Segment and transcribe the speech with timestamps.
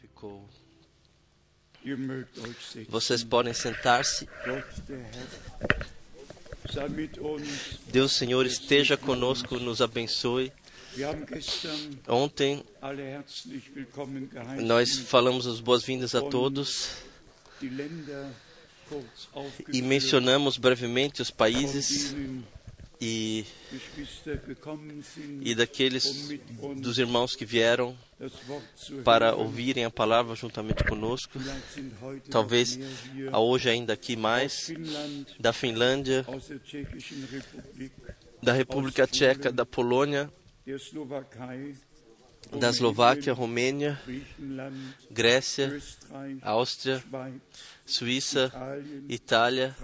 [0.00, 0.48] Ficou.
[2.88, 4.28] Vocês podem sentar-se.
[7.86, 10.52] Deus Senhor esteja conosco, nos abençoe.
[12.08, 12.64] Ontem
[14.62, 16.96] nós falamos as boas-vindas a todos
[19.72, 22.14] e mencionamos brevemente os países
[23.00, 23.44] e,
[25.42, 26.28] e daqueles
[26.76, 27.96] dos irmãos que vieram
[29.04, 31.38] para ouvirem a palavra juntamente conosco.
[32.30, 32.78] Talvez
[33.32, 34.72] hoje ainda aqui mais
[35.38, 36.24] da Finlândia,
[38.42, 40.32] da República Tcheca, da Polônia,
[42.52, 44.00] da Eslováquia, Romênia,
[45.10, 45.80] Grécia,
[46.42, 47.02] Áustria,
[47.84, 48.52] Suíça,
[49.08, 49.74] Itália,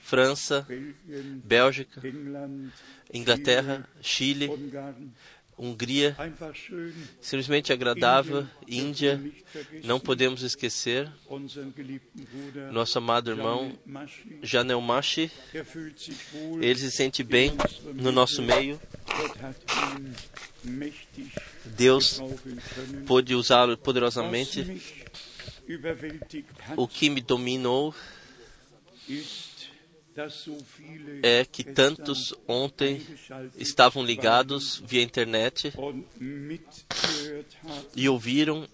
[0.00, 0.66] França,
[1.44, 2.02] Bélgica,
[3.12, 4.50] Inglaterra, Chile.
[5.58, 6.16] Hungria,
[7.20, 9.22] simplesmente agradável, Índia,
[9.84, 11.08] não podemos esquecer
[12.72, 13.78] nosso amado irmão
[14.42, 15.30] Janel wohl,
[16.62, 17.52] ele se sente bem
[17.94, 18.80] no nosso meio.
[21.64, 22.20] Deus
[23.06, 24.80] pôde usá-lo poderosamente.
[26.76, 27.94] O que me dominou
[31.22, 33.00] é que tantos ontem
[33.56, 35.72] estavam ligados via internet
[37.94, 38.68] e ouviram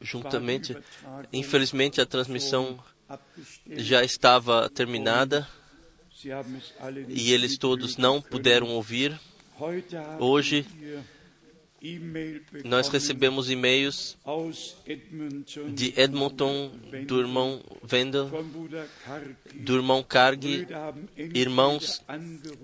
[0.00, 0.76] juntamente.
[1.32, 2.82] Infelizmente a transmissão
[3.66, 5.46] já estava terminada
[7.08, 9.18] e eles todos não puderam ouvir.
[10.18, 10.66] Hoje,
[12.64, 14.16] Nós recebemos e-mails
[15.72, 16.70] de Edmonton,
[17.06, 18.30] do irmão Wendel,
[19.54, 20.66] do irmão Karg,
[21.16, 22.04] irmãos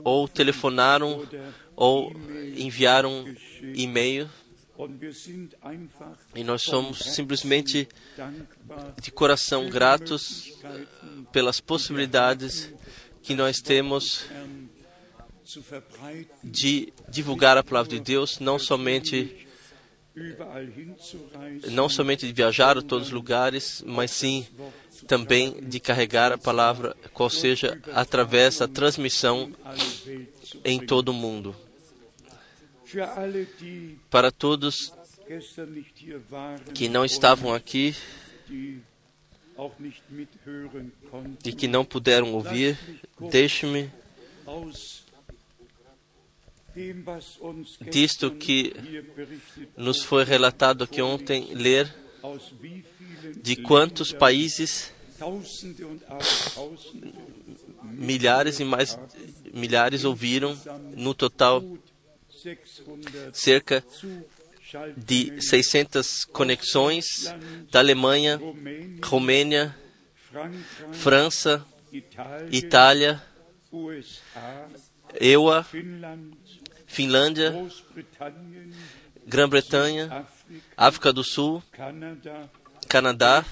[0.05, 1.27] ou telefonaram
[1.75, 2.13] ou
[2.57, 3.25] enviaram
[3.75, 4.29] e-mail.
[6.35, 7.89] E nós somos simplesmente
[9.01, 10.53] de coração gratos
[11.33, 12.71] pelas possibilidades
[13.23, 14.27] que nós temos
[16.43, 19.47] de divulgar a palavra de Deus, não somente
[21.71, 24.47] não somente de viajar a todos os lugares, mas sim
[25.07, 29.53] também de carregar a palavra, qual seja através da transmissão
[30.65, 31.55] em todo o mundo.
[34.09, 34.93] Para todos
[36.73, 37.95] que não estavam aqui
[41.45, 42.79] e que não puderam ouvir,
[43.31, 43.91] deixe-me
[47.91, 48.75] disto que
[49.77, 51.93] nos foi relatado aqui ontem, ler
[53.43, 54.93] de quantos países,
[57.83, 58.99] milhares e mais
[59.53, 60.59] milhares ouviram,
[60.97, 61.97] no total gut
[62.47, 63.85] 600 cerca
[64.97, 67.07] de 600 conexões
[67.71, 68.41] da Alemanha,
[69.03, 69.77] Romênia,
[70.93, 71.65] França,
[72.53, 73.23] Itália,
[75.21, 75.67] EUA,
[76.97, 77.53] Finlândia,
[79.27, 80.27] Grã-Bretanha,
[80.75, 81.63] África do Sul,
[82.89, 83.45] Canadá,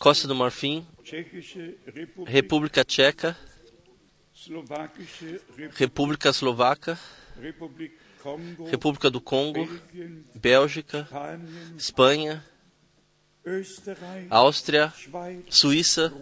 [0.00, 0.84] Costa do Marfim,
[2.26, 3.36] República Tcheca,
[5.76, 6.98] República Eslovaca,
[8.68, 9.68] República do Congo,
[10.34, 11.08] Bélgica,
[11.78, 12.44] Espanha,
[14.28, 14.92] Áustria,
[15.48, 16.12] Suíça,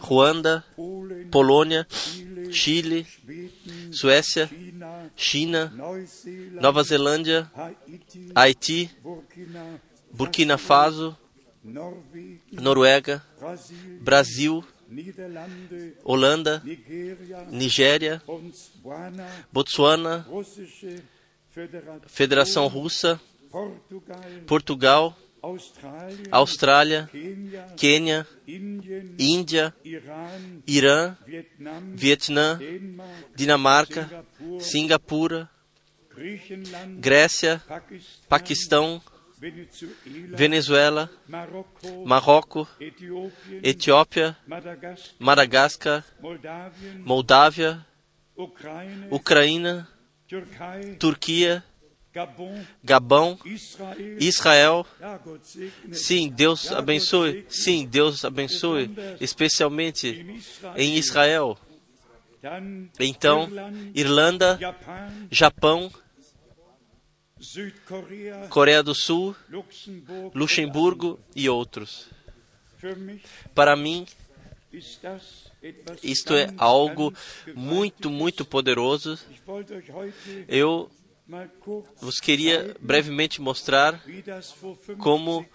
[0.00, 0.64] Ruanda,
[1.30, 1.86] Polônia,
[2.50, 3.06] Chile,
[3.90, 4.50] Suécia,
[5.16, 5.72] China,
[6.60, 7.50] Nova Zelândia,
[8.34, 8.90] Haiti,
[10.12, 11.16] Burkina, Faso,
[12.52, 13.22] Noruega,
[14.00, 14.64] Brasil,
[16.04, 16.62] Holanda,
[17.50, 18.22] Nigéria,
[21.50, 23.20] Föderation, Federação Russa,
[24.46, 25.16] Portugal,
[26.30, 27.10] Austrália,
[27.76, 28.26] Quênia,
[29.18, 29.74] Índia,
[30.66, 31.16] Irã,
[31.94, 32.58] Vietnã,
[33.34, 34.08] Dinamarca,
[34.60, 35.50] Singapur, Singapura,
[36.98, 37.60] Grécia,
[38.28, 39.02] Paquistão,
[40.36, 41.10] Venezuela,
[42.06, 42.68] Marrocos,
[43.62, 44.36] Etiópia,
[45.18, 46.04] Madagascar,
[47.04, 47.84] Moldávia,
[49.10, 49.88] Ucrânia,
[51.00, 51.64] Turquia,
[52.84, 53.38] Gabão,
[54.18, 54.86] Israel.
[55.92, 57.46] Sim, Deus abençoe.
[57.48, 60.26] Sim, Deus abençoe, especialmente
[60.76, 61.58] em Israel.
[62.98, 64.58] Então, Irland, Irlanda,
[65.30, 65.90] Japão,
[68.48, 70.38] Coreia do Sul, Luxemburg.
[70.38, 72.08] Luxemburgo e outros.
[73.54, 74.06] Para mim,
[76.02, 77.14] isto é algo
[77.54, 79.18] muito, muito poderoso.
[80.48, 80.90] Eu
[82.00, 85.46] vos queria brevemente mostrar wie das vor 50 como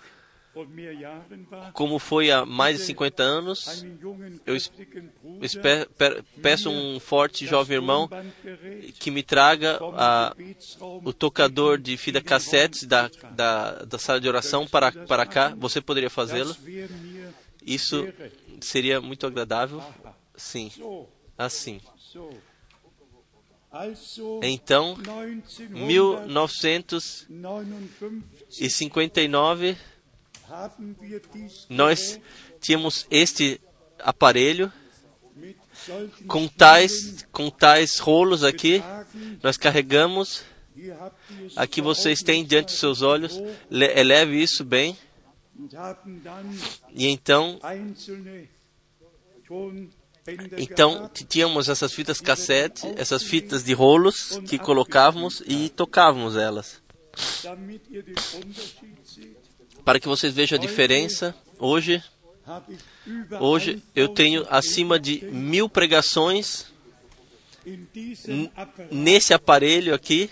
[1.73, 3.85] como foi há mais de 50 anos.
[4.45, 4.55] Eu
[6.41, 8.09] Peço um forte jovem irmão
[8.99, 10.35] que me traga a,
[11.03, 15.53] o tocador de fita cassete da, da, da sala de oração para, para cá.
[15.57, 16.55] Você poderia fazê-lo?
[17.65, 18.07] Isso
[18.61, 19.83] seria muito agradável.
[20.35, 20.71] Sim,
[21.37, 21.81] assim.
[24.43, 24.95] Então,
[25.73, 29.77] 1959 1959,
[30.49, 32.19] haben wir dies nós
[32.61, 33.59] tínhamos este
[33.99, 34.71] aparelho
[36.27, 38.81] com tais, com tais rolos aqui.
[39.43, 40.43] Nós carregamos.
[41.55, 43.37] Aqui vocês têm diante dos seus olhos.
[43.69, 44.97] Le- eleve isso bem.
[46.93, 47.59] E então,
[50.57, 56.81] então tínhamos essas fitas cassete, essas fitas de rolos que colocávamos e tocávamos elas.
[59.85, 62.03] Para que vocês vejam a diferença, hoje,
[63.39, 66.65] hoje eu 1000 tenho acima de mil pregações
[68.91, 70.29] nesse aparelho aqui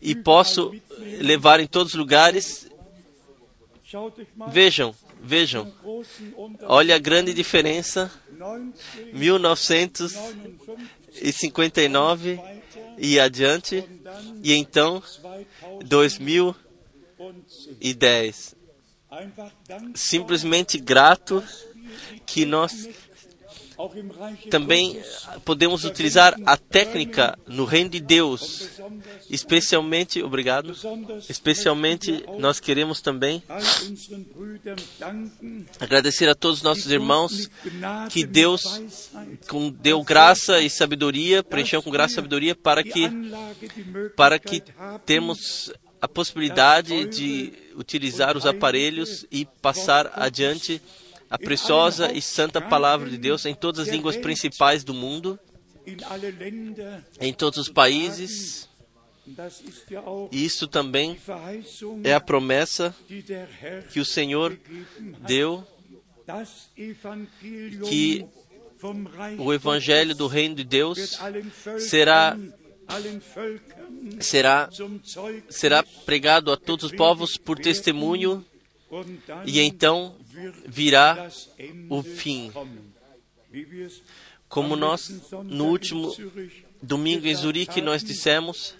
[0.00, 0.74] e posso
[1.20, 2.68] levar em todos os lugares.
[4.50, 5.72] Vejam, vejam.
[6.62, 8.10] Olha a grande diferença.
[9.12, 10.58] 1959
[11.12, 13.84] 1959 weiter e adiante.
[14.42, 15.02] E então,
[15.84, 16.68] 2010.
[17.18, 18.56] 2010.
[19.10, 21.42] Einfach dankbar, Simplesmente grato
[22.26, 22.88] que nós
[24.50, 28.68] também Gottes podemos utilizar a técnica no reino de Deus.
[29.30, 30.74] Especialmente, obrigado.
[31.28, 33.42] Especialmente, nós queremos também
[35.80, 37.50] agradecer a todos os nossos irmãos
[38.10, 38.80] que Deus
[39.80, 43.10] deu graça e sabedoria, preencheu com graça e sabedoria para que,
[44.16, 44.62] para que
[45.04, 50.80] temos a possibilidade de utilizar os aparelhos e passar adiante
[51.30, 55.38] a preciosa e santa palavra de Deus em todas as línguas principais do mundo,
[57.20, 58.68] em todos os países.
[60.32, 61.18] Isso também
[62.02, 62.94] é a promessa
[63.92, 64.58] que o Senhor
[65.26, 65.66] deu,
[67.88, 68.24] que
[69.38, 71.18] o evangelho do reino de Deus
[71.78, 72.38] será
[74.18, 74.70] será
[75.50, 78.44] será pregado a todos os povos por testemunho
[79.44, 80.16] e então
[80.66, 81.30] virá
[81.90, 82.50] o fim.
[84.48, 86.14] como nós no último
[86.82, 88.74] domingo em Zurique nós dissemos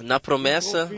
[0.00, 0.90] na promessa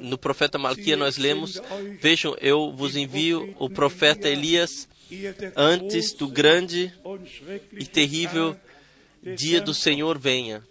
[0.00, 1.60] no profeta Malquia nós lemos
[2.00, 4.88] vejam eu vos envio o profeta Elias
[5.56, 6.92] antes do grande
[7.72, 8.56] e terrível
[9.36, 10.62] dia do Senhor venha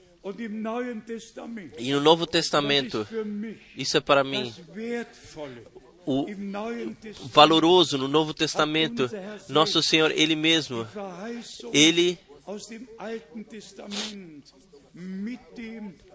[1.79, 3.07] E no Novo Testamento
[3.75, 4.53] isso é para mim
[6.06, 6.25] o
[7.27, 9.09] valoroso no Novo Testamento
[9.50, 10.88] nosso Senhor ele mesmo
[11.74, 12.18] ele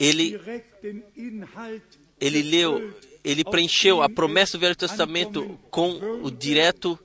[0.01, 0.37] Ele-
[2.21, 2.95] ele leu
[3.25, 5.91] ele preencheu a promessa do Velho es Testamento com
[6.25, 6.99] o direto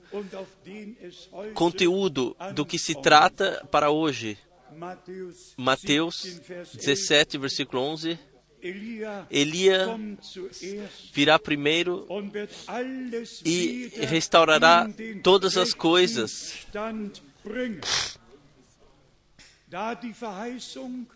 [1.54, 4.36] conteúdo do que se trata para hoje
[4.78, 6.78] Mateus, Mateus 17, Vers 11.
[6.78, 8.18] 17, versículo 11.
[8.60, 9.26] Elia
[11.12, 12.06] virá primeiro
[13.44, 14.88] e restaurará
[15.22, 16.66] todas as coisas.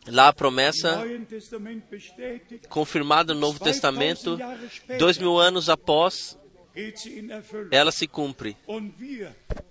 [0.06, 1.02] Lá a promessa,
[2.68, 4.38] confirmada no Novo Testamento,
[4.98, 6.38] dois mil anos após,
[7.70, 8.56] ela se cumpre.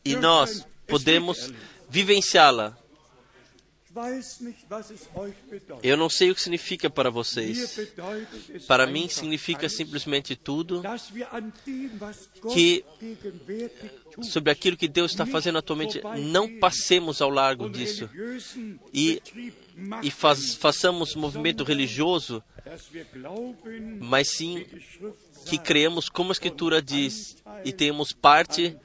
[0.04, 1.54] E nós podemos
[1.90, 2.78] vivenciá-la.
[5.84, 7.78] Eu não sei o que significa para vocês.
[8.68, 10.82] Para mim significa simplesmente tudo
[12.54, 12.86] que
[14.22, 16.02] sobre aquilo que Deus está fazendo atualmente.
[16.20, 18.10] Não passemos ao largo disso
[18.94, 19.22] E-
[20.04, 22.44] e faz, façamos movimento religioso,
[24.00, 24.64] mas sim
[25.46, 28.78] que sagt, creemos como a Escritura diz e tenhamos parte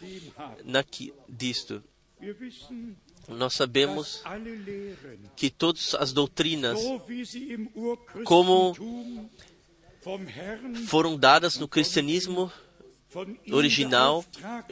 [0.64, 1.82] naqui, disto.
[3.28, 4.22] Nós sabemos
[5.34, 6.78] que todas as doutrinas
[8.24, 8.74] Como
[10.86, 12.50] foram dadas no cristianismo
[13.50, 14.24] original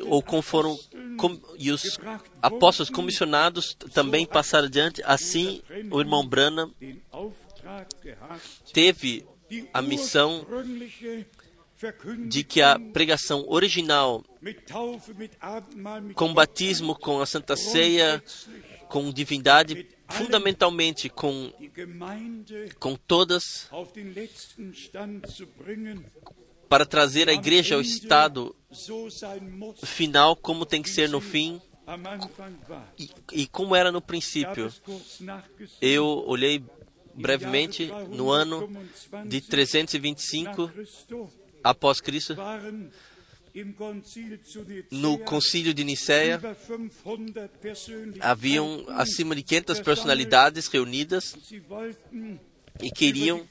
[0.07, 0.79] ou como foram
[1.17, 1.99] com, e os
[2.43, 6.73] apóstolos comissionados também passaram adiante, assim o irmão Branham
[8.73, 9.25] teve
[9.73, 10.47] a missão
[12.27, 14.25] de que a pregação original
[16.15, 18.23] com batismo, com a Santa Ceia,
[18.89, 21.53] com divindade, fundamentalmente com,
[22.79, 23.69] com todas,
[26.69, 28.55] para trazer a igreja ao estado
[29.85, 31.61] final como tem que ser no fim
[32.99, 34.73] e, e como era no princípio.
[35.81, 36.65] Eu olhei
[37.15, 38.69] brevemente no ano
[39.27, 42.37] de 325 325 nach Christo após Cristo,
[44.91, 48.23] no concílio de Nicéia, über 500 Persönlichkeiten.
[48.23, 51.35] haviam acima de 500 personalidades reunidas
[52.83, 53.47] e queriam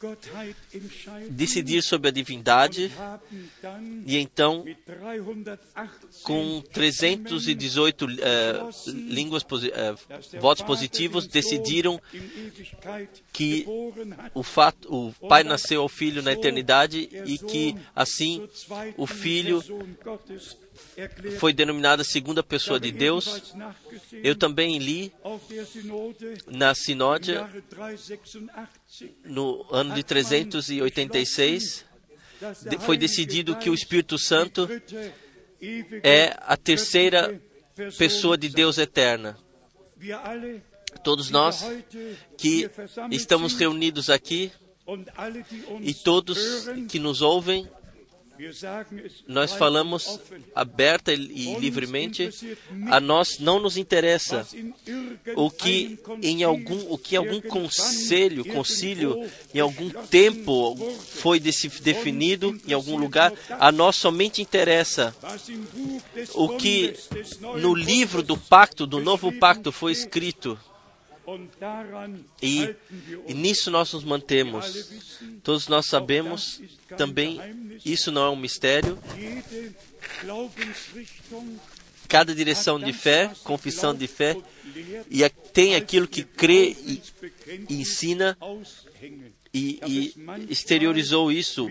[1.30, 2.92] decidir sobre a divindade,
[4.06, 9.96] e então, mit 318 com 318 eh, línguas, eh,
[10.39, 12.01] votos positivos, decidiram
[13.32, 13.65] que
[14.34, 18.48] o fato, o Pai nasceu ao Filho na eternidade e que assim
[18.98, 19.63] o Filho
[21.40, 23.54] foi denominado a segunda pessoa de Deus.
[24.24, 25.12] Eu também li
[26.48, 27.50] na Sinódia
[29.25, 31.86] no ano de 386
[32.70, 34.70] de- foi decidido que o Espírito Santo
[36.04, 37.42] é a terceira
[37.98, 39.38] pessoa de Deus eterna.
[41.04, 41.63] Todos nós
[42.38, 42.70] que
[43.10, 44.52] estamos reunidos aqui
[45.82, 46.38] e todos
[46.90, 47.68] que nos ouvem,
[49.28, 50.20] nós falamos
[50.56, 52.30] aberta e livremente.
[52.90, 54.48] A nós não nos interessa
[55.36, 60.75] o que em algum o que algum conselho, concílio, em algum tempo
[61.22, 63.32] foi definido em algum lugar.
[63.52, 65.16] A nós somente interessa
[66.34, 66.96] o que
[67.62, 70.58] no livro do pacto, do novo pacto, foi escrito.
[72.42, 72.75] E,
[73.27, 74.89] e nisso nós nos mantemos.
[75.44, 76.62] Todos nós sabemos
[76.98, 77.39] também,
[77.86, 78.98] isso não é um mistério.
[82.08, 84.38] Cada direção de fé, confissão de fé,
[85.10, 87.01] e tem aquilo que crê e,
[87.70, 88.38] e ensina
[89.53, 90.13] e, e
[90.50, 91.70] exteriorizou isso,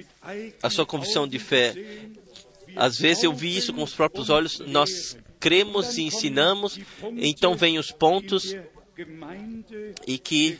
[0.62, 1.74] a sua confissão de fé.
[2.74, 4.58] Às vezes eu vi isso com os próprios olhos.
[4.60, 6.78] Nós cremos e ensinamos,
[7.16, 8.54] então vêm os pontos
[10.06, 10.58] e que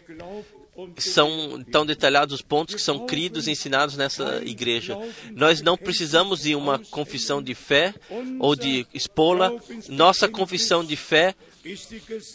[0.98, 4.96] são tão detalhados os pontos que são cridos e ensinados nessa igreja.
[5.32, 7.94] Nós não precisamos de uma confissão de fé
[8.38, 9.52] ou de expô-la.
[9.88, 11.34] Nossa confissão de fé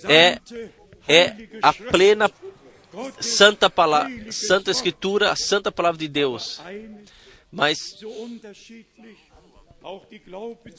[0.07, 0.39] é,
[1.07, 2.31] é a plena
[3.19, 6.61] santa, pala santa escritura, a santa palavra de Deus.
[7.51, 7.97] Mas,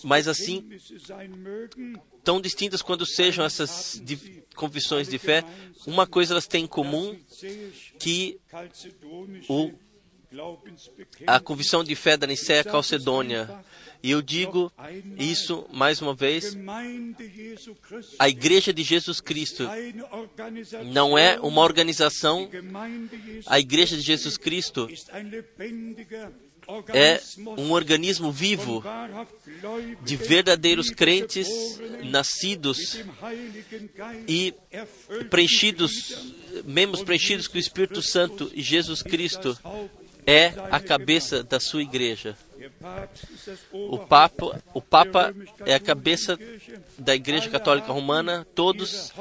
[0.05, 0.69] Mas assim,
[2.23, 4.02] tão distintas quando sejam essas
[4.55, 5.45] confissões de fé,
[5.87, 7.19] uma coisa elas têm em comum,
[7.99, 8.38] que
[9.49, 9.73] o,
[11.26, 13.49] a confissão de fé da Nicéia Calcedônia.
[14.00, 14.71] E eu digo
[15.19, 16.57] isso mais uma vez,
[18.19, 19.64] a Igreja de Jesus Cristo
[20.87, 22.49] não é uma organização,
[23.47, 24.88] a Igreja de Jesus Cristo
[26.92, 27.20] é
[27.56, 28.84] um organismo vivo
[30.02, 31.48] de verdadeiros crentes
[32.04, 33.02] nascidos
[34.28, 34.54] e
[35.30, 36.34] preenchidos,
[36.64, 38.50] membros preenchidos com o Espírito Santo.
[38.54, 39.58] E Jesus Cristo
[40.26, 42.37] é a cabeça da sua igreja.
[43.72, 45.34] O Papa, o Papa
[45.64, 46.38] é a cabeça
[46.98, 49.12] da Igreja Católica Romana, todos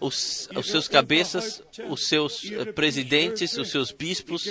[0.00, 4.46] os, os seus cabeças, os seus eh, presidentes, os seus bispos,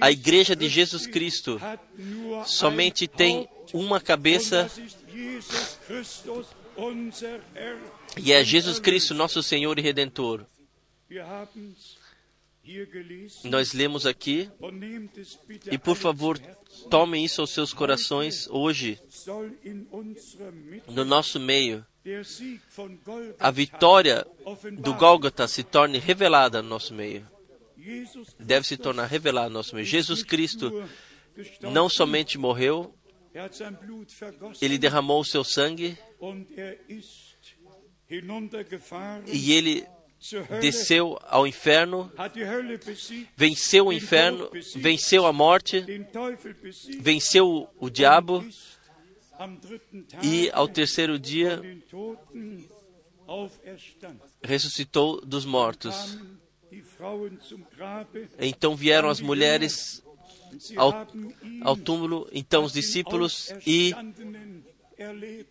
[0.00, 1.60] a Igreja de Jesus Cristo
[2.46, 4.70] somente tem uma cabeça
[8.16, 10.46] e é Jesus Cristo, nosso Senhor e Redentor.
[13.44, 14.48] Nós lemos aqui,
[15.70, 16.38] e por favor,
[16.88, 18.98] tomem isso aos seus corações hoje,
[20.88, 21.84] no nosso meio.
[23.38, 24.26] A vitória
[24.72, 27.28] do Gólgota se torne revelada no nosso meio.
[28.38, 29.86] Deve se tornar revelada no nosso meio.
[29.86, 30.84] Jesus Cristo
[31.60, 32.94] não somente morreu,
[34.60, 35.96] ele derramou o seu sangue
[39.26, 39.86] e ele
[40.60, 42.12] desceu ao inferno,
[43.36, 45.84] venceu o inferno, venceu a morte,
[47.00, 48.44] venceu o diabo
[50.22, 51.60] e ao terceiro dia
[54.42, 56.18] ressuscitou dos mortos.
[58.38, 60.02] Então vieram as mulheres
[60.76, 61.06] ao,
[61.62, 63.94] ao túmulo, então os discípulos e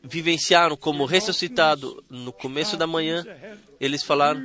[0.04, 3.26] vivenciaram como ressuscitado no começo da manhã.
[3.80, 4.42] Eles falaram,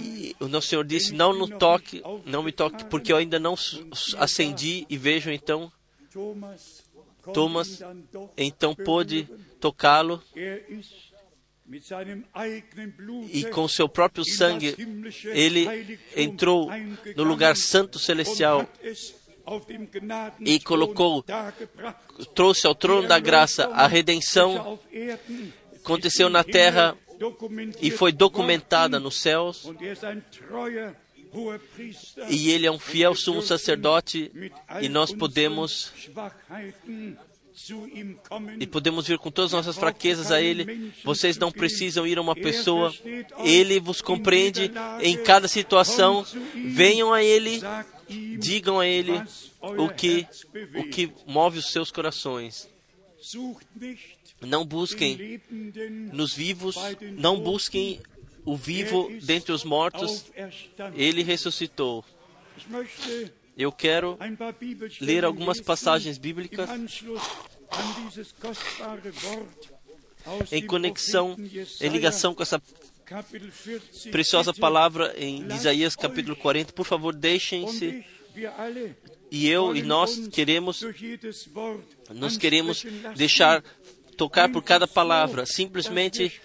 [0.00, 3.54] e o nosso Senhor disse: Não no toque, não me toque, porque eu ainda não
[4.16, 5.70] acendi e vejo então.
[7.32, 7.80] Thomas
[8.36, 9.28] então pôde
[9.60, 10.22] tocá-lo.
[13.30, 14.74] e com seu próprio sangue
[15.26, 16.68] ele entrou
[17.16, 18.68] no lugar santo celestial
[20.40, 21.24] e colocou,
[22.34, 24.78] trouxe ao trono da graça a redenção
[25.82, 26.96] aconteceu na terra
[27.80, 29.68] e foi documentada nos céus.
[32.28, 34.30] E ele é um fiel sumo sacerdote
[34.80, 35.92] e nós podemos
[38.58, 40.92] e podemos vir com todas as nossas fraquezas a Ele.
[41.04, 42.92] Vocês não precisam ir a uma pessoa,
[43.44, 44.70] Ele vos compreende
[45.00, 46.24] em cada situação.
[46.54, 47.60] Venham a Ele,
[48.38, 49.12] digam a Ele
[49.60, 50.26] o que,
[50.74, 52.68] o que move os seus corações.
[54.40, 55.40] Não busquem
[56.12, 56.76] nos vivos,
[57.16, 58.00] não busquem
[58.44, 60.26] o vivo dentre os mortos.
[60.94, 62.04] Ele ressuscitou.
[63.56, 64.18] Eu quero
[65.00, 66.68] ler algumas passagens bíblicas
[70.50, 71.36] em conexão,
[71.80, 72.62] em ligação com essa
[74.10, 76.72] preciosa palavra em Isaías capítulo 40.
[76.72, 78.04] Por favor, deixem-se.
[79.30, 80.82] E eu e nós queremos,
[82.14, 82.84] nós queremos
[83.16, 83.62] deixar
[84.16, 86.40] tocar por cada palavra, simplesmente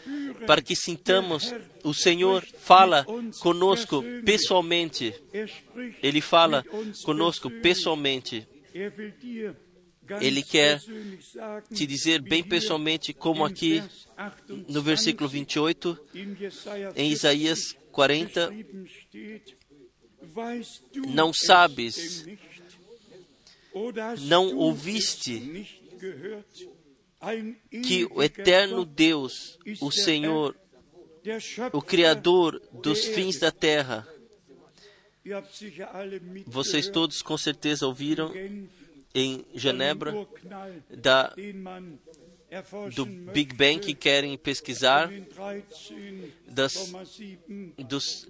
[0.46, 1.54] para que sintamos
[1.88, 3.06] o Senhor fala
[3.40, 5.16] conosco pessoalmente.
[6.04, 6.66] Ele fala
[7.06, 8.46] conosco pessoalmente.
[10.22, 10.82] Ele quer
[11.74, 13.82] te dizer bem pessoalmente, como aqui
[14.68, 15.98] no versículo 28,
[16.96, 18.54] em Isaías 40,
[21.08, 22.26] não sabes,
[24.28, 25.68] não ouviste
[27.86, 30.56] que o eterno Deus, o Senhor,
[31.74, 34.08] o Criador dos fins da terra,
[36.46, 38.32] vocês todos com certeza ouviram
[39.14, 40.28] em Genebra
[40.90, 41.34] da
[42.96, 45.12] do Big Bang que querem pesquisar
[46.48, 46.94] das,
[47.78, 48.26] dos,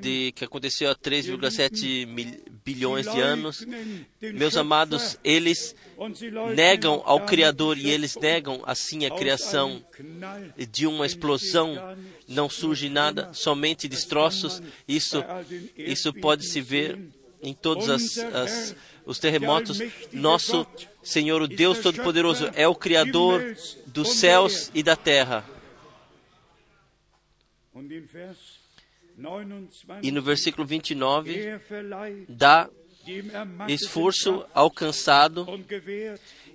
[0.00, 2.06] de que aconteceu há 3,7
[2.62, 3.66] bilhões de anos.
[4.20, 5.74] Meus amados, eles
[6.54, 9.82] negam ao Criador e eles negam assim a criação.
[10.70, 11.96] De uma explosão
[12.28, 14.62] não surge nada, somente destroços.
[14.86, 15.24] Isso,
[15.76, 16.98] isso pode se ver
[17.42, 19.80] em todos as, as, os terremotos.
[20.12, 20.66] Nosso
[21.02, 25.44] Senhor, o Deus Todo-Poderoso, é o Criador dos céus e da terra.
[30.02, 31.58] E no versículo 29,
[32.28, 32.68] dá
[33.68, 35.46] esforço alcançado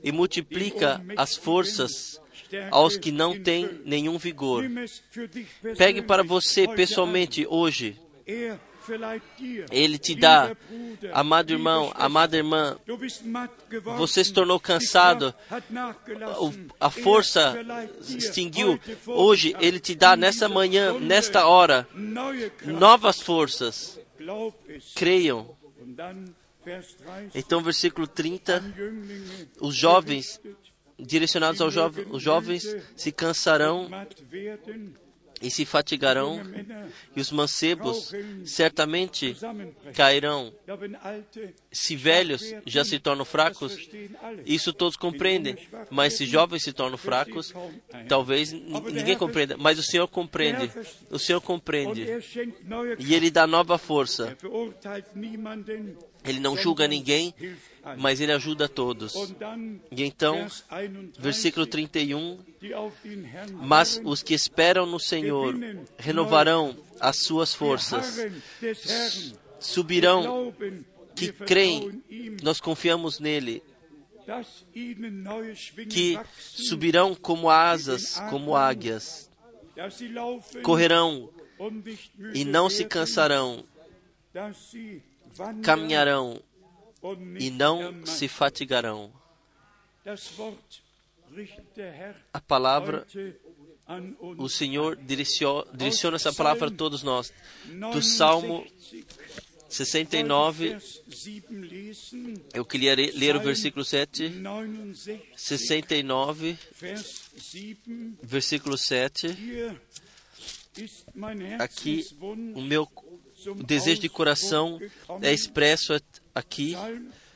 [0.04, 2.22] e multiplica as forças
[2.72, 4.64] aos que não têm nenhum vigor.
[5.78, 8.00] Pegue para você pessoalmente hoje
[9.72, 10.56] ele te dá,
[11.12, 12.78] amado irmão, amada irmã,
[13.98, 15.34] você se tornou cansado,
[16.80, 17.56] a força
[18.08, 18.80] extinguiu.
[19.06, 21.88] Hoje Ele te dá nessa manhã, nesta hora,
[22.64, 24.00] novas forças.
[24.96, 25.56] Creiam.
[27.34, 28.64] Então, versículo 30,
[29.62, 30.40] os jovens,
[31.00, 33.90] direcionados aos jo os jovens, se cansarão
[35.42, 36.42] e se fatigarão,
[37.16, 38.12] e os mancebos
[38.46, 39.36] certamente
[39.94, 40.54] cairão.
[41.72, 43.90] Se velhos já se tornam fracos,
[44.46, 45.58] isso todos compreendem,
[45.90, 47.54] mas se jovens se tornam fracos,
[48.08, 50.72] talvez ninguém compreenda, mas o Senhor compreende.
[51.10, 52.06] O Senhor compreende.
[53.00, 54.38] E Ele dá nova força.
[56.24, 57.34] Ele não julga ninguém,
[57.98, 59.14] mas ele ajuda a todos.
[59.92, 60.48] E então,
[61.18, 62.40] versículo 31,
[63.54, 65.56] mas os que esperam no Senhor
[65.98, 68.18] renovarão as suas forças,
[69.60, 70.54] subirão,
[71.16, 72.04] que creem,
[72.44, 73.64] nós confiamos nele,
[75.90, 79.30] que subirão como asas, como águias,
[80.64, 81.30] correrão
[82.34, 83.64] e não se cansarão,
[85.64, 86.42] caminharão
[87.40, 89.12] e não se fatigarão.
[92.34, 93.06] A palavra,
[94.38, 97.34] o Senhor direciona essa palavra a todos nós.
[97.92, 98.66] Do Salmo
[99.70, 100.78] 69,
[102.54, 104.32] eu queria ler o versículo 7.
[105.36, 106.58] 69,
[108.24, 109.28] versículo 7.
[111.60, 112.06] Aqui,
[112.56, 112.88] o meu
[113.46, 114.80] o desejo de coração
[115.22, 115.94] é expresso
[116.38, 116.76] aqui,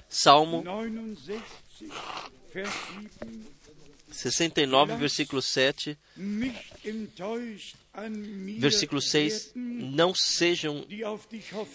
[0.07, 0.63] Salmo
[4.11, 5.97] 69, versículo 7,
[8.59, 10.85] versículo 6: Não sejam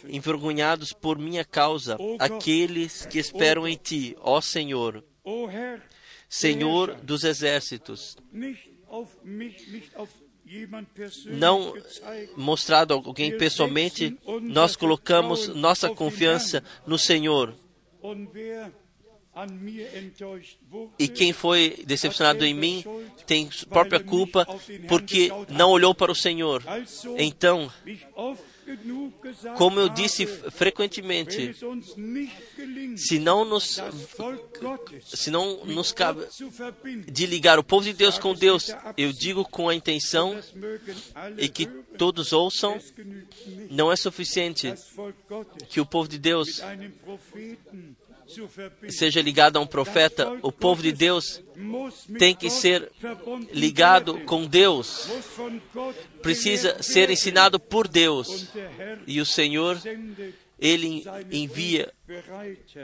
[0.09, 5.03] envergonhados por minha causa aqueles que esperam em ti, ó Senhor,
[6.29, 8.17] Senhor dos exércitos.
[11.27, 11.75] Não
[12.37, 17.55] mostrado a alguém pessoalmente, nós colocamos nossa confiança no Senhor.
[20.99, 22.85] E quem foi decepcionado em mim
[23.27, 24.47] tem própria culpa
[24.89, 26.63] porque não olhou para o Senhor.
[27.19, 27.71] Então,
[29.57, 31.55] como eu disse frequentemente,
[32.96, 33.81] se não nos,
[35.05, 36.26] se não nos cabe
[37.07, 40.38] de ligar o povo de Deus com Deus, eu digo com a intenção
[41.38, 42.79] e que todos ouçam,
[43.70, 44.74] não é suficiente
[45.68, 46.61] que o povo de Deus
[48.88, 51.42] seja ligado a um profeta, o povo de Deus
[52.18, 52.90] tem que ser
[53.53, 55.09] ligado com Deus,
[56.22, 58.49] precisa ser ensinado por Deus.
[59.07, 59.81] E o Senhor,
[60.59, 61.92] Ele envia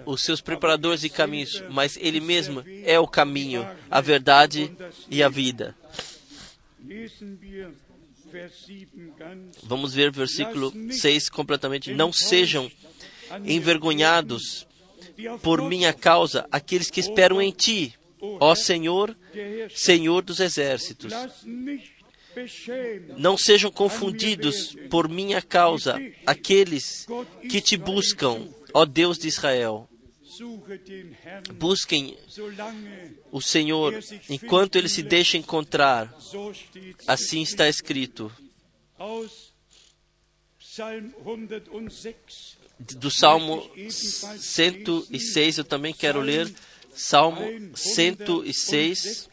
[0.07, 4.71] os seus preparadores de caminhos, mas Ele mesmo é o caminho, a verdade
[5.11, 5.75] e a vida.
[9.63, 11.93] Vamos ver versículo 6 completamente.
[11.93, 12.71] Não sejam
[13.45, 14.67] envergonhados
[15.43, 17.95] por minha causa aqueles que esperam em ti,
[18.41, 19.17] ó Senhor,
[19.75, 21.13] Senhor dos exércitos.
[23.19, 27.07] Não sejam confundidos por minha causa aqueles
[27.51, 29.89] que te buscam, ó Deus de Israel.
[31.55, 32.17] Busquem
[33.31, 33.99] o Senhor
[34.31, 36.13] enquanto ele se deixa encontrar.
[37.07, 38.33] Assim está escrito
[42.97, 46.53] do Salmo 106, eu também quero ler
[46.95, 47.41] Salmo
[47.75, 49.29] 106,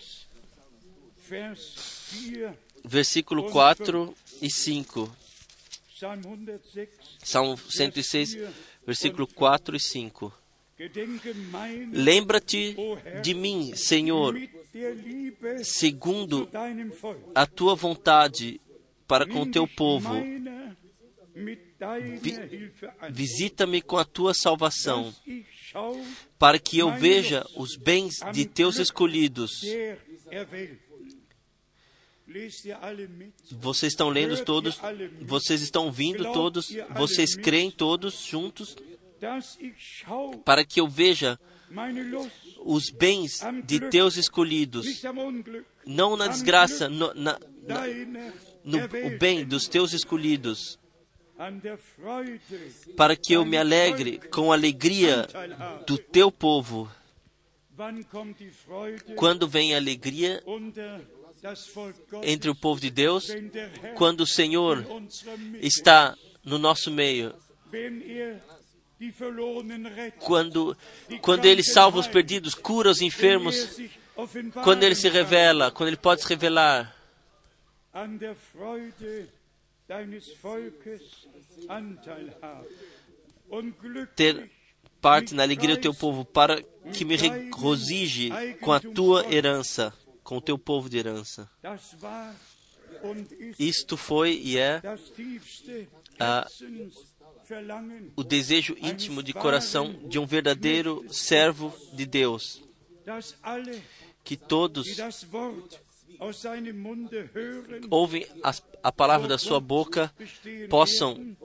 [2.84, 5.18] versículo 4 e 5.
[7.24, 8.38] Salmo 106,
[8.86, 10.34] versículo 4 e 5.
[11.92, 12.76] Lembra-te
[13.22, 14.36] de mim, Senhor,
[15.62, 16.50] segundo
[17.36, 18.62] a tua vontade
[19.06, 20.14] para com o teu povo
[22.22, 22.72] Vi,
[23.10, 25.14] Visita-me com a tua salvação,
[26.38, 29.62] para que eu veja os bens de teus escolhidos.
[33.52, 34.80] Vocês estão lendo todos?
[35.22, 36.70] Vocês estão ouvindo todos?
[36.96, 38.76] Vocês creem todos juntos?
[40.44, 41.40] Para que eu veja
[42.66, 45.02] os bens de teus escolhidos,
[45.86, 47.84] não na desgraça, no, na, na,
[48.64, 50.79] no o bem dos teus escolhidos
[52.98, 55.26] para que eu me alegre com a alegria
[55.88, 56.92] do teu povo.
[59.16, 60.44] Quando vem a alegria
[62.24, 63.28] entre o povo de Deus,
[63.96, 64.86] quando o Senhor
[65.62, 67.34] está no nosso meio,
[70.20, 70.76] quando,
[71.22, 73.80] quando Ele salva os perdidos, cura os enfermos,
[74.62, 76.94] quando Ele se revela, quando Ele pode se revelar
[84.16, 84.52] ter
[85.02, 86.62] parte na alegria do teu povo, para
[86.94, 88.30] que me regozije
[88.62, 91.50] com a tua herança, com o teu povo de herança.
[93.58, 94.82] Isto foi e é
[96.20, 96.48] a,
[98.16, 102.62] o desejo íntimo de coração de um verdadeiro servo de Deus.
[104.24, 104.88] Que todos
[107.90, 108.54] ouvem a,
[108.84, 110.14] a palavra da sua boca
[110.70, 111.36] possam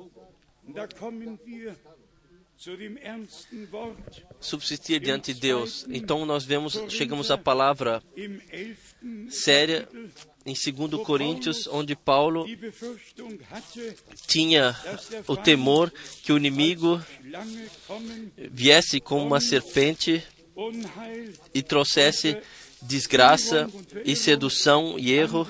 [4.41, 5.87] subsistir diante de Deus.
[5.89, 8.03] Então nós vemos, chegamos à palavra
[9.29, 9.89] séria
[10.47, 12.47] em 2 Coríntios, onde Paulo
[14.27, 14.77] tinha
[15.27, 17.03] o temor que o inimigo
[18.37, 20.23] viesse como uma serpente
[21.53, 22.37] e trouxesse
[22.87, 23.69] desgraça
[24.05, 25.49] e sedução e erro.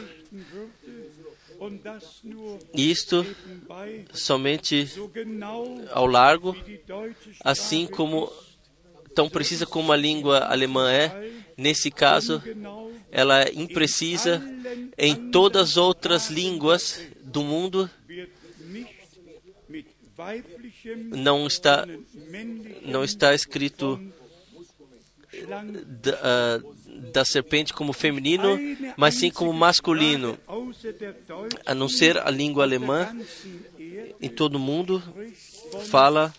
[2.75, 3.25] Isto
[4.13, 4.87] somente
[5.91, 6.57] ao largo,
[7.43, 8.31] assim como
[9.15, 12.43] tão precisa como a língua alemã é, nesse caso,
[13.11, 14.43] ela é imprecisa
[14.99, 17.89] em todas as outras línguas do mundo.
[21.11, 21.87] Não está,
[22.83, 24.01] não está escrito
[26.03, 26.75] da, uh,
[27.13, 28.59] da serpente como feminino,
[28.97, 30.39] mas sim como masculino.
[31.65, 33.15] A não ser a língua alemã,
[34.21, 35.03] em todo o mundo,
[35.89, 36.35] fala,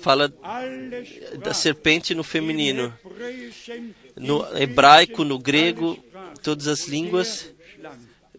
[0.00, 0.32] fala
[1.42, 2.92] da serpente no feminino.
[4.16, 5.98] No hebraico, no grego,
[6.42, 7.50] todas as línguas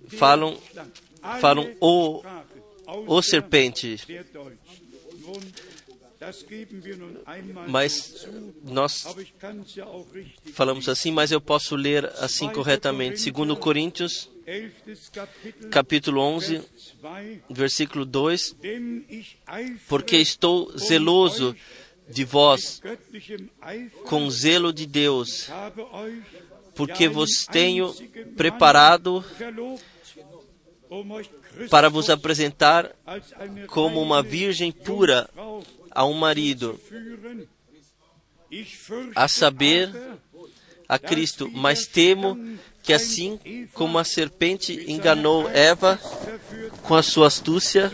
[0.07, 0.57] falam,
[1.39, 2.23] falam o,
[3.05, 3.97] o serpente.
[7.67, 8.27] Mas
[8.63, 9.05] nós
[10.53, 13.21] falamos assim, mas eu posso ler assim corretamente.
[13.21, 15.11] Segundo Coríntios, 11.
[15.11, 16.65] Kapitel, capítulo 11, Vers
[17.01, 21.53] 2, versículo 2, denn ich eifere porque estou zeloso
[22.09, 22.81] de vós
[24.05, 25.49] com zelo de Deus,
[26.73, 27.93] porque vos tenho
[28.37, 29.23] preparado
[31.69, 32.95] para vos apresentar
[33.67, 35.29] como uma virgem pura
[35.97, 36.79] a um marido,
[39.15, 40.19] a saber, aber,
[40.87, 45.99] a Cristo, mas temo que assim como a serpente enganou Eva
[46.83, 47.91] com a sua astúcia,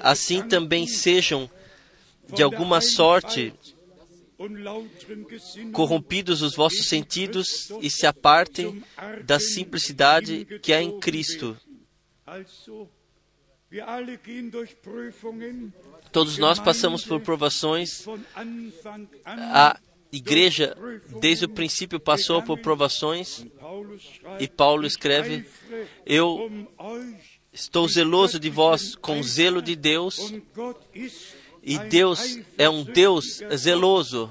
[0.00, 1.50] assim também sejam
[2.30, 3.54] de alguma sorte
[5.72, 8.84] corrompidos os vossos sentidos e se apartem
[9.24, 11.56] da simplicidade que há em Cristo.
[16.12, 18.06] Todos nós passamos por provações.
[19.24, 19.78] A
[20.12, 20.76] igreja,
[21.20, 23.46] desde o princípio, passou por provações.
[24.38, 25.46] E Paulo escreve:
[26.04, 26.50] Eu
[27.52, 30.32] estou zeloso de vós com zelo de Deus.
[31.62, 34.30] E Deus é um Deus zeloso.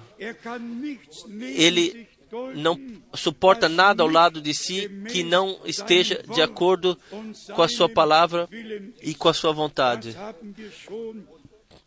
[1.39, 2.07] Ele
[2.55, 2.79] não
[3.13, 6.97] suporta nada ao lado de si que não esteja de acordo
[7.53, 8.47] com a sua palavra
[9.01, 10.15] e com a sua vontade.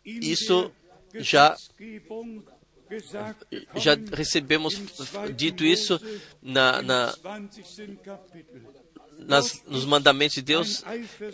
[0.05, 0.71] Isso
[1.15, 1.57] já
[3.75, 4.79] já recebemos
[5.35, 5.99] dito isso
[6.41, 7.15] na, na,
[7.47, 7.97] 20.
[8.03, 8.85] Kapitel.
[9.17, 10.83] nas, nos mandamentos de Deus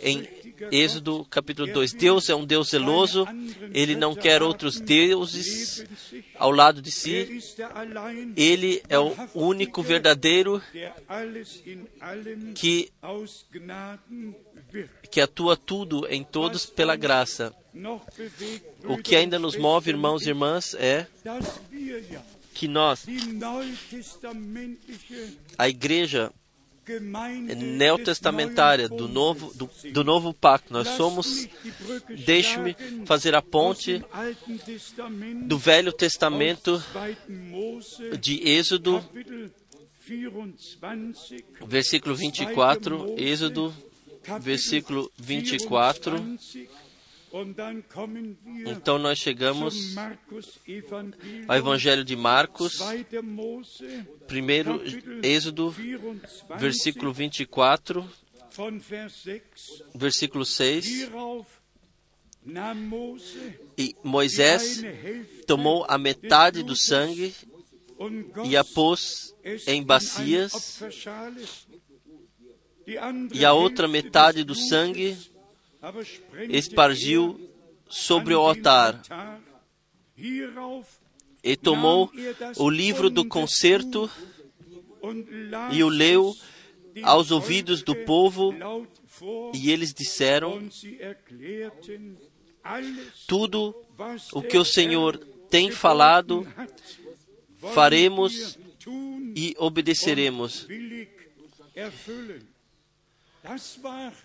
[0.02, 0.26] em
[0.70, 1.92] Êxodo capítulo 2.
[1.92, 3.26] Deus é um Deus zeloso,
[3.72, 5.84] ele não quer outros deuses
[6.38, 7.40] ao lado de si.
[8.36, 10.62] Ele é o único verdadeiro
[12.54, 12.90] que,
[15.10, 17.54] que atua tudo em todos pela graça.
[18.84, 21.06] O que ainda nos move, irmãos e irmãs, é
[22.54, 23.06] que nós,
[25.56, 26.32] a igreja
[27.56, 31.48] neotestamentária do novo, do, do novo pacto, nós somos,
[32.26, 34.04] deixe-me fazer a ponte
[35.44, 37.16] do Velho Testamento 2.
[37.28, 39.50] Mose, de Êxodo, Kapitel
[40.04, 43.74] 24, versículo 24, Êxodo,
[44.40, 46.16] versículo 24.
[48.66, 49.96] Então nós chegamos
[51.48, 53.24] ao Evangelho de Marcos, 2.
[53.24, 54.82] Mose, primeiro
[55.22, 58.10] Êxodo, 24, versículo 24,
[58.50, 59.42] von Vers 6.
[59.94, 60.84] versículo 6.
[60.84, 61.46] Hierauf
[62.44, 64.82] nahm Mose E Moisés
[65.46, 67.34] tomou a metade do sangue
[68.44, 69.34] e a pôs
[69.66, 70.82] em bacias,
[73.32, 75.16] e a outra metade do sangue
[76.48, 77.40] espargiu
[77.88, 79.00] sobre o altar.
[81.42, 82.10] E tomou
[82.56, 84.10] o livro do concerto
[85.72, 86.34] e o leu
[87.02, 88.54] aos ouvidos do povo,
[89.54, 90.68] e eles disseram
[93.26, 93.74] tudo
[94.32, 95.16] o que o Senhor
[95.50, 96.46] tem falado,
[97.74, 98.58] faremos
[99.34, 100.66] e obedeceremos.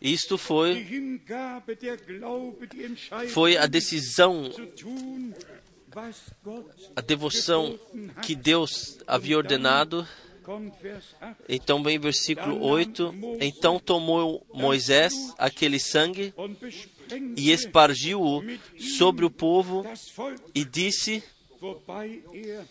[0.02, 0.86] Isto foi,
[3.30, 4.52] foi a decisão,
[6.96, 7.80] a devoção
[8.22, 10.08] que Deus havia ordenado.
[10.48, 11.36] Kommt Vers 8.
[11.50, 13.14] Então vem versículo 8.
[13.42, 16.34] Então tomou Moisés aquele sangue
[17.36, 18.42] e espargiu-o
[18.80, 19.86] sobre o povo
[20.56, 21.22] e disse:
[22.34, 22.66] er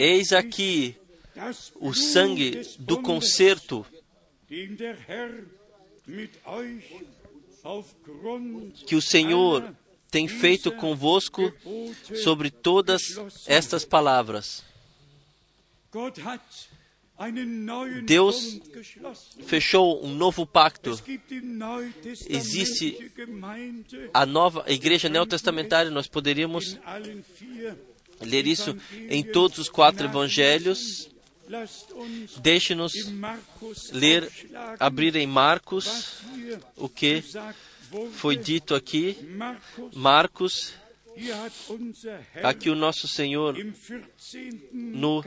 [0.00, 0.96] Eis aqui
[1.80, 3.86] o sangue do concerto
[8.86, 9.74] que o Senhor
[10.10, 11.52] tem feito convosco
[12.22, 13.02] sobre todas
[13.46, 14.64] estas palavras.
[18.04, 18.60] Deus.
[19.44, 20.98] Fechou um novo pacto.
[22.28, 23.10] Existe
[24.14, 26.78] A nova igreja neotestamentária, nós poderíamos
[28.20, 28.76] ler isso
[29.10, 31.10] em todos os quatro evangelhos.
[32.40, 32.92] Deixe-nos
[33.92, 34.30] ler,
[34.78, 36.20] abrir em Marcos
[36.76, 37.22] o que
[38.12, 39.16] foi dito aqui.
[39.94, 40.74] Marcos,
[42.42, 44.70] aqui o nosso Senhor, im 14.
[44.72, 45.24] no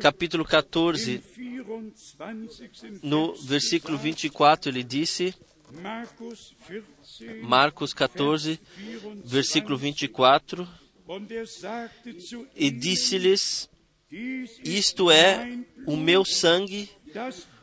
[0.00, 3.00] capítulo im 14, 24.
[3.02, 5.34] no Vers versículo gesagt, 24, ele disse,
[5.72, 8.60] Markus 14, Marcos 14,
[9.24, 10.68] versículo 24,
[11.06, 13.73] Und er sagte zu e ihnen, disse-lhes: "Dies ist
[14.64, 16.88] Isto é o meu sangue,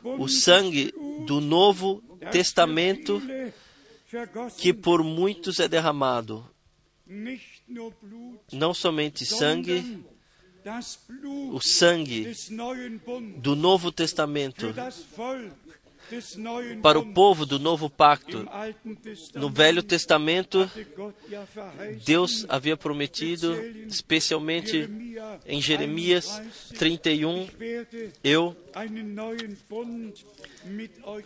[0.04, 0.92] o sangue
[1.26, 3.22] do Novo Testamento
[4.58, 6.46] que por muitos é derramado.
[8.52, 10.04] não somente sangue,
[11.52, 12.32] o sangue
[13.38, 14.66] do Novo Testamento
[16.82, 18.46] para o povo do Novo Pacto.
[19.34, 20.70] No Velho Testamento,
[22.04, 23.54] Deus havia prometido,
[23.86, 24.88] especialmente
[25.46, 26.40] em Jeremias
[26.78, 28.56] 31, 31, ich werde eu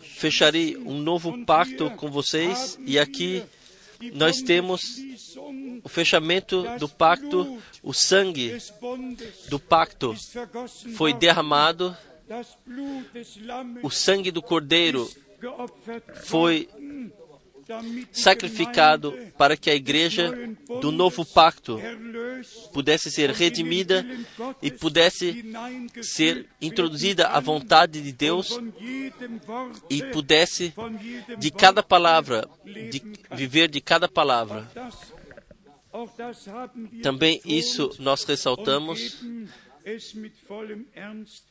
[0.01, 2.77] fecharei um novo pacto com vocês.
[2.85, 3.43] E aqui
[4.13, 4.97] nós temos
[5.83, 8.57] o fechamento do pacto, o sangue
[9.49, 10.15] do pacto
[10.95, 11.95] foi derramado,
[13.83, 15.09] O sangue do cordeiro
[16.25, 16.67] foi
[18.11, 20.33] sacrificado para que a igreja
[20.81, 21.79] do novo pacto
[22.73, 24.05] pudesse ser redimida
[24.61, 25.43] e pudesse
[26.01, 28.57] ser introduzida à vontade de Deus
[29.89, 30.73] e pudesse
[31.37, 34.69] de cada palavra, de viver de cada palavra.
[37.01, 39.17] Também isso nós ressaltamos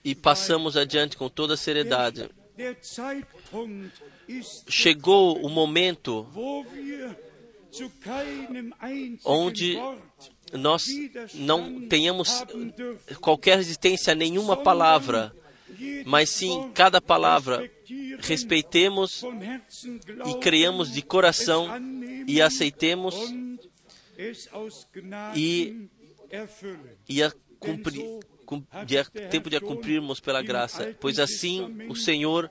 [0.04, 2.28] e passamos adiante com toda seriedade.
[2.82, 6.26] Zeitpunkt ist Chegou o momento
[9.24, 9.76] Onde
[10.52, 10.86] nós
[11.34, 12.42] não tenhamos
[13.20, 15.34] qualquer resistência a nenhuma palavra,
[16.06, 17.70] mas sim cada palavra
[18.20, 19.22] respeitemos
[20.26, 21.68] e creamos de coração
[22.26, 23.14] e aceitemos
[25.34, 25.88] e-
[27.08, 28.04] e a cumprir,
[28.44, 32.50] cum- de tempo de a cumprirmos pela graça, pois assim o Senhor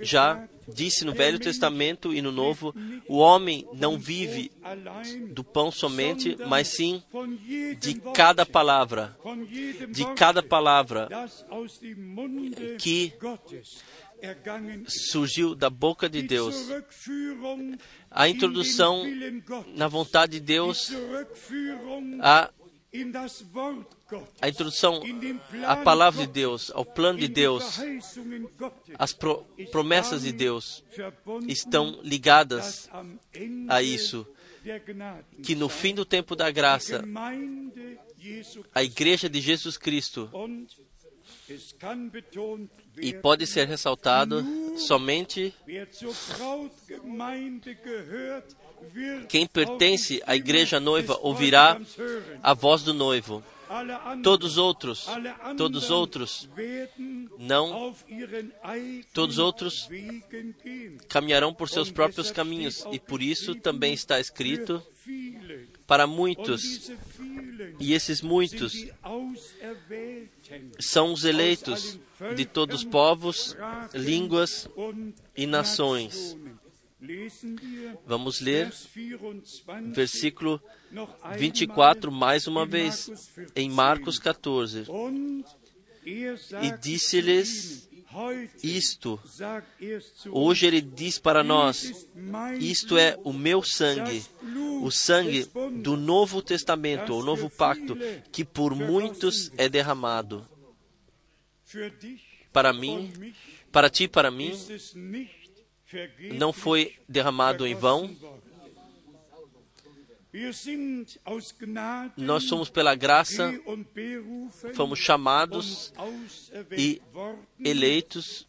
[0.00, 2.72] já disse no Velho Testamento e no Novo:
[3.08, 4.52] o homem não vive
[5.30, 7.02] do pão somente, mas sim
[7.80, 9.16] de cada palavra,
[9.90, 11.08] de cada palavra
[12.78, 13.12] que
[14.86, 16.68] surgiu da boca de Deus.
[18.10, 19.02] A introdução
[19.74, 20.92] na vontade de Deus,
[22.20, 22.50] a,
[24.40, 25.02] a introdução
[25.66, 27.78] à palavra de Deus, ao plano de Deus,
[28.98, 30.84] as pro- promessas de Deus
[31.48, 32.90] estão ligadas
[33.68, 34.26] a isso,
[35.42, 37.02] que no fim do tempo da graça,
[38.74, 40.30] a igreja de Jesus Cristo,
[42.98, 44.44] e pode ser ressaltado
[44.76, 45.54] somente
[49.28, 51.80] quem pertence à igreja noiva ouvirá
[52.42, 53.42] a voz do noivo.
[54.22, 55.06] Todos outros,
[55.56, 56.48] todos outros
[57.38, 57.94] não,
[59.14, 59.88] todos outros
[61.08, 64.82] caminharão por seus próprios caminhos, e por isso também está escrito
[65.86, 66.92] para muitos,
[67.80, 68.86] e esses muitos
[70.78, 71.98] são os eleitos
[72.36, 73.56] de todos os povos,
[73.94, 74.68] línguas
[75.34, 76.36] e nações.
[78.06, 78.72] Vamos ler
[79.92, 80.62] versículo
[81.36, 83.10] 24 mais uma vez
[83.56, 84.84] em Marcos 14.
[86.04, 87.88] E disse-lhes
[88.62, 89.20] isto.
[90.30, 92.06] Hoje ele diz para nós:
[92.60, 94.24] Isto é o meu sangue,
[94.82, 95.48] o sangue
[95.82, 97.96] do Novo Testamento, o Novo Pacto,
[98.30, 100.46] que por muitos é derramado.
[102.52, 103.34] Para mim,
[103.72, 104.52] para ti, e para mim,
[106.34, 108.16] não foi derramado em vão.
[112.16, 113.52] Nós somos pela graça,
[114.74, 115.92] fomos chamados
[116.76, 117.02] e
[117.62, 118.48] eleitos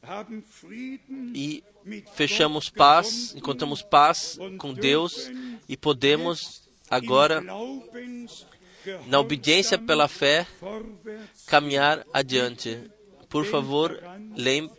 [1.36, 1.62] e
[2.16, 5.30] fechamos paz, encontramos paz com Deus
[5.68, 7.42] e podemos agora,
[9.08, 10.48] na obediência pela fé,
[11.48, 12.80] caminhar adiante.
[13.28, 14.02] Por favor,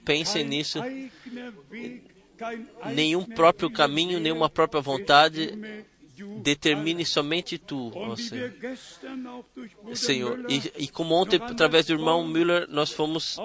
[0.06, 0.78] pensem nisso.
[2.92, 5.84] Nenhum próprio caminho, nenhuma própria vontade
[6.42, 8.52] determine somente tu, ó Senhor.
[9.94, 10.46] Senhor.
[10.50, 13.36] E, e como ontem, através do irmão Müller, nós fomos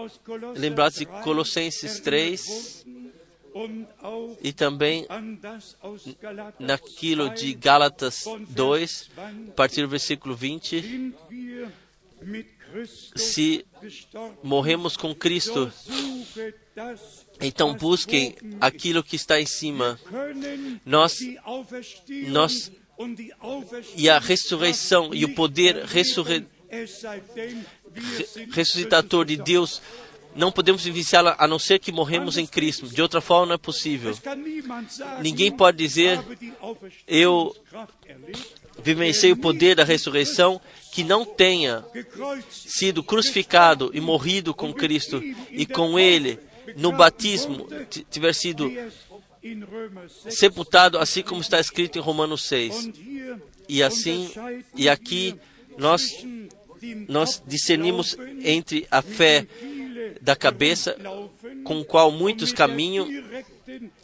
[0.55, 2.85] lembrados de Colossenses 3
[4.41, 5.07] e também
[6.59, 9.11] naquilo de Gálatas 2,
[9.49, 11.13] a partir do versículo 20.
[13.15, 13.65] Se
[14.43, 15.71] morremos com Cristo,
[17.41, 19.99] então busquem aquilo que está em cima.
[20.85, 21.17] Nós,
[22.27, 22.71] nós
[23.95, 25.85] e a ressurreição e o poder
[28.51, 29.81] ressuscitador de Deus
[30.35, 32.87] não podemos vivenciá-la a não ser que morremos em Cristo.
[32.87, 34.17] De outra forma, não é possível.
[35.21, 36.19] Ninguém pode dizer,
[37.07, 37.55] eu
[38.83, 40.61] vivenciei o poder da ressurreição
[40.91, 41.83] que não tenha
[42.49, 45.21] sido crucificado e morrido com Cristo
[45.51, 46.39] e com Ele
[46.75, 47.67] no batismo
[48.09, 48.71] tiver sido
[50.29, 52.89] sepultado, assim como está escrito em Romanos 6.
[53.67, 54.31] E assim,
[54.75, 55.35] e aqui
[55.77, 56.25] nós
[57.07, 59.45] nós discernimos entre a fé
[60.21, 60.97] da cabeça,
[61.63, 63.07] com qual muitos caminham,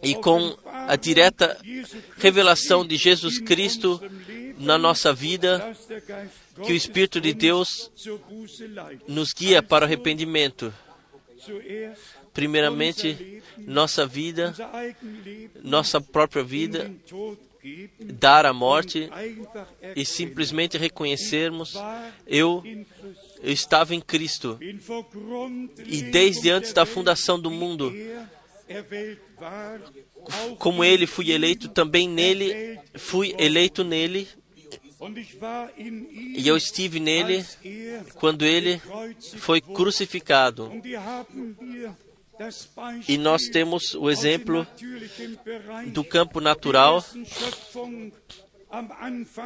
[0.04, 1.58] e com a direta
[2.18, 4.02] revelação de Jesus Cristo
[4.58, 5.76] na nossa vida,
[6.66, 7.92] que o Espírito de Deus
[9.08, 10.74] nos guia para o arrependimento.
[12.36, 14.54] Primeiramente, nossa vida,
[15.64, 16.92] nossa própria vida,
[18.02, 19.10] dar a morte
[19.96, 21.76] e simplesmente reconhecermos:
[22.28, 22.62] eu,
[23.42, 24.60] eu estava em Cristo
[25.86, 27.94] e desde antes da fundação do mundo,
[30.60, 34.28] como ele fui eleito, também nele fui eleito nele.
[36.36, 37.46] E eu estive nele
[38.16, 38.82] quando ele
[39.38, 40.70] foi crucificado.
[43.08, 44.68] E nós temos o exemplo
[45.88, 47.04] do campo natural,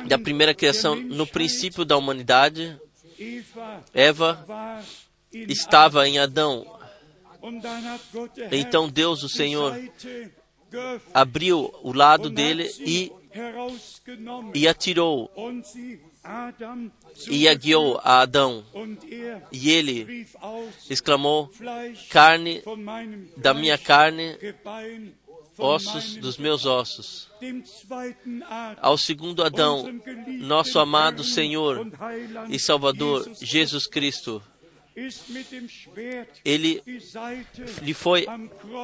[0.08, 2.80] da primeira criação, no princípio da humanidade.
[3.94, 4.46] Eva
[5.32, 6.66] estava em Adão.
[8.52, 9.78] Então Deus, o Senhor,
[11.14, 13.12] abriu o lado dele e,
[14.54, 15.32] e atirou
[17.28, 18.64] e a guiou a Adão.
[19.52, 20.28] E ele
[20.90, 21.52] exclamou:
[22.10, 22.62] carne
[23.38, 24.38] da minha carne,
[25.58, 27.30] ossos dos meus ossos.
[28.82, 29.86] Ao segundo Adão,
[30.40, 31.88] nosso amado Senhor
[32.50, 34.42] e Salvador Jesus Cristo,
[36.44, 36.84] ele
[37.82, 38.28] lhe foi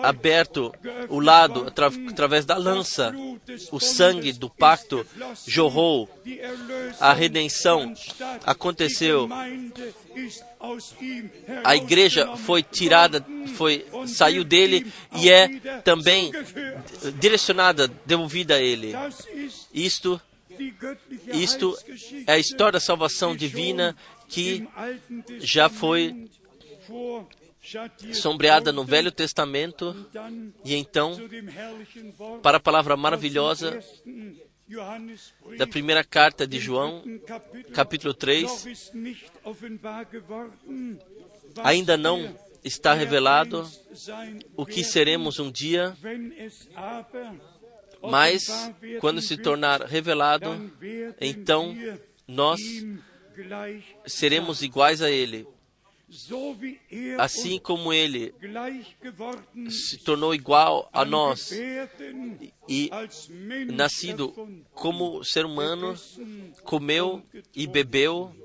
[0.04, 0.74] aberto
[1.10, 3.14] o lado atra, através da lança.
[3.72, 5.06] O sangue do pacto
[5.46, 6.10] jorrou.
[7.00, 7.94] A redenção
[8.46, 9.28] aconteceu.
[11.64, 13.26] A igreja foi tirada,
[13.56, 15.48] foi saiu dele e é
[15.84, 16.32] também
[17.20, 18.94] direcionada, devolvida a ele.
[19.74, 20.22] Isto
[21.34, 21.78] isto
[22.26, 23.96] é a história da salvação divina
[24.28, 24.68] que
[25.40, 26.30] já foi
[28.14, 29.96] sombreada no Velho Testamento
[30.64, 31.18] e então
[32.42, 33.80] para a palavra maravilhosa
[35.58, 37.04] da primeira carta de João,
[37.74, 38.66] capítulo 3,
[41.64, 43.70] ainda não está revelado
[44.58, 45.96] o que seremos um dia,
[48.02, 48.48] mas
[49.00, 50.72] quando se tornar revelado,
[51.22, 51.76] então
[52.28, 52.60] nós
[54.06, 55.48] seremos iguais a Ele.
[57.18, 58.34] Assim como Ele
[59.70, 61.52] se tornou igual a nós
[62.70, 62.90] e,
[63.74, 64.32] nascido
[64.74, 65.96] como ser humano,
[66.64, 67.24] comeu
[67.56, 68.36] e bebeu,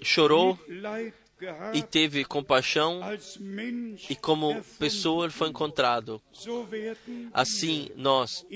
[0.00, 0.58] chorou
[1.74, 3.00] e teve compaixão,
[4.08, 6.22] e como pessoa ele foi encontrado.
[7.32, 8.46] Assim nós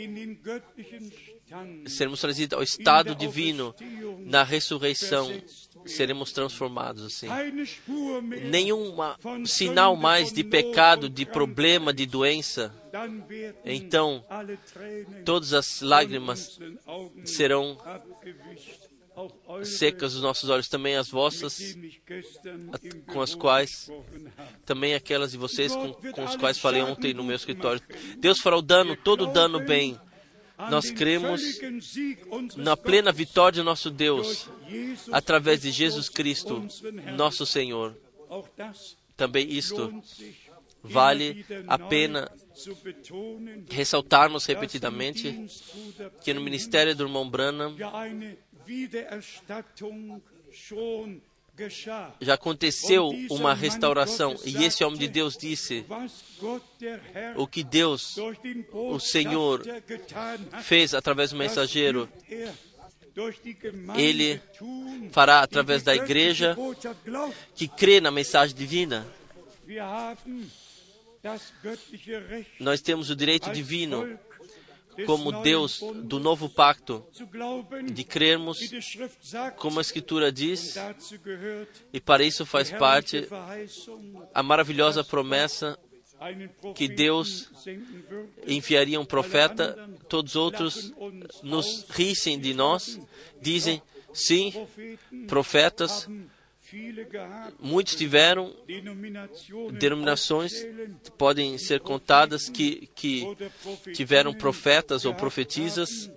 [1.86, 3.74] seremos trazidos ao estado divino
[4.20, 5.30] na ressurreição,
[5.84, 7.26] seremos transformados assim.
[8.50, 8.94] Nenhum
[9.44, 12.74] sinal mais de pecado, de problema, de doença.
[13.64, 14.24] Então,
[15.24, 16.58] todas as lágrimas
[17.24, 17.78] serão
[19.62, 21.76] secas os nossos olhos, também as vossas,
[23.12, 23.90] com as quais,
[24.64, 27.80] também aquelas de vocês com, com quais falei ontem no meu escritório.
[28.18, 29.98] Deus fará o dano, todo o dano bem
[30.70, 31.40] nós cremos
[32.56, 34.48] na plena vitória de nosso Deus
[35.10, 36.66] através de Jesus Cristo,
[37.16, 37.96] nosso Senhor.
[39.16, 39.92] Também isto
[40.82, 42.30] vale a pena
[43.70, 45.46] ressaltarmos repetidamente
[46.22, 47.76] que no ministério do irmão Branham
[52.20, 55.84] já aconteceu uma restauração e esse homem de Deus disse
[57.36, 58.16] o que Deus,
[58.72, 59.62] o Senhor,
[60.62, 62.08] fez através do mensageiro.
[63.94, 64.40] Ele
[65.10, 66.56] fará através da igreja
[67.54, 69.06] que crê na mensagem divina.
[72.58, 74.18] Nós temos o direito divino
[75.06, 77.06] como Deus do novo pacto,
[77.92, 78.60] de crermos
[79.56, 80.76] como a Escritura diz,
[81.92, 83.26] e para isso faz parte
[84.34, 85.78] a maravilhosa promessa
[86.74, 87.50] que Deus
[88.46, 89.76] enviaria um profeta,
[90.08, 90.94] todos os outros
[91.42, 93.00] nos rissem de nós,
[93.40, 93.82] dizem,
[94.12, 94.52] sim,
[95.26, 96.08] profetas
[97.60, 98.54] Muitos tiveram
[99.72, 100.52] denominações,
[101.18, 103.26] podem ser contadas, que, que
[103.94, 106.10] tiveram profetas ou profetisas.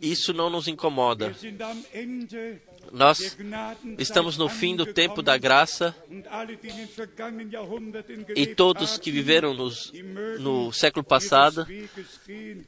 [0.00, 1.34] Isso não nos incomoda.
[2.92, 3.36] Nós
[3.98, 5.94] estamos no fim do tempo da graça
[8.36, 9.92] e todos que viveram nos,
[10.38, 11.66] no século passado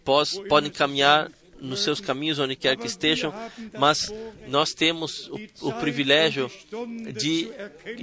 [0.05, 1.31] pós, podem caminhar
[1.61, 3.33] nos seus caminhos, onde quer que estejam,
[3.79, 4.13] mas
[4.49, 6.51] nós temos o, o privilégio
[7.15, 7.51] de,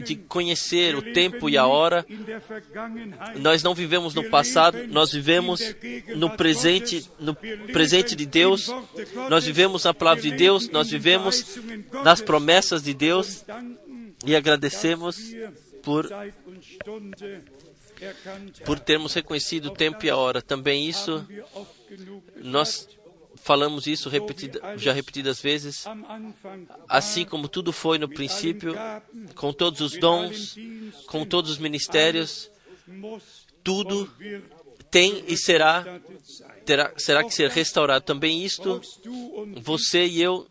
[0.03, 2.05] de conhecer o tempo e a hora.
[3.37, 5.61] Nós não vivemos no passado, nós vivemos
[6.15, 7.35] no presente, no
[7.71, 8.69] presente de Deus.
[9.29, 11.59] Nós vivemos na palavra de Deus, nós vivemos
[12.03, 13.45] nas promessas de Deus
[14.25, 15.17] e agradecemos
[15.81, 16.09] por
[18.65, 20.41] por termos reconhecido o tempo e a hora.
[20.41, 21.25] Também isso,
[22.35, 22.87] nós
[23.43, 25.85] falamos isso repetida, já repetidas vezes,
[26.87, 28.73] assim como tudo foi no princípio,
[29.35, 30.55] com todos os dons,
[31.07, 32.49] com todos os ministérios,
[33.63, 34.09] tudo
[34.89, 35.99] tem e será,
[36.65, 38.05] terá, será que ser restaurado.
[38.05, 38.81] Também isto,
[39.61, 40.47] você e eu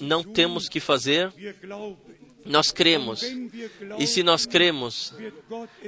[0.00, 1.32] não temos que fazer,
[2.44, 3.22] nós cremos.
[3.98, 5.12] E se nós cremos,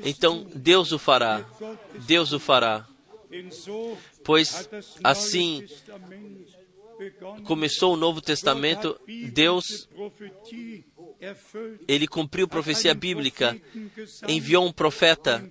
[0.05, 1.45] então Deus o fará.
[2.07, 2.87] Deus o fará.
[4.29, 4.69] Pois
[5.03, 5.65] assim
[7.45, 9.01] começou o Novo Testamento,
[9.33, 9.89] Deus
[11.89, 13.59] ele cumpriu profecia bíblica,
[14.29, 15.51] enviou um profeta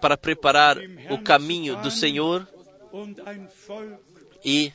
[0.00, 0.78] para preparar
[1.10, 2.44] o caminho do Senhor
[4.44, 4.72] e,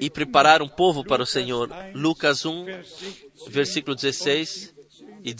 [0.00, 1.68] e preparar um povo para o Senhor.
[1.94, 2.64] Lucas 1,
[3.48, 4.81] versículo 16
[5.24, 5.32] e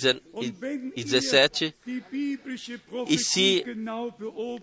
[1.05, 1.75] 17.
[3.09, 3.65] E se,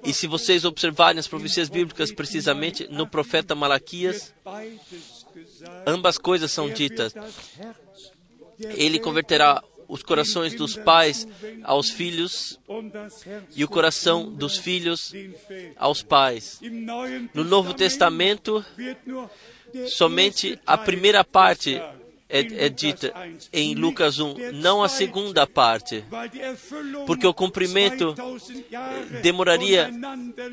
[0.04, 4.34] e se vocês observarem as profecias bíblicas precisamente no profeta Malaquias,
[5.86, 7.14] ambas coisas são ditas.
[8.60, 11.28] Ele converterá os corações dos pais
[11.64, 12.60] aos filhos
[13.56, 15.12] e o coração dos filhos
[15.76, 16.60] aos pais.
[17.34, 18.64] No Novo Testamento,
[19.88, 21.82] somente a primeira parte
[22.30, 23.12] é, é, dita
[23.52, 26.06] em Lucas 1, não a segunda parte,
[27.08, 28.14] porque o cumprimento
[29.24, 29.90] demoraria,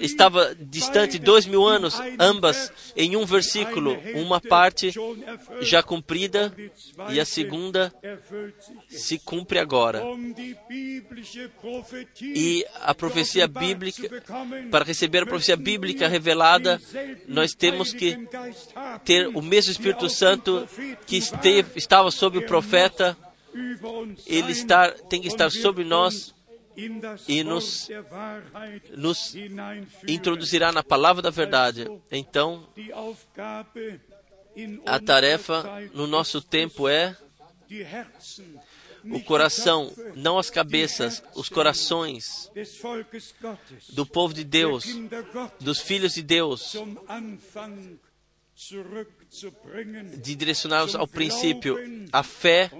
[0.00, 4.90] estava distante dois mil anos, ambas em um versículo, uma parte
[5.60, 6.50] já cumprida
[7.10, 7.92] e a segunda
[8.88, 10.02] se cumpre agora.
[12.22, 14.22] E a profecia bíblica,
[14.70, 16.80] para receber a profecia bíblica revelada,
[17.28, 18.16] nós temos que
[19.04, 20.66] ter o mesmo Espírito Santo
[21.06, 23.16] que esteve estava sobre o profeta,
[24.26, 26.34] ele está, tem que estar sobre nós
[27.26, 27.88] e nos,
[28.94, 29.34] nos
[30.06, 31.86] introduzirá na palavra da verdade.
[32.10, 32.68] Então,
[34.84, 35.64] a tarefa
[35.94, 37.16] no nosso tempo é
[39.04, 42.50] o coração, não as cabeças, os corações
[43.90, 44.84] do povo de Deus,
[45.60, 46.76] dos filhos de Deus,
[50.22, 51.76] de direcioná-los ao princípio,
[52.12, 52.70] à fé,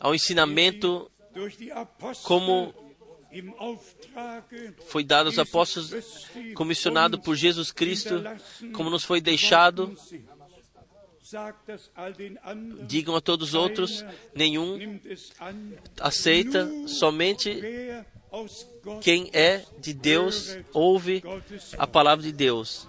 [0.00, 1.10] ao ensinamento,
[2.22, 2.74] como
[4.86, 8.22] foi dado aos apóstolos, comissionado por Jesus Cristo,
[8.72, 9.94] como nos foi deixado.
[12.86, 15.00] Digam a todos os outros: nenhum
[16.00, 17.60] aceita, somente
[19.00, 21.22] quem é de Deus ouve
[21.78, 22.86] a palavra de Deus.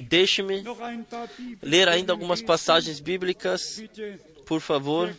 [0.00, 0.62] Deixe-me
[1.62, 3.82] ler ainda algumas passagens bíblicas,
[4.46, 5.14] por favor.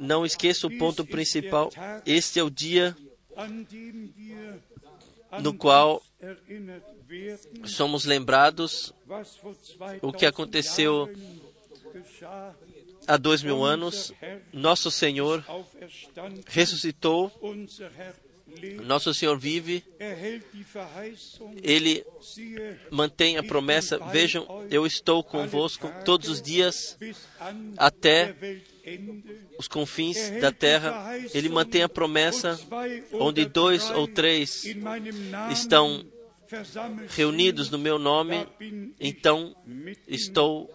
[0.00, 1.70] Não esqueça o ponto principal.
[2.04, 2.96] Este é o dia
[5.40, 6.02] no qual
[7.64, 8.94] somos lembrados
[10.00, 11.08] o que aconteceu
[13.06, 14.12] há dois mil anos,
[14.52, 15.44] nosso Senhor
[16.46, 17.32] ressuscitou,
[18.82, 19.84] nosso Senhor vive,
[21.62, 22.04] Ele
[22.90, 23.98] mantém a promessa.
[23.98, 26.96] Vejam, eu estou convosco todos os dias
[27.76, 28.34] até
[29.58, 31.16] os confins da terra.
[31.34, 32.58] Ele mantém a promessa,
[33.12, 34.64] onde dois ou três
[35.50, 36.04] estão
[37.08, 38.46] reunidos no meu nome,
[39.00, 39.54] então
[40.06, 40.70] estou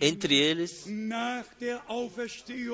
[0.00, 0.86] entre eles.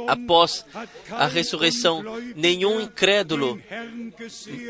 [0.06, 0.64] Após
[1.10, 2.02] a ressurreição,
[2.36, 3.60] nenhum incrédulo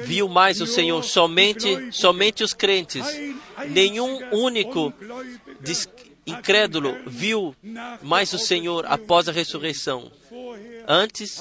[0.05, 3.05] viu mais o Senhor, somente, somente os crentes.
[3.69, 4.93] Nenhum único
[6.27, 7.55] incrédulo viu
[8.03, 10.11] mais o Senhor após a ressurreição.
[10.87, 11.41] Antes,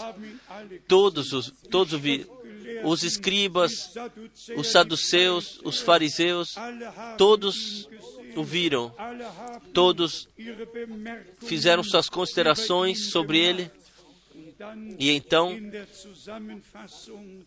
[0.88, 2.39] todos os todos o viram
[2.84, 3.94] os escribas,
[4.56, 6.56] os saduceus, os fariseus,
[7.18, 7.90] todos
[8.36, 8.94] o viram,
[9.74, 10.28] todos
[11.42, 13.72] fizeram suas considerações sobre ele,
[14.98, 15.58] e então,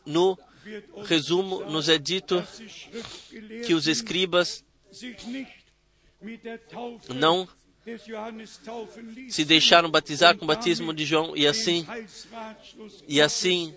[0.06, 0.38] no
[1.04, 2.42] resumo, nos é dito
[3.66, 4.64] que os escribas
[7.14, 7.48] não
[9.28, 11.84] se deixaram batizar com o batismo de João e assim
[13.08, 13.74] e assim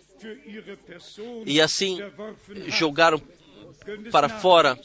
[1.45, 1.99] e assim
[2.67, 3.21] jogaram
[4.11, 4.79] para fora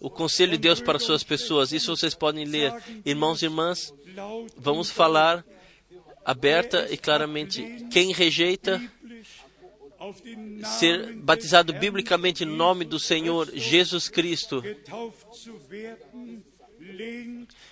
[0.00, 1.72] o conselho de Deus para suas pessoas.
[1.72, 2.72] Isso vocês podem ler.
[3.04, 3.92] Irmãos e irmãs,
[4.56, 5.44] vamos falar
[6.24, 7.86] aberta e claramente.
[7.90, 8.80] Quem rejeita
[10.78, 14.62] ser batizado biblicamente no nome do Senhor Jesus Cristo,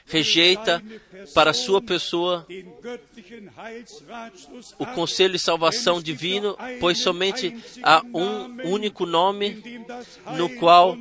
[0.07, 0.82] rejeita
[1.32, 2.46] para sua pessoa
[4.78, 9.62] o conselho de salvação divino, pois somente há um único nome
[10.36, 10.96] no qual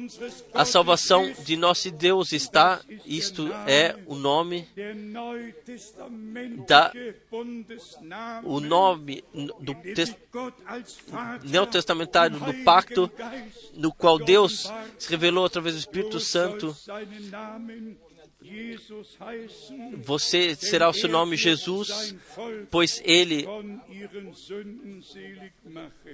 [0.53, 4.67] a salvação de nosso Deus está, isto é o nome
[6.65, 6.91] da
[8.43, 9.23] o nome
[9.59, 10.15] do te,
[11.43, 13.11] neotestamentário do pacto
[13.73, 16.75] no qual Deus se revelou através do Espírito Santo
[20.03, 22.15] você será o seu nome Jesus,
[22.69, 23.45] pois Ele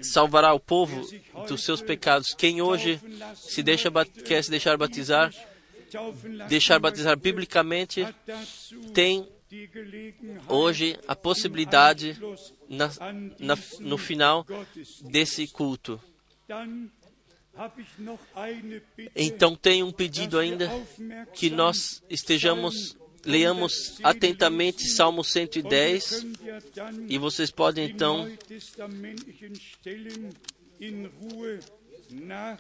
[0.02, 1.08] salvará o povo
[1.48, 2.34] dos seus pecados.
[2.34, 3.00] Quem hoje
[3.36, 3.92] se deixa,
[4.26, 5.34] quer se deixar batizar,
[6.48, 8.06] deixar batizar biblicamente,
[8.94, 9.28] tem
[10.48, 12.16] hoje a possibilidade
[12.68, 12.92] na,
[13.40, 14.46] na, no final
[15.02, 16.00] desse culto.
[19.16, 20.70] Então tem um pedido ainda
[21.34, 26.26] que nós estejamos leamos atentamente Salmo 110
[27.10, 28.32] e vocês podem então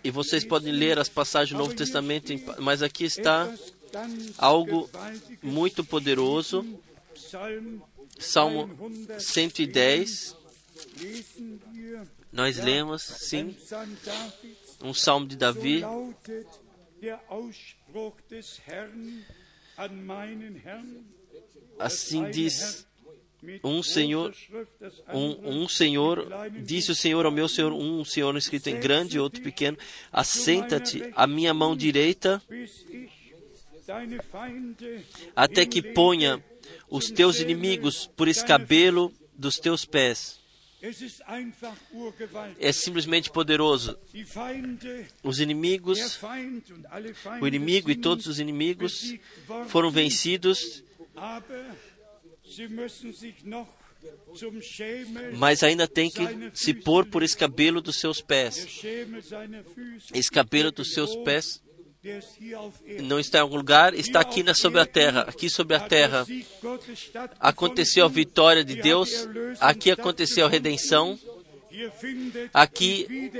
[0.03, 3.51] e vocês podem ler as passagens do Novo Testamento, mas aqui está
[4.37, 4.89] algo
[5.41, 6.65] muito poderoso.
[8.19, 8.69] Salmo
[9.17, 10.35] 110.
[12.31, 13.55] Nós lemos, sim,
[14.81, 15.83] um salmo de Davi.
[21.77, 22.85] Assim diz
[23.63, 24.35] um Senhor,
[25.13, 26.27] um, um Senhor,
[26.61, 29.77] disse o Senhor ao meu Senhor, um Senhor escrito em grande e outro pequeno,
[30.11, 32.41] assenta-te à minha mão direita,
[35.35, 36.43] até que ponha
[36.89, 40.38] os teus inimigos por escabelo dos teus pés.
[42.59, 43.97] É simplesmente poderoso.
[45.23, 46.19] Os inimigos,
[47.41, 49.13] o inimigo e todos os inimigos
[49.67, 50.83] foram vencidos,
[55.37, 56.23] mas ainda tem que
[56.53, 58.81] se pôr por escabelo dos seus pés.
[60.13, 61.61] Escabelo dos seus pés
[63.01, 66.25] não está em algum lugar, está aqui na, sobre a terra, aqui sobre a terra.
[67.39, 69.27] Aconteceu a vitória de Deus,
[69.59, 71.19] aqui aconteceu a redenção,
[72.53, 73.31] aqui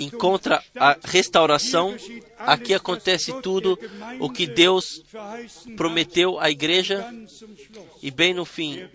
[0.00, 1.96] encontra a restauração,
[2.38, 3.78] aqui acontece tudo
[4.20, 5.02] o que Deus
[5.76, 7.06] prometeu à igreja,
[8.02, 8.88] e bem no fim,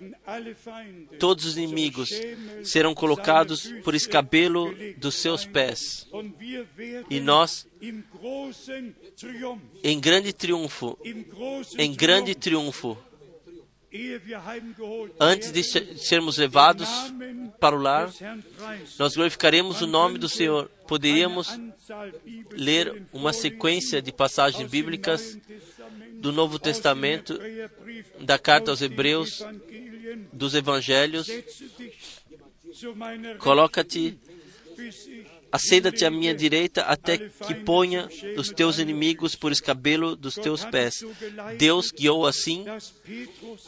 [1.19, 2.11] todos os inimigos
[2.63, 6.07] serão colocados por escabelo dos seus pés,
[7.09, 7.67] e nós,
[9.83, 10.97] em grande triunfo,
[11.77, 12.97] em grande triunfo,
[15.19, 16.89] Antes de sermos levados
[17.59, 18.11] para o lar,
[18.97, 20.69] nós glorificaremos o nome do Senhor.
[20.87, 21.47] Poderíamos
[22.51, 25.37] ler uma sequência de passagens bíblicas
[26.13, 27.39] do Novo Testamento,
[28.19, 29.45] da carta aos Hebreus,
[30.31, 31.27] dos Evangelhos.
[33.37, 34.17] Coloca-te
[35.53, 41.05] Assenta-te à minha direita até que ponha os teus inimigos por escabelo dos teus pés.
[41.59, 42.65] Deus guiou assim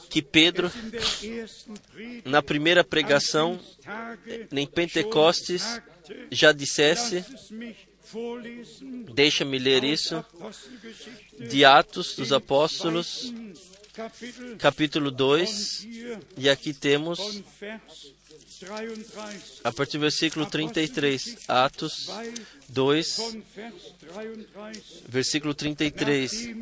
[0.10, 0.72] que Pedro,
[2.26, 3.60] na primeira pregação,
[4.52, 5.80] em Pentecostes,
[6.32, 7.24] já dissesse:
[9.14, 10.26] Deixa-me ler isso,
[11.38, 13.32] de Atos dos Apóstolos,
[14.58, 15.88] capítulo 2,
[16.36, 17.44] e aqui temos
[19.64, 22.10] a partir do versículo 33, Atos
[22.70, 23.38] 2,
[25.08, 26.56] versículo 33.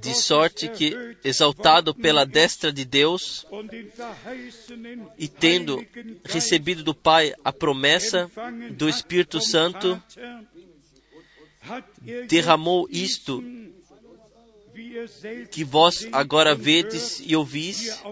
[0.00, 3.46] De sorte que, exaltado pela destra de Deus,
[5.18, 5.86] e tendo
[6.24, 8.30] recebido do Pai a promessa
[8.70, 10.02] do Espírito Santo,
[12.28, 13.44] derramou isto
[15.50, 18.02] que vós agora vedes e ouvis,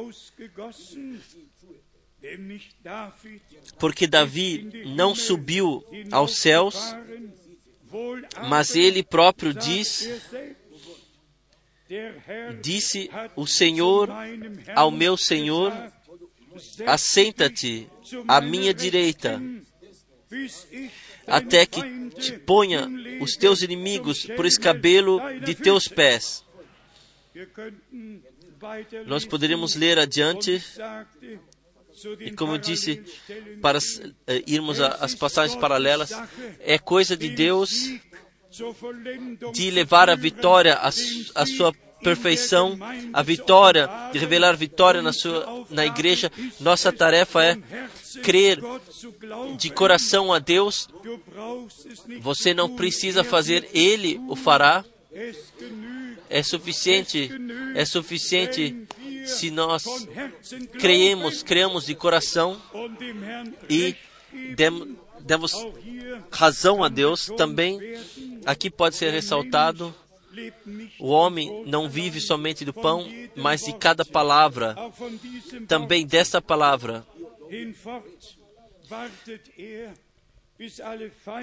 [3.79, 6.77] porque Davi não subiu aos céus,
[8.49, 10.09] mas ele próprio diz:
[12.61, 14.11] Disse o Senhor
[14.75, 15.73] ao meu Senhor:
[16.87, 17.89] Assenta-te
[18.29, 19.43] à minha direita,
[21.27, 22.89] até que te ponha
[23.21, 26.45] os teus inimigos por escabelo de teus pés.
[29.07, 30.63] Nós poderíamos ler adiante,
[32.21, 33.03] e como eu disse,
[33.61, 33.83] para uh,
[34.47, 36.13] irmos às passagens paralelas,
[36.61, 37.71] é coisa de Deus
[39.53, 41.73] de levar a vitória, a, a sua
[42.03, 42.79] perfeição,
[43.13, 46.31] a vitória, de revelar vitória na, sua, na igreja.
[46.59, 47.59] Nossa tarefa é
[48.23, 48.61] crer
[49.57, 50.89] de coração a Deus.
[52.21, 54.85] Você não precisa fazer, Ele o fará.
[56.31, 57.31] É suficiente,
[57.75, 58.87] é suficiente
[59.27, 59.85] se nós
[60.79, 62.61] creemos, creamos de coração
[63.69, 63.97] e
[64.55, 65.53] dem, demos
[66.31, 67.27] razão a Deus.
[67.37, 67.79] Também
[68.47, 69.95] aqui pode ser ressaltado
[70.99, 74.77] o homem não vive somente do pão, mas de cada palavra,
[75.67, 77.05] também desta palavra.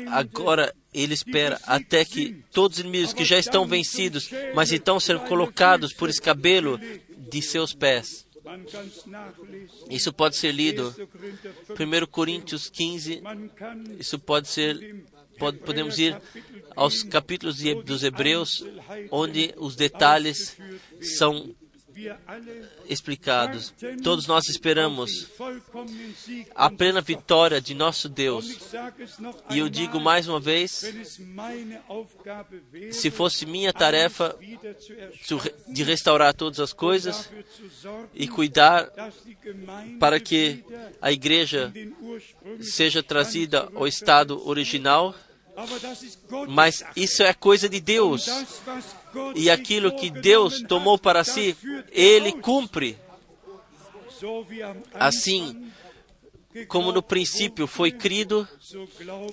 [0.07, 5.21] Agora ele espera até que todos os inimigos que já estão vencidos, mas estão sendo
[5.21, 6.79] colocados por escabelo
[7.17, 8.27] de seus pés.
[9.89, 10.95] Isso pode ser lido.
[11.69, 13.21] 1 Coríntios 15.
[13.99, 15.05] Isso pode ser.
[15.37, 16.19] Pode, podemos ir
[16.75, 18.65] aos capítulos de, dos Hebreus,
[19.11, 20.57] onde os detalhes
[20.99, 21.55] são
[22.87, 23.73] explicados.
[24.03, 25.27] Todos nós esperamos
[26.55, 28.73] a plena vitória de nosso Deus.
[29.49, 30.83] E eu digo mais uma vez:
[32.91, 34.37] se fosse minha tarefa
[35.67, 37.29] de restaurar todas as coisas
[38.13, 38.89] e cuidar
[39.99, 40.63] para que
[41.01, 41.73] a igreja
[42.61, 45.15] seja trazida ao estado original,
[46.47, 48.27] mas isso é coisa de Deus.
[49.35, 51.55] E aquilo que Deus tomou para si,
[51.91, 52.97] Ele cumpre.
[54.93, 55.71] Assim
[56.67, 58.47] como no princípio foi crido,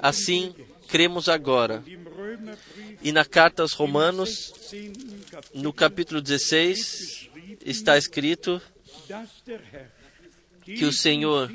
[0.00, 0.54] assim
[0.88, 1.82] cremos agora.
[3.02, 4.52] E na carta aos Romanos,
[5.54, 7.30] no capítulo 16,
[7.64, 8.60] está escrito
[10.64, 11.50] que o Senhor,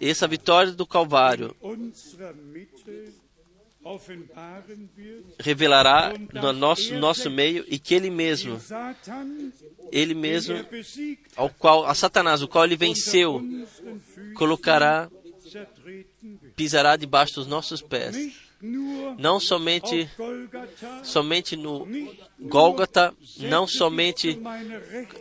[0.00, 1.54] essa vitória do Calvário,
[5.38, 8.60] revelará no nosso, nosso meio e que Ele mesmo,
[9.90, 10.56] Ele mesmo,
[11.36, 13.42] ao qual, a Satanás, o qual Ele venceu,
[14.34, 15.10] colocará,
[16.56, 18.47] pisará debaixo dos nossos pés.
[19.18, 20.08] Não somente,
[21.04, 21.86] somente no
[22.40, 24.40] Gólgota, não somente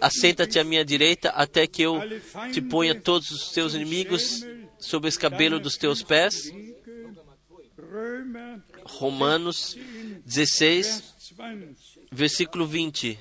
[0.01, 1.99] assenta-te à minha direita até que eu
[2.51, 4.43] te ponha todos os teus inimigos
[4.79, 6.51] sob o escabelo dos teus pés,
[8.83, 9.77] Romanos
[10.25, 11.15] 16,
[12.11, 13.19] versículo 20.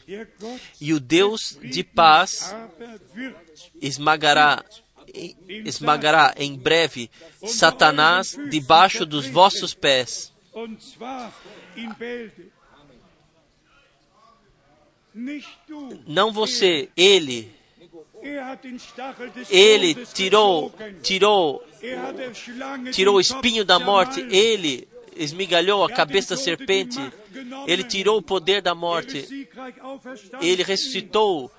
[0.80, 2.54] E o Deus de paz
[3.80, 4.64] esmagará,
[5.48, 7.10] esmagará em breve
[7.44, 10.32] Satanás debaixo dos vossos pés.
[16.06, 17.54] Não você, ele.
[19.50, 21.62] Ele tirou, tirou
[22.92, 26.98] tirou o espinho da morte, ele esmigalhou a cabeça da serpente,
[27.66, 29.48] ele tirou o poder da morte,
[30.40, 31.50] ele ressuscitou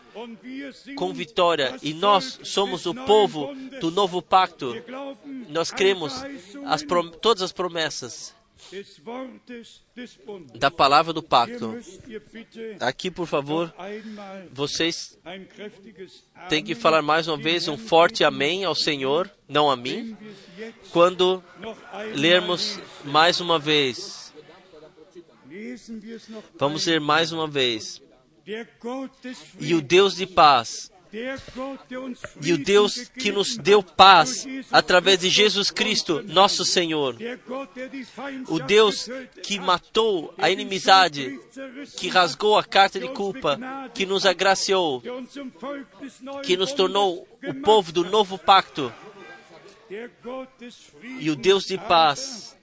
[0.95, 1.77] com vitória.
[1.81, 4.73] E nós somos o povo do novo pacto.
[5.49, 6.13] Nós cremos
[6.65, 6.83] as
[7.21, 8.35] todas as promessas
[10.55, 11.77] da palavra do pacto.
[12.79, 13.73] Aqui, por favor,
[14.51, 15.17] vocês
[16.49, 20.17] têm que falar mais uma vez um forte amém ao Senhor, não a mim,
[20.91, 21.43] quando
[22.15, 24.33] lermos mais uma vez.
[26.57, 28.01] Vamos ler mais uma vez.
[29.59, 30.91] E o Deus de paz
[32.41, 37.15] e o Deus que nos deu paz através de Jesus Cristo, nosso Senhor.
[38.47, 39.09] O Deus
[39.41, 41.39] que matou a inimizade,
[41.97, 43.59] que rasgou a carta de culpa,
[43.93, 45.01] que nos agraciou,
[46.43, 48.93] que nos tornou o povo do novo pacto.
[51.19, 52.56] E o Deus de paz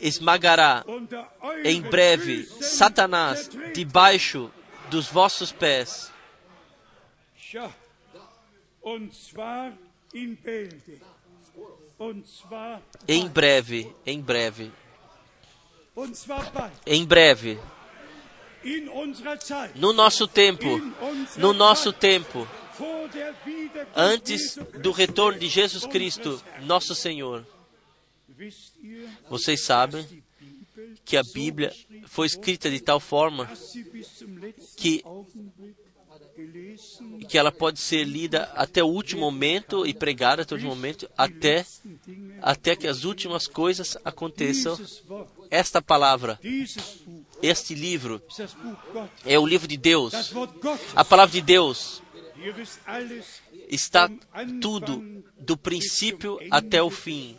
[0.00, 0.84] esmagará
[1.64, 4.50] em breve Satanás debaixo
[4.90, 6.12] dos vossos pés.
[13.08, 14.72] Em breve, em breve.
[16.86, 17.58] Em breve.
[19.74, 20.66] No nosso tempo,
[21.36, 22.48] no nosso tempo,
[23.94, 27.46] antes do retorno de Jesus Cristo, nosso Senhor.
[29.28, 30.06] Vocês sabem
[31.04, 31.72] que a Bíblia
[32.06, 33.50] foi escrita de tal forma
[34.76, 35.02] que
[37.28, 41.08] que ela pode ser lida até o último momento e pregada até o último momento,
[41.16, 41.64] até,
[42.42, 44.78] até que as últimas coisas aconteçam.
[45.50, 46.38] Esta palavra,
[47.42, 48.20] este livro,
[49.24, 50.34] é o livro de Deus.
[50.94, 52.02] A palavra de Deus
[53.68, 54.10] está
[54.60, 57.36] tudo do princípio até o fim.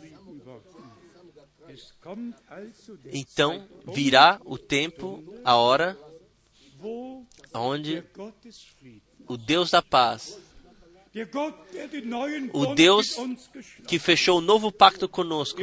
[3.12, 5.98] Então virá o tempo, a hora,
[7.52, 8.04] onde
[9.26, 10.38] o Deus da paz,
[12.52, 13.16] O Deus
[13.88, 15.62] que fechou o novo pacto conosco,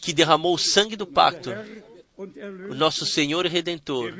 [0.00, 1.50] que derramou o sangue do pacto,
[2.16, 4.14] o nosso Senhor e Redentor,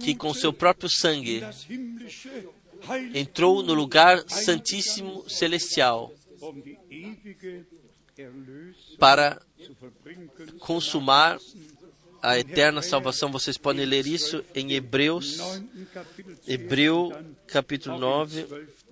[0.00, 1.40] que com seu próprio sangue
[3.14, 6.12] entrou no lugar santíssimo celestial
[8.98, 9.40] para
[10.58, 11.38] consumar
[12.22, 13.30] a eterna salvação.
[13.30, 15.38] Vocês podem ler isso em Hebreus,
[16.46, 17.12] Hebreu
[17.46, 18.46] capítulo 9,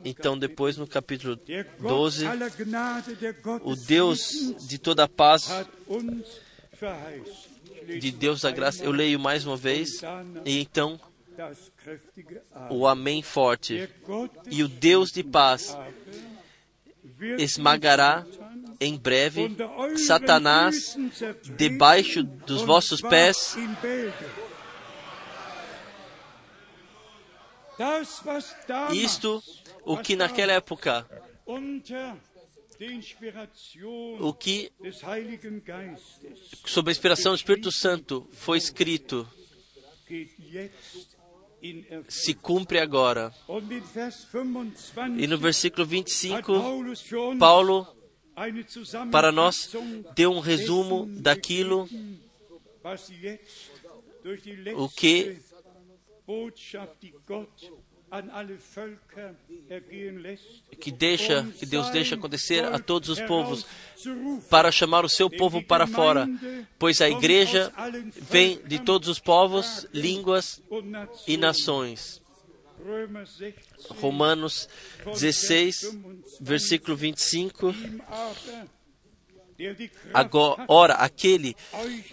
[0.05, 5.05] então depois no capítulo Der Gott 12, aller Gnade, der Gott o Deus de toda
[5.05, 5.49] a paz,
[8.01, 8.85] de Deus da graça.
[8.85, 10.03] Eu leio mais uma vez,
[10.45, 11.01] e então
[12.70, 13.89] o Amém forte.
[14.51, 15.77] E o Deus de paz
[17.39, 18.24] esmagará
[18.81, 19.57] em breve
[20.07, 20.97] Satanás
[21.57, 23.57] debaixo dos vossos pés.
[28.93, 29.43] Isto,
[29.85, 31.07] o que naquela época,
[34.20, 34.72] o que
[36.64, 39.29] sob a inspiração do Espírito Santo foi escrito,
[42.09, 43.33] se cumpre agora.
[43.49, 47.95] Und in Vers 25 E no versículo hat 25, Paulus für uns Paulo,
[49.11, 49.70] para nós,
[50.14, 51.89] deu um resumo daquilo
[54.76, 55.39] o que
[60.78, 63.66] que deixa, que Deus deixa acontecer a todos os povos
[64.49, 66.28] para chamar o seu povo para fora,
[66.78, 67.72] pois a igreja
[68.30, 70.62] vem de todos os povos, línguas
[71.26, 72.22] e nações.
[72.85, 73.55] Römer 16,
[74.01, 74.68] Romanos
[75.05, 75.99] 16,
[76.41, 77.70] versículo 25.
[77.70, 78.66] ihm aber,
[79.59, 81.57] der die Kraft Agora, aquele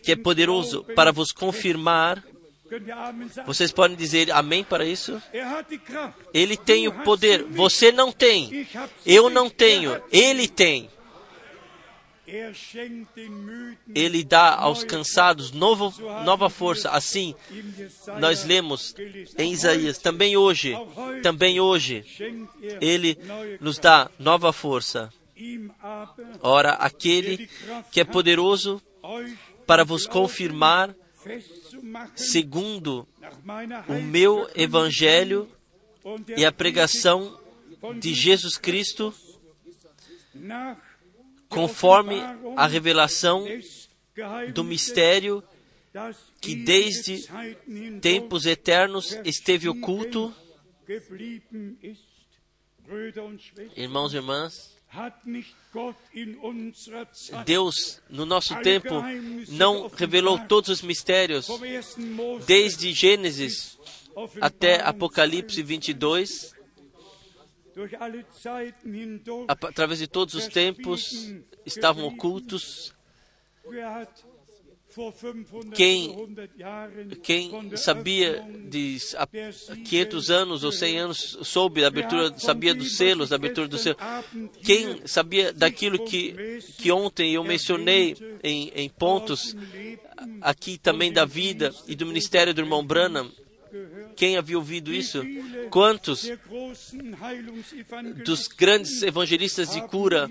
[0.02, 2.24] que é poderoso para vos confirmar,
[3.46, 5.22] vocês podem dizer amém para isso?
[6.34, 8.68] Ele tem o poder, você não tem.
[9.06, 10.90] Eu não tenho, ele tem.
[13.94, 16.90] Ele dá aos cansados novo, nova força.
[16.90, 17.36] Assim,
[18.20, 18.96] nós lemos
[19.38, 20.74] em Isaías, também hoje,
[21.22, 22.04] também hoje,
[22.82, 23.18] ele
[23.60, 25.12] nos dá nova força.
[26.42, 27.50] Ora, aquele
[27.92, 28.82] que é poderoso
[29.66, 30.96] para vos confirmar,
[32.16, 33.08] segundo
[33.88, 35.50] o meu evangelho
[36.36, 37.40] e a pregação
[38.00, 39.14] de Jesus Cristo,
[41.54, 42.16] conforme
[42.56, 43.46] a revelação
[44.54, 45.44] do mistério
[46.42, 47.28] que desde
[48.02, 50.34] tempos eternos esteve oculto.
[53.76, 54.78] Irmãos e irmãs,
[57.46, 58.90] Deus, no nosso tempo,
[59.50, 61.48] não revelou todos os mistérios,
[62.46, 63.78] desde Gênesis
[64.40, 66.53] até Apocalipse 22,
[69.48, 71.34] através de todos os tempos,
[71.66, 72.94] estavam ocultos.
[73.66, 74.24] Wer hat
[74.94, 81.00] vor 500 Quem- oder 100 Jahren von Quem sabia de há 500 anos ou 100
[81.00, 83.98] anos soube da abertura, sabia dos selos, da abertura do selo.
[84.64, 89.56] Quem sabia daquilo que, que ontem eu mencionei em, em pontos
[90.42, 93.32] aqui também da vida e do ministério do irmão Branham?
[94.16, 95.22] Quem havia ouvido isso?
[95.70, 96.30] Quantos
[98.26, 100.30] dos grandes evangelistas de cura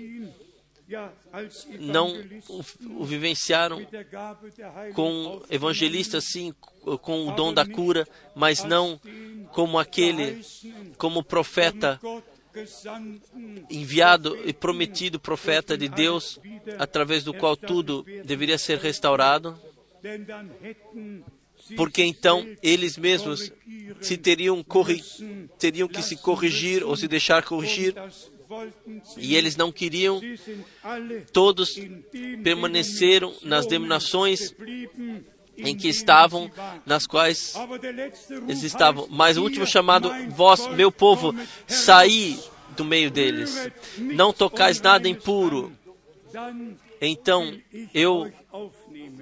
[1.79, 2.13] não
[2.49, 3.85] o, vivenciaram
[4.93, 6.53] com evangelistas sim,
[7.01, 8.99] com o dom da cura, mas não
[9.51, 10.41] como aquele,
[10.97, 11.99] como profeta
[13.69, 16.39] enviado e prometido profeta de Deus,
[16.77, 19.59] através do qual tudo deveria ser restaurado,
[21.75, 23.51] porque então eles mesmos
[24.01, 25.03] se teriam, corri
[25.57, 27.95] teriam que se corrigir ou se deixar corrigir,
[29.17, 30.21] e eles não queriam,
[31.31, 31.79] todos
[32.43, 34.53] permaneceram nas denominações
[35.57, 36.51] em que estavam,
[36.85, 37.55] nas quais
[38.47, 39.07] eles estavam.
[39.09, 41.33] Mas o último chamado, vós, meu povo,
[41.67, 42.39] saí
[42.75, 43.69] do meio deles.
[43.97, 45.71] Não tocais nada impuro,
[47.01, 47.57] então
[47.93, 48.31] eu.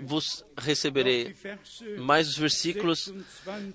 [0.02, 1.36] Vos receberei.
[2.00, 3.14] Mais os versículos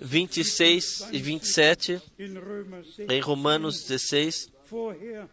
[0.01, 5.29] 26 26 e 27 in Römer 6 em Romanos 16, vorher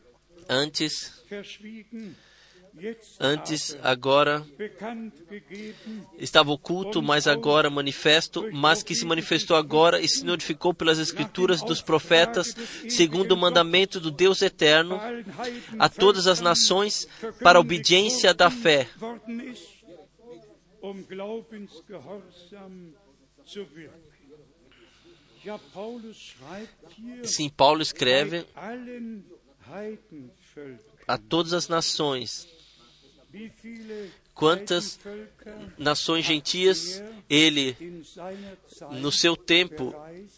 [0.50, 1.24] antes
[3.20, 4.44] Antes, agora
[6.18, 11.62] estava oculto, mas agora manifesto, mas que se manifestou agora e se notificou pelas escrituras
[11.62, 12.56] dos profetas,
[12.89, 15.00] segundo o mandamento do Deus eterno,
[15.78, 17.08] a todas as nações
[17.44, 18.88] para a obediência da fé.
[27.23, 28.45] Sim, Paulo escreve
[31.07, 32.47] a todas as nações.
[34.34, 34.99] Quantas
[35.77, 37.75] nações gentias ele,
[38.91, 39.93] no seu tempo,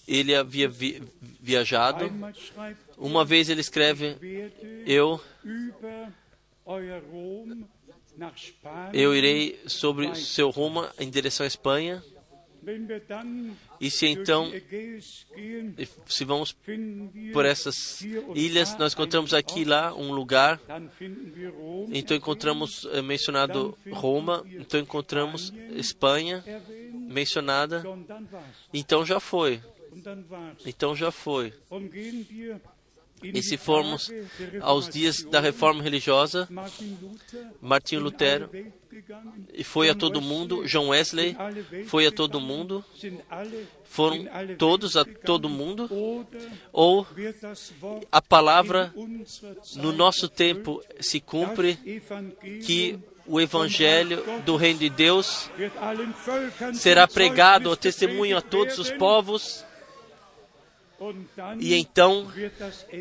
[0.07, 1.01] ele havia vi
[1.41, 2.05] viajado.
[2.97, 4.17] Uma vez ele escreve:
[4.85, 5.19] Eu,
[8.93, 12.03] eu irei sobre o seu rumo em direção à Espanha.
[13.80, 14.51] E se então,
[16.07, 16.57] se vamos
[17.32, 18.01] por essas
[18.34, 20.59] ilhas, nós encontramos aqui lá um lugar,
[21.91, 26.43] então encontramos é, mencionado Roma, então encontramos Espanha
[26.91, 27.84] mencionada,
[28.74, 29.61] então já foi.
[30.66, 31.53] Então já foi.
[33.34, 34.11] E se formos
[34.61, 36.47] aos dias da reforma religiosa,
[37.61, 38.49] Martinho Lutero
[39.53, 41.36] e foi a todo mundo, John Wesley
[41.86, 42.84] foi a todo mundo,
[43.84, 44.26] foram
[44.57, 45.89] todos a todo mundo,
[46.71, 47.05] ou
[48.11, 48.93] a palavra
[49.76, 51.78] no nosso tempo se cumpre
[52.65, 52.97] que
[53.28, 55.49] o Evangelho do Reino de Deus
[56.73, 59.64] será pregado testemunho a todos os povos
[61.59, 62.27] e então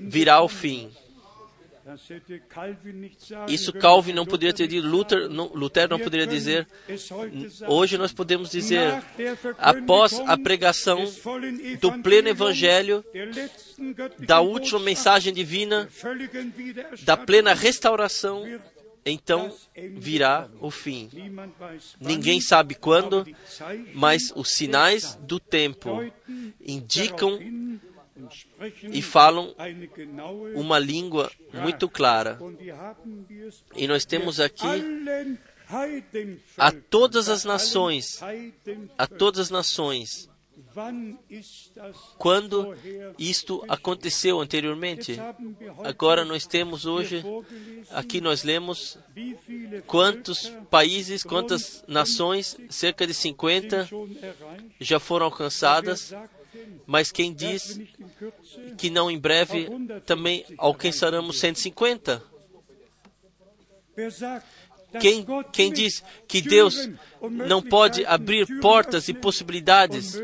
[0.03, 0.91] virá o fim.
[3.47, 6.67] Isso Calvin não poderia ter dito, Luther não, Lutero não poderia dizer.
[7.69, 9.03] Hoje nós podemos dizer,
[9.59, 11.05] após a pregação
[11.81, 13.05] do pleno evangelho,
[14.19, 15.87] da última mensagem divina,
[17.03, 18.45] da plena restauração,
[19.05, 19.55] então
[19.97, 21.11] virá o fim.
[22.01, 23.27] Ninguém sabe quando,
[23.95, 26.11] mas os sinais do tempo
[26.61, 27.39] indicam
[28.85, 29.55] e falam
[30.55, 32.39] uma língua muito clara.
[33.75, 34.67] E nós temos aqui
[36.57, 38.21] a todas as nações,
[38.97, 40.31] a todas as nações.
[42.19, 42.77] Quando
[43.19, 45.17] isto aconteceu anteriormente?
[45.83, 47.25] Agora nós temos hoje,
[47.91, 48.99] aqui nós lemos
[49.87, 53.89] quantos países, quantas nações, cerca de 50
[54.81, 56.15] já foram alcançadas
[56.87, 57.81] mas quem diz
[58.77, 59.69] que não em breve
[60.05, 62.23] também alcançaremos 150?
[65.01, 66.89] Quem, quem diz que Deus
[67.31, 70.23] não pode abrir portas e possibilidades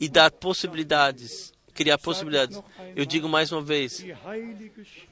[0.00, 2.60] e dar possibilidades, criar possibilidades?
[2.94, 4.04] Eu digo mais uma vez: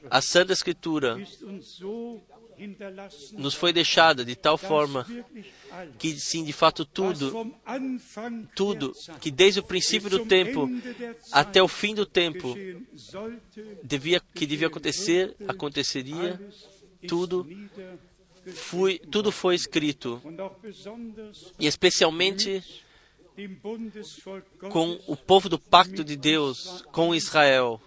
[0.09, 1.17] a Santa Escritura
[3.33, 5.05] nos foi deixada de tal forma
[5.97, 7.51] que sim, de fato tudo,
[8.55, 10.69] tudo que desde o princípio do tempo
[11.31, 12.55] até o fim do tempo
[13.83, 16.39] devia que devia acontecer, aconteceria,
[17.07, 17.47] tudo
[18.51, 20.21] foi, tudo foi escrito.
[21.59, 22.63] E especialmente
[24.71, 27.81] com o povo do pacto de Deus, com Israel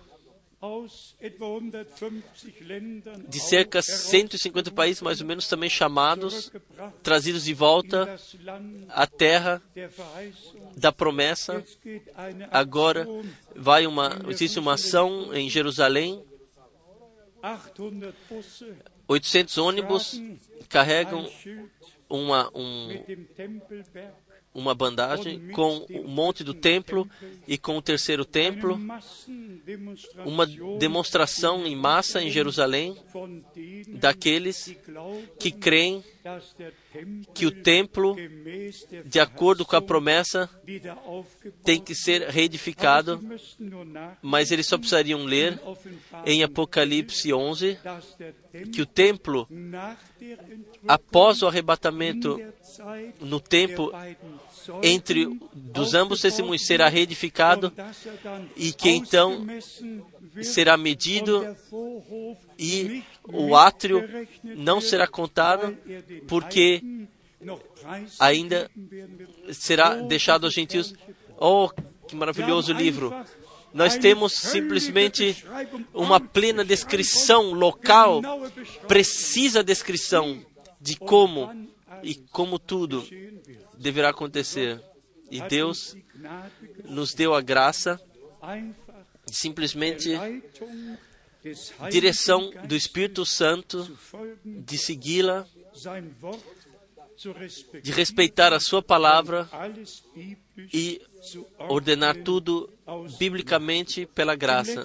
[3.29, 6.51] de cerca de 150 países, mais ou menos, também chamados,
[7.03, 8.19] trazidos de volta
[8.89, 9.63] à terra
[10.77, 11.63] da promessa.
[12.51, 13.07] Agora
[13.55, 16.25] vai uma, existe uma ação em Jerusalém.
[19.09, 20.21] 800 ônibus
[20.69, 21.29] carregam
[22.09, 22.89] uma, um,
[24.55, 27.09] uma bandagem com o monte do templo
[27.47, 28.79] e com o terceiro templo,
[30.25, 30.47] uma
[30.79, 32.97] demonstração em massa em Jerusalém
[33.89, 34.75] daqueles
[35.39, 36.03] que creem
[37.35, 38.17] que o templo,
[39.05, 40.49] de acordo com a promessa,
[41.65, 43.21] tem que ser reedificado,
[44.23, 45.61] mas eles só precisariam ler
[46.25, 47.79] em Apocalipse 11
[48.73, 49.49] que o templo,
[50.87, 52.41] após o arrebatamento
[53.21, 53.93] no tempo
[54.83, 57.73] entre dos ambos testemunhos será reedificado
[58.57, 59.47] e que então
[60.43, 61.57] será medido
[62.59, 64.03] e o átrio
[64.43, 65.77] não será contado
[66.27, 66.83] porque
[68.19, 68.71] ainda
[69.53, 70.95] será deixado aos gentios.
[71.39, 71.71] Oh,
[72.09, 73.15] que maravilhoso livro!
[73.73, 75.45] Nós temos simplesmente
[75.93, 78.23] uma plena descrição local,
[78.89, 80.43] precisa descrição
[80.81, 81.69] de como
[82.03, 83.07] e como tudo
[83.77, 84.83] deverá acontecer.
[85.31, 85.97] E Deus
[86.85, 88.01] nos deu a graça
[89.27, 90.13] simplesmente
[91.91, 93.89] direção do Espírito Santo
[94.45, 95.47] de segui-la,
[97.83, 99.49] de respeitar a sua palavra
[100.73, 101.01] e
[101.69, 102.71] ordenar tudo
[103.19, 104.85] biblicamente pela graça.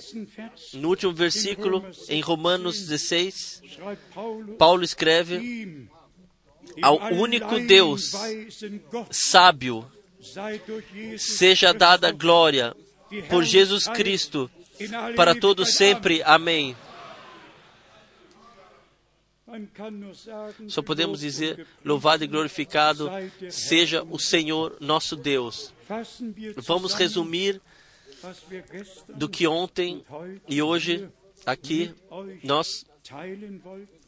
[0.73, 5.87] No último versículo, em Romanos 16, schreibt Paulus, Paulo escreve
[6.81, 8.13] ao único Deus
[9.09, 9.85] sábio
[11.17, 12.75] seja dada glória
[13.29, 14.49] por Jesus Cristo
[15.15, 15.95] para todos Ewigkeit.
[15.95, 16.23] sempre.
[16.23, 16.75] Amém.
[20.67, 23.09] Só podemos dizer: louvado e glorificado
[23.49, 25.73] seja o Senhor nosso Deus.
[26.57, 27.61] Vamos resumir
[29.09, 30.05] do que ontem
[30.47, 31.09] e hoje
[31.45, 31.93] aqui
[32.43, 32.85] nós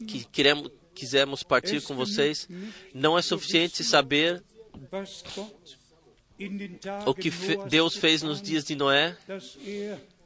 [0.06, 2.48] que queremos, quisemos partir com vocês.
[2.94, 4.42] Não é suficiente saber
[7.06, 7.30] o que
[7.68, 9.16] Deus fez nos dias de Noé,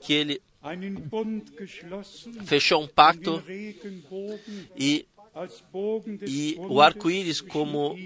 [0.00, 0.40] que ele
[2.44, 3.42] fechou um pacto
[4.76, 5.06] e
[6.26, 7.96] e o arco-íris como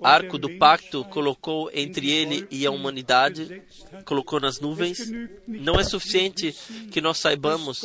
[0.00, 3.62] arco do pacto colocou entre ele e a humanidade,
[4.04, 5.08] colocou nas nuvens.
[5.46, 6.52] Não é suficiente
[6.90, 7.80] que nós saibamos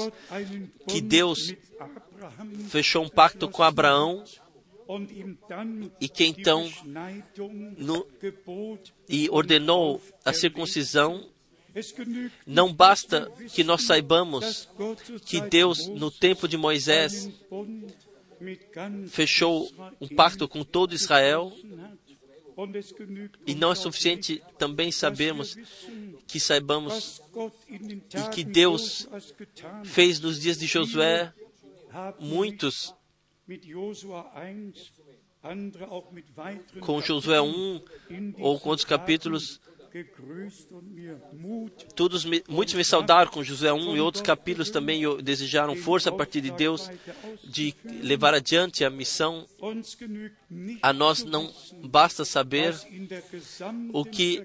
[0.88, 1.54] que Deus
[2.70, 4.24] fechou um pacto com Abraão
[6.00, 6.70] e que então
[7.78, 8.06] no-
[9.08, 11.30] e ordenou a circuncisão.
[12.46, 14.70] Não basta que nós saibamos
[15.26, 17.30] que Deus, no tempo de Moisés,
[19.08, 21.52] fechou um pacto com todo Israel.
[23.48, 25.56] E não é suficiente também sabermos
[26.28, 27.20] que saibamos
[27.76, 29.08] e que Deus
[29.84, 31.34] fez nos dias de Josué.
[32.20, 32.94] Muitos
[33.48, 34.74] mit Josua 1,
[35.42, 39.60] andere auch mit weiteren com Josué 1 in ou com outros capítulos,
[41.96, 46.12] Todos me, muitos me saudaram com Josué 1 e outros capítulos também desejaram força a
[46.12, 46.90] partir de Deus
[47.44, 49.46] de levar adiante a missão.
[50.82, 51.52] A nós não
[51.86, 52.76] basta saber
[53.92, 54.44] o que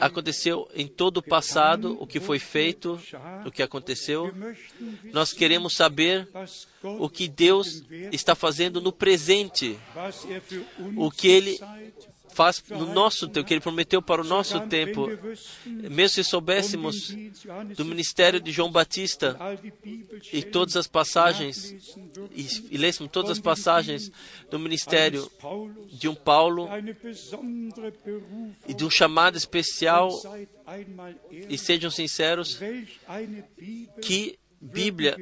[0.00, 2.98] aconteceu em todo o passado, o que foi feito,
[3.44, 4.32] o que aconteceu.
[5.12, 6.26] Nós queremos saber
[6.82, 9.78] o que Deus está fazendo no presente,
[10.96, 11.58] o que Ele
[12.38, 15.08] faz no nosso tempo, que Ele prometeu para o nosso tempo.
[15.66, 17.12] Mesmo se soubéssemos
[17.76, 19.36] do ministério de João Batista
[20.32, 21.74] e todas as passagens,
[22.32, 24.12] e, e lêssemos todas as passagens
[24.48, 25.28] do ministério
[25.90, 26.68] de um Paulo
[28.68, 30.08] e de um chamado especial,
[31.48, 32.60] e sejam sinceros,
[34.00, 35.16] que Bíblia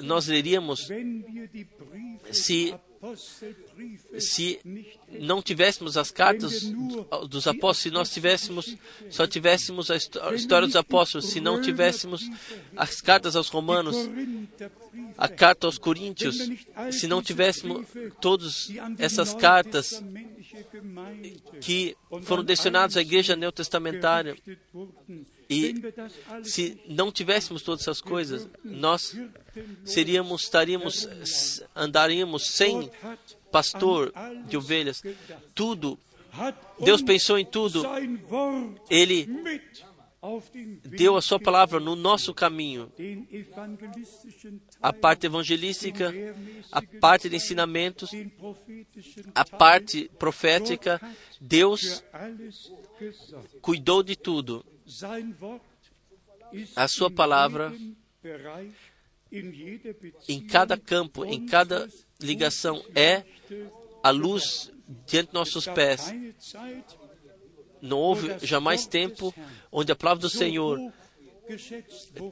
[0.00, 0.88] nós leríamos
[2.32, 2.74] se-
[4.18, 4.58] se
[5.10, 6.62] não tivéssemos as cartas
[7.28, 8.76] dos apóstolos, se nós tivéssemos,
[9.10, 12.28] só tivéssemos a histó- a história dos apóstolos, se não tivéssemos
[12.76, 13.96] as cartas aos romanos,
[15.18, 16.36] a carta aos coríntios,
[16.92, 17.86] se não tivéssemos
[18.20, 20.02] todas essas cartas
[21.60, 24.36] que foram destinadas à igreja neotestamentária,
[25.48, 25.74] e
[26.42, 29.16] se não tivéssemos todas essas coisas, nós
[29.84, 31.08] seríamos, estaríamos,
[31.74, 32.90] andaríamos sem
[33.50, 34.12] pastor
[34.46, 35.02] de ovelhas.
[35.54, 35.98] Tudo,
[36.80, 37.84] Deus pensou em tudo.
[38.90, 39.28] Ele
[40.84, 42.90] deu a sua palavra no nosso caminho.
[44.80, 46.12] A parte evangelística,
[46.72, 48.10] a parte de ensinamentos,
[49.34, 51.00] a parte profética.
[51.40, 52.02] Deus
[53.60, 54.64] cuidou de tudo.
[56.76, 57.72] A sua palavra,
[60.28, 61.88] Em cada campo, em cada
[62.20, 63.24] ligação, é
[64.02, 64.70] a luz
[65.06, 66.12] diante de nossos pés.
[67.80, 69.34] Não houve jamais tempo
[69.72, 70.78] onde a palavra do Senhor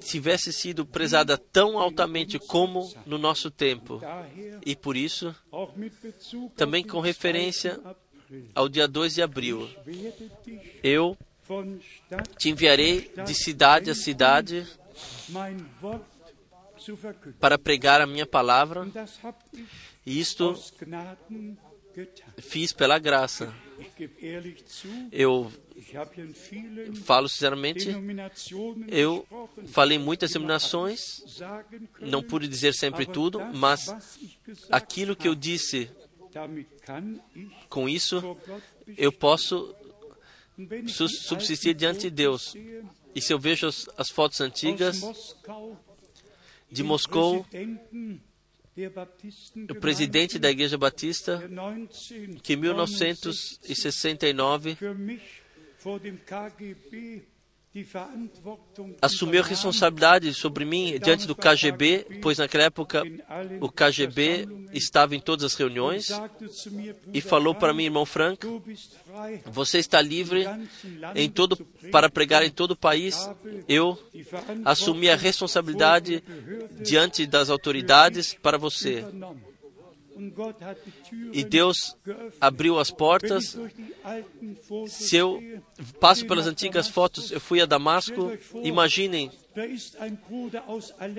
[0.01, 4.01] tivesse sido prezada tão altamente como no nosso tempo.
[4.65, 5.35] E por isso,
[6.57, 7.87] Também com referência 2.
[7.87, 8.51] April.
[8.55, 9.69] ao dia 2 de abril,
[10.83, 11.17] eu
[12.39, 14.67] te enviarei de cidade a cidade
[17.39, 18.87] para pregar a minha palavra.
[20.05, 20.55] E isto
[22.39, 23.53] fiz pela graça.
[25.11, 25.53] Eu
[27.05, 27.89] falo sinceramente,
[28.89, 29.27] eu
[29.67, 31.01] falei muitas seminações,
[32.01, 33.95] não pude dizer sempre tudo, mas
[34.71, 35.91] aquilo que eu disse
[37.69, 38.37] com isso,
[38.97, 39.75] eu posso
[40.89, 42.55] subsistir diante de Deus.
[43.15, 45.01] E se eu vejo as, as fotos antigas
[46.71, 47.47] de Moscou,
[49.69, 54.79] o presidente da Igreja Batista, der 19, que em 1969
[59.01, 63.03] assumiu a responsabilidade sobre mim diante do KGB, pois naquela época
[63.61, 66.11] o KGB estava em todas as reuniões
[67.13, 68.47] e falou para mim, irmão Frank,
[69.47, 70.47] você está livre
[71.15, 71.57] em todo,
[71.91, 73.31] para pregar em todo o país.
[73.67, 73.99] Eu
[74.65, 76.23] assumi a responsabilidade
[76.83, 79.05] diante das autoridades para você.
[81.33, 81.97] E Deus
[82.41, 83.59] abriu as portas.
[84.89, 85.43] Se eu
[86.01, 88.33] passo pelas antigas fotos, eu fui a Damasco.
[88.63, 89.31] Imaginem,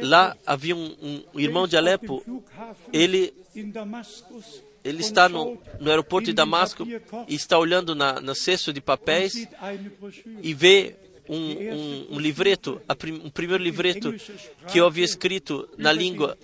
[0.02, 2.24] lá havia um, um irmão de Alepo.
[2.92, 3.34] Ele
[4.84, 6.86] ele está no, no, aeroporto de Damasco
[7.28, 9.48] e está olhando na, cesto de papéis
[10.42, 10.96] e vê
[11.28, 12.82] um, um, um livreto,
[13.24, 14.14] um primeiro livreto
[14.68, 16.38] que eu havia escrito na língua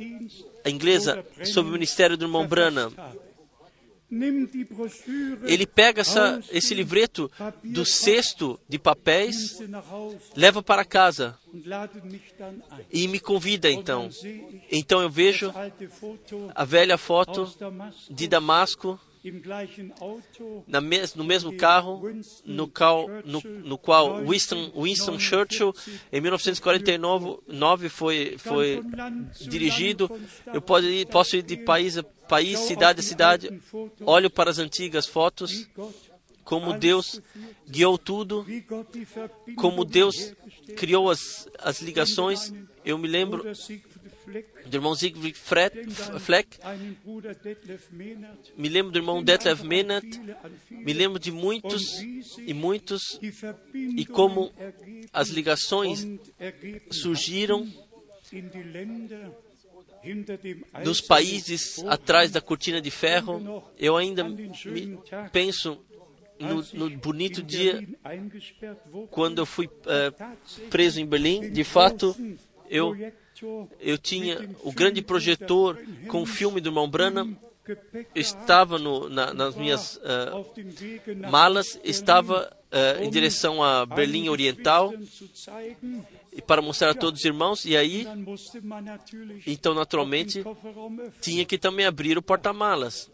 [0.66, 2.94] inglesa sobre o ministério do irmão Branham.
[5.44, 7.30] Ele pega essa, esse livreto
[7.64, 9.60] do cesto de papéis,
[10.36, 11.38] leva para casa
[12.92, 14.10] e me convida então.
[14.72, 15.54] Então eu vejo
[16.56, 17.54] a velha foto
[18.10, 19.00] de Damasco
[20.82, 22.02] mes, no mesmo carro
[22.46, 25.74] no qual, no, no qual Winston, Winston, Churchill,
[26.12, 28.82] em 1949, foi, foi
[29.42, 30.10] dirigido.
[30.54, 33.62] Eu posso ir, posso ir de país a país, cidade a cidade,
[34.02, 35.68] olho para as antigas fotos,
[36.44, 37.22] como Deus
[37.68, 38.46] guiou tudo,
[39.56, 40.34] como Deus
[40.78, 42.54] criou as, as ligações.
[42.86, 43.44] Eu me lembro
[44.66, 45.36] do irmão Siegfried
[46.20, 46.60] Fleck,
[48.56, 50.06] me lembro do irmão Detlef Menat,
[50.70, 53.20] me lembro de muitos e muitos,
[53.74, 54.52] e como
[55.12, 56.08] as ligações
[56.92, 57.68] surgiram
[60.84, 63.64] dos países atrás da cortina de ferro.
[63.78, 64.26] Eu ainda
[65.32, 65.84] penso
[66.40, 67.86] no, no, bonito dia
[69.10, 71.52] quando eu fui uh, preso em Berlim.
[71.52, 72.16] De fato,
[72.70, 72.96] eu
[73.80, 77.38] eu tinha o grande projetor com o filme do irmão Branham,
[78.16, 84.94] estava no, na, nas minhas uh, malas, estava uh, em direção a Berlim Oriental
[86.32, 87.66] e para mostrar a todos os irmãos.
[87.66, 88.08] E aí,
[89.46, 90.44] então, naturalmente,
[91.22, 93.12] tinha que também abrir o porta-malas.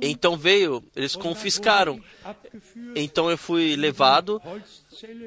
[0.00, 2.00] Então veio, eles confiscaram.
[2.94, 4.40] Então eu fui levado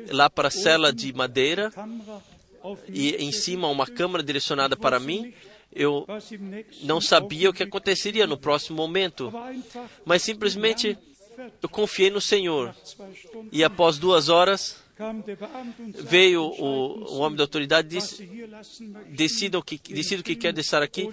[0.10, 1.72] lá para a cela de madeira
[2.88, 5.34] e em cima uma câmera direcionada para mim,
[5.72, 6.06] eu
[6.84, 9.32] não sabia o que aconteceria no próximo momento,
[10.06, 10.98] mas simplesmente
[11.62, 12.76] eu confiei no Senhor.
[13.52, 14.84] E após duas horas,
[16.04, 18.26] veio o, o homem da autoridade e disse:
[19.10, 21.10] decida o que, o que quer deixar aqui,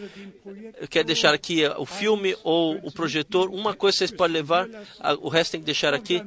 [0.89, 3.51] quer deixar aqui o filme ou o projetor.
[3.51, 4.69] Uma coisa vocês podem levar,
[5.21, 6.25] o resto tem que deixar aqui.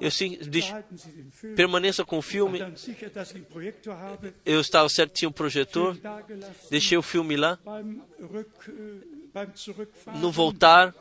[0.00, 0.72] Eu sim, disse,
[1.56, 2.60] permaneça com o filme.
[4.44, 5.96] Eu estava certo, tinha um projetor.
[6.70, 7.58] Deixei o filme lá.
[10.20, 10.94] No voltar,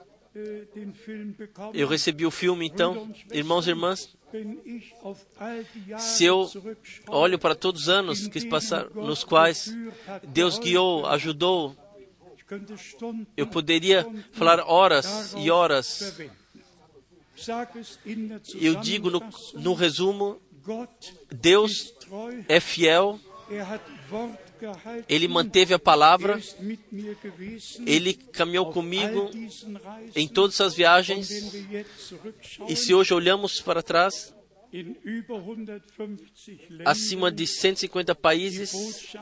[1.73, 4.17] eu recebi o filme, então, irmãos e irmãs,
[5.97, 6.49] se eu
[7.07, 9.75] olho para todos os anos que passaram, nos quais
[10.27, 11.75] Deus guiou, ajudou,
[13.35, 16.17] eu poderia falar horas e horas.
[18.59, 19.21] Eu digo no,
[19.55, 20.41] no resumo:
[21.31, 21.93] Deus
[22.47, 23.19] é fiel,
[25.07, 26.39] ele manteve a palavra,
[27.85, 29.29] ele caminhou comigo
[30.15, 31.29] em todas as viagens,
[32.67, 34.33] e se hoje olhamos para trás,
[36.85, 39.15] acima de 150 países,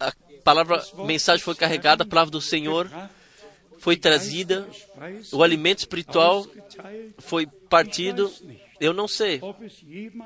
[0.00, 0.12] a
[0.42, 2.90] palavra, a mensagem foi carregada, a palavra do Senhor
[3.78, 4.66] foi trazida,
[5.32, 6.46] o alimento espiritual
[7.18, 8.32] foi partido.
[8.80, 9.40] Eu não sei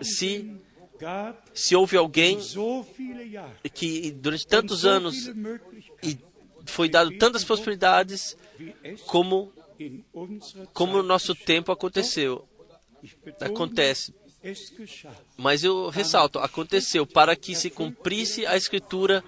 [0.02, 0.50] se
[1.54, 2.38] se houve alguém
[3.74, 5.28] que durante tantos anos
[6.02, 6.18] e
[6.66, 8.36] foi dado tantas possibilidades
[9.06, 9.52] como
[10.74, 12.46] como no nosso tempo aconteceu.
[13.40, 14.14] Acontece.
[15.36, 19.22] mas eu ressalto, aconteceu para que se cumprisse a Escritura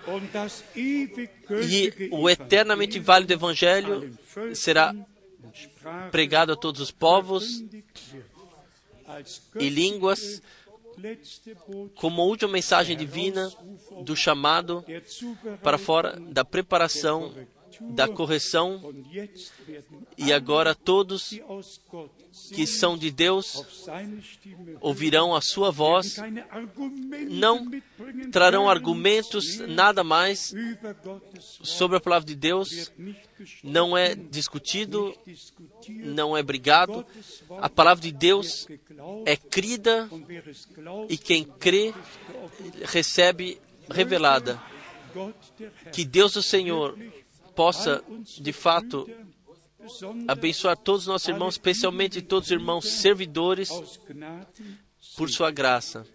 [0.77, 4.17] e o eternamente válido Evangelho
[4.55, 4.95] será
[6.11, 7.63] pregado a todos os povos
[9.59, 10.43] e línguas
[11.97, 13.51] como última mensagem divina
[14.03, 14.85] do chamado
[15.63, 17.33] para fora da preparação,
[17.91, 18.95] da correção,
[20.17, 21.39] e agora todos
[22.55, 23.87] que são de Deus
[24.81, 26.17] ouvirão a sua voz,
[27.29, 27.71] não
[28.31, 30.55] trarão argumentos nada mais
[31.41, 32.91] sobre a palavra de Deus,
[33.63, 35.15] não é discutido,
[35.89, 37.05] não é brigado.
[37.61, 38.67] A palavra de Deus
[39.27, 40.09] é crida
[41.09, 41.93] e quem crê
[42.85, 43.61] recebe
[43.91, 44.61] revelada.
[45.93, 46.97] Que Deus o Senhor
[47.55, 48.03] possa,
[48.41, 49.09] de fato,
[50.29, 53.71] abençoar todos os nossos irmãos, especialmente todos os irmãos servidores,
[55.17, 56.07] por sua graça.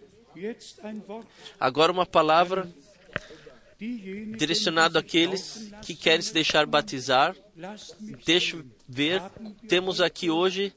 [1.58, 2.68] Agora, uma palavra
[4.36, 7.36] direcionada àqueles que querem se deixar batizar.
[8.24, 9.22] Deixa ver,
[9.68, 10.72] temos aqui hoje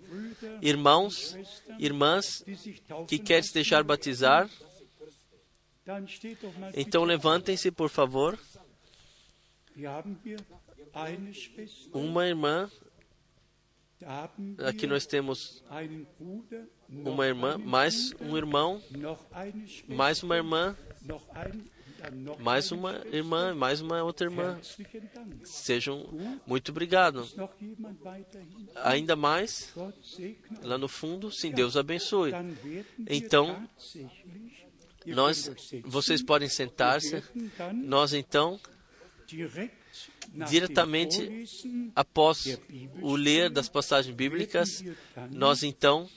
[0.61, 1.35] irmãos,
[1.79, 2.43] irmãs
[3.07, 4.49] que querem se deixar batizar.
[6.75, 8.37] Então levantem-se, por favor.
[11.93, 12.69] Uma irmã.
[14.67, 15.63] Aqui nós temos
[16.89, 18.81] uma irmã, mais um irmão,
[19.87, 20.75] mais uma irmã,
[22.39, 24.59] mais uma irmã, mais uma outra irmã.
[25.43, 26.09] Sejam
[26.47, 27.35] muito obrigados.
[28.83, 29.71] Ainda mais,
[30.63, 32.31] lá no fundo, sim, Deus abençoe.
[33.07, 33.67] Então,
[35.05, 35.51] nós,
[35.85, 37.23] vocês podem sentar-se.
[37.83, 38.59] Nós então
[40.49, 41.45] diretamente
[41.95, 42.59] após
[43.01, 44.83] o ler das passagens bíblicas,
[45.29, 46.09] nós então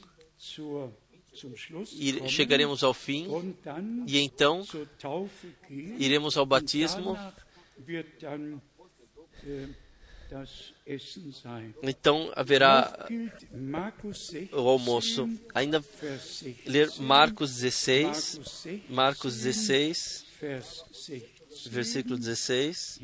[2.28, 3.26] chegaremos ao fim
[4.06, 4.64] e então
[5.98, 7.16] iremos ao batismo.
[11.82, 13.06] Então haverá
[14.52, 15.28] o almoço.
[15.54, 15.84] Ainda
[16.66, 18.40] ler Marcos 16,
[18.88, 20.24] Marcos 16,
[21.70, 23.00] versículo 16.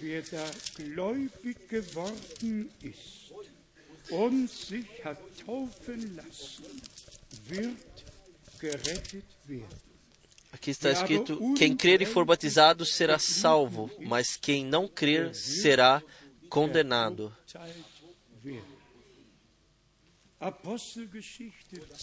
[0.00, 3.32] Wer da gläubig geworden ist
[4.10, 6.64] und sich hat taufen lassen,
[7.46, 7.76] wird
[8.58, 9.92] gerettet werden.
[10.52, 16.02] Aqui está escrito: quem crer e for batizado será salvo, mas quem não crer será
[16.48, 17.34] condenado.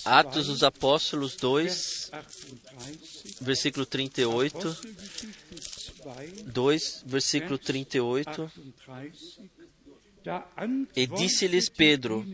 [0.05, 2.11] Atos dos Apóstolos 2,
[3.41, 4.77] versículo 38.
[6.45, 8.51] 2, versículo 38.
[10.95, 12.25] E disse-lhes Pedro: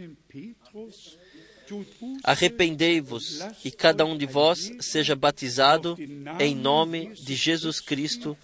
[2.24, 5.98] Arrependei-vos e cada um de vós seja batizado
[6.40, 8.38] em nome de Jesus Cristo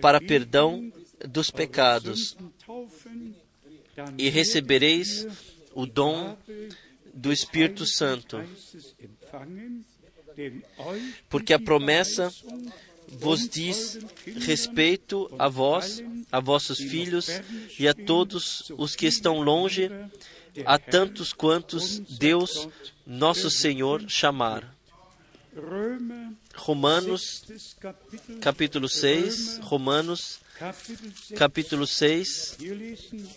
[0.00, 0.92] para perdão
[1.28, 2.36] dos pecados,
[4.16, 5.26] e recebereis
[5.78, 6.36] o dom
[7.14, 8.42] do Espírito Santo.
[11.28, 12.34] Porque a promessa
[13.06, 13.96] vos diz
[14.40, 16.02] respeito a vós,
[16.32, 17.28] a vossos filhos
[17.78, 19.88] e a todos os que estão longe,
[20.66, 22.68] a tantos quantos Deus,
[23.06, 24.76] nosso Senhor, chamar.
[26.56, 27.46] Romanos,
[28.40, 30.40] capítulo 6, Romanos,
[31.36, 32.58] capítulo 6,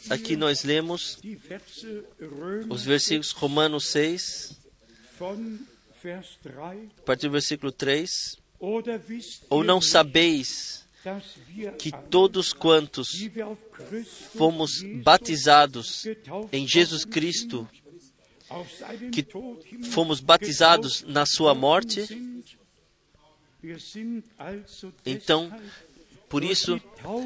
[0.09, 1.19] aqui nós lemos
[2.69, 4.59] os versículos Romanos 6,
[6.97, 8.37] a partir do versículo 3.
[9.49, 10.83] Ou não sabeis
[11.77, 13.09] que todos quantos
[14.35, 16.05] fomos batizados
[16.51, 17.67] em Jesus Cristo,
[19.11, 19.25] que
[19.91, 22.07] fomos batizados na sua morte,
[25.05, 25.51] então,
[26.31, 26.79] por isso,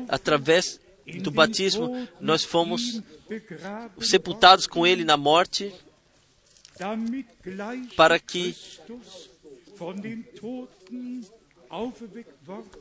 [0.10, 0.82] através
[1.22, 3.04] do batismo, nós fomos
[4.02, 5.72] sepultados com Ele na morte,
[7.96, 8.56] para que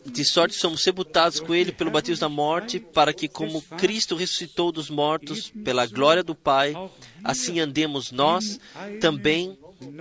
[0.07, 4.73] de sorte somos sepultados com Ele pelo batismo da morte, para que, como Cristo ressuscitou
[4.73, 6.75] dos mortos pela glória do Pai,
[7.23, 8.59] assim andemos nós
[8.99, 9.59] também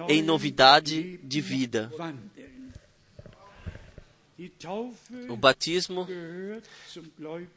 [0.07, 1.91] em novidade de vida.
[5.29, 6.07] O batismo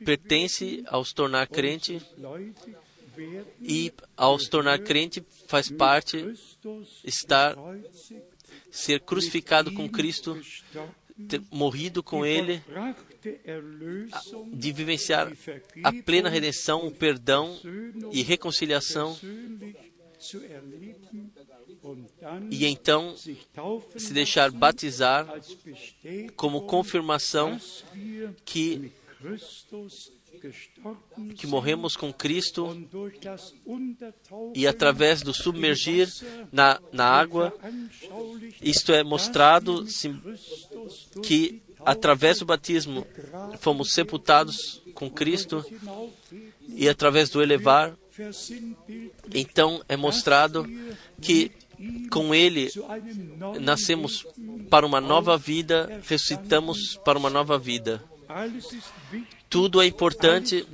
[0.04, 2.00] pertence aos tornar crente
[3.62, 6.34] e aos tornar crente faz parte
[7.04, 7.56] estar
[8.70, 10.38] ser crucificado com Cristo,
[11.28, 12.62] ter morrido com Ele,
[14.52, 15.32] de vivenciar
[15.82, 17.58] a plena redenção, o perdão
[18.12, 19.16] e reconciliação,
[22.50, 25.26] e então se deixar batizar
[26.36, 27.58] como confirmação
[28.44, 28.92] que
[31.36, 32.76] que morremos com Cristo
[34.54, 36.08] e através do submergir
[36.52, 37.54] na, na água,
[38.60, 40.20] isto é mostrado sim,
[41.22, 43.06] que através do batismo
[43.58, 45.64] fomos sepultados com Cristo
[46.68, 47.96] e através do elevar
[49.34, 50.66] Então é mostrado
[51.20, 51.52] que
[52.10, 52.70] com Ele
[53.60, 54.26] nascemos
[54.70, 58.02] para uma nova vida, ressuscitamos para uma nova vida.
[59.48, 60.66] Tudo é importante,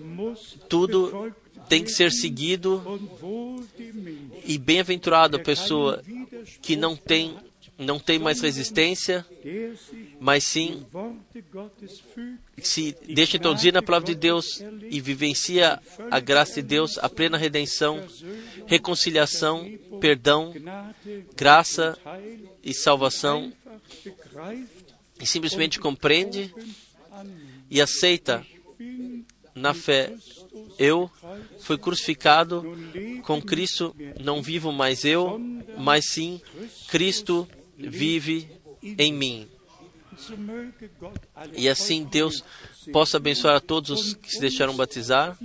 [0.68, 1.32] tudo
[1.68, 2.82] tem que ser seguido
[4.44, 6.02] e bem-aventurado a pessoa
[6.60, 7.36] que não tem
[7.82, 9.26] não tem mais resistência,
[10.20, 10.86] mas sim
[12.62, 15.80] se deixa introduzir na palavra de Deus e vivencia
[16.10, 18.02] a graça de Deus, a plena redenção,
[18.66, 20.54] reconciliação, perdão,
[21.36, 21.98] graça
[22.62, 23.52] e salvação,
[25.20, 26.54] e simplesmente compreende
[27.70, 28.44] e aceita
[29.54, 30.12] na fé.
[30.78, 31.10] Eu
[31.60, 32.64] fui crucificado
[33.22, 35.38] com Cristo, não vivo mais eu,
[35.78, 36.40] mas sim
[36.88, 37.46] Cristo
[37.88, 38.48] vive
[38.82, 39.48] em mim.
[41.54, 42.44] E assim Deus
[42.92, 45.36] possa abençoar a todos os que se deixaram batizar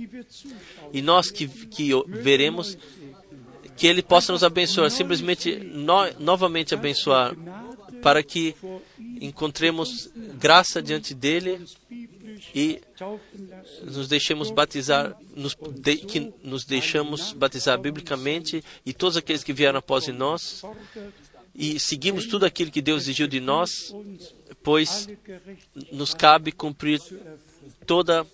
[0.92, 2.76] e nós que, que veremos
[3.76, 7.34] que Ele possa nos abençoar, simplesmente no, novamente abençoar,
[8.02, 8.54] para que
[9.20, 11.64] encontremos graça diante dele
[12.54, 12.80] e
[13.82, 19.78] nos deixemos batizar, nos, de, que nos deixamos batizar biblicamente e todos aqueles que vieram
[19.78, 20.62] após nós
[21.58, 23.92] e seguimos tudo aquilo que Deus exigiu de nós,
[24.62, 25.08] pois
[25.90, 27.00] nos cabe cumprir
[27.84, 28.24] toda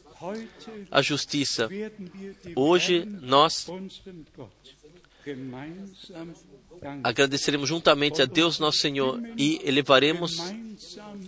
[0.91, 1.71] a justiça.
[2.55, 3.67] Hoje nós
[7.03, 10.37] agradeceremos juntamente a Deus nosso Senhor e elevaremos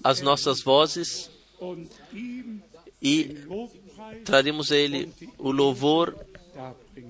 [0.05, 1.31] as nossas vozes
[3.01, 3.37] e
[4.23, 6.26] traremos a Ele o louvor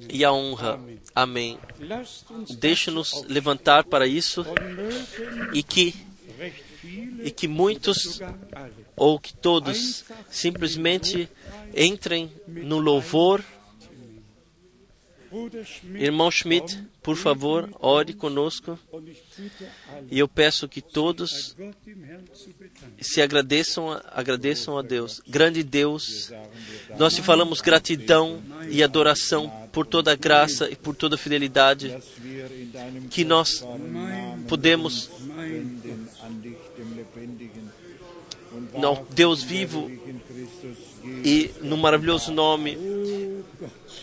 [0.09, 0.81] e a honra.
[1.15, 1.59] Amém.
[2.59, 4.45] Deixe-nos levantar para isso
[5.53, 5.95] e que
[7.23, 8.21] e que muitos
[8.95, 11.29] ou que todos simplesmente
[11.75, 13.43] entrem no louvor.
[15.95, 18.79] Irmão Schmidt, por favor, ore conosco.
[20.11, 21.57] E eu peço que todos
[23.01, 25.21] se agradeçam, agradeçam a Deus.
[25.27, 26.33] Grande Deus,
[26.99, 31.97] nós te falamos gratidão e adoração por toda a graça e por toda a fidelidade
[33.11, 33.65] que nós
[34.49, 35.11] podemos
[38.75, 39.91] não, Deus vivo
[41.25, 42.77] e no maravilhoso nome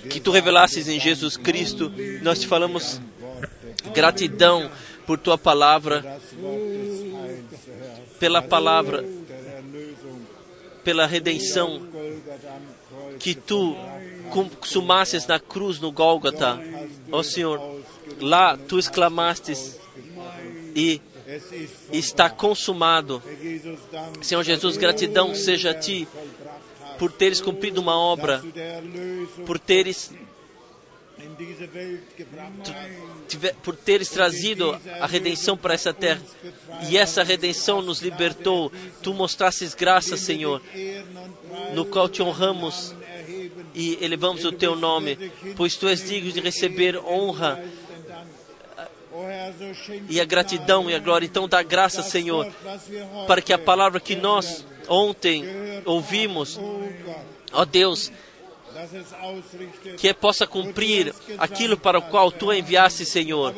[0.09, 2.99] que tu revelasses em Jesus Cristo, nós te falamos
[3.93, 4.69] gratidão
[5.05, 6.19] por tua palavra,
[8.19, 9.03] pela palavra,
[10.83, 11.87] pela redenção
[13.19, 13.75] que tu
[14.29, 16.59] consumasses na cruz no Gólgota.
[17.11, 17.81] Ó oh, Senhor,
[18.19, 19.79] lá tu exclamastes
[20.75, 21.01] e
[21.91, 23.21] está consumado.
[24.21, 26.07] Senhor Jesus, gratidão seja a ti
[26.97, 28.41] por teres cumprido uma obra,
[29.45, 30.11] por teres
[33.63, 36.21] por teres trazido a redenção para essa terra
[36.89, 38.71] e essa redenção nos libertou.
[39.01, 40.61] Tu mostrasses graça, Senhor,
[41.73, 42.95] no qual te honramos
[43.73, 47.63] e elevamos o teu nome, pois tu és digno de receber honra
[50.09, 51.25] e a gratidão e a glória.
[51.25, 52.51] Então, dá graça, Senhor,
[53.27, 55.45] para que a palavra que nós ontem
[55.85, 56.59] ouvimos,
[57.51, 58.11] ó Deus,
[59.97, 63.53] que possa cumprir aquilo para o qual tu enviaste, Senhor.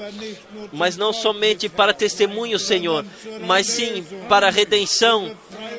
[0.72, 3.06] Mas não somente para testemunho, Senhor,
[3.46, 5.36] mas sim para redenção,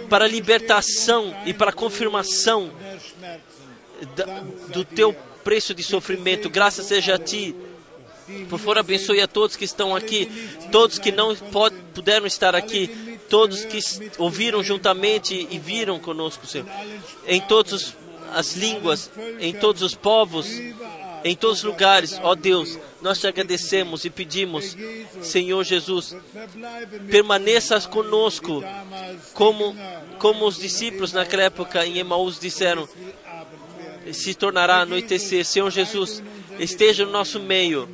[0.08, 2.70] para libertação e para confirmação
[4.68, 5.14] do teu
[5.44, 6.50] preço de sofrimento.
[6.50, 7.54] Graças seja a ti.
[8.48, 10.26] Por favor, abençoe a todos que estão aqui,
[10.72, 11.34] todos que não
[11.94, 13.78] puderam estar aqui, todos que
[14.18, 16.66] ouviram juntamente e viram conosco, Senhor.
[17.26, 17.94] Em todas
[18.34, 20.48] as línguas, em todos os povos,
[21.24, 24.76] em todos os lugares, ó Deus, nós te agradecemos e pedimos,
[25.22, 26.16] Senhor Jesus,
[27.10, 28.62] permaneça conosco,
[29.32, 29.76] como,
[30.18, 32.88] como os discípulos naquela época em Emaús disseram,
[34.12, 35.44] se tornará anoitecer.
[35.44, 36.22] Senhor Jesus,
[36.58, 37.88] esteja no nosso meio.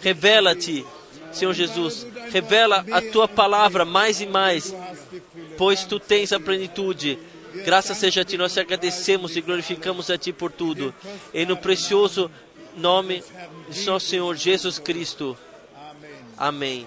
[0.00, 0.84] Revela-te,
[1.32, 2.06] Senhor Jesus.
[2.30, 4.74] Revela a tua palavra mais e mais,
[5.56, 7.18] pois tu tens a plenitude.
[7.64, 10.94] Graças seja a ti, nós te agradecemos e glorificamos a ti por tudo.
[11.34, 12.30] E no precioso
[12.76, 13.22] nome
[13.68, 15.36] de nosso Senhor Jesus Cristo.
[16.36, 16.86] Amém.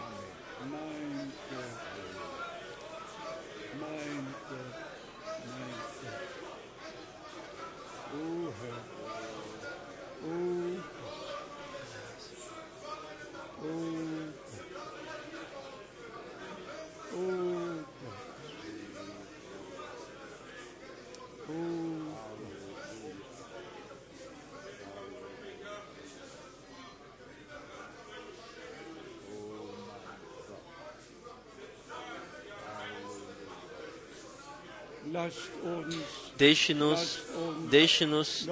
[36.38, 37.24] Deixe-nos,
[37.70, 38.48] deixe-nos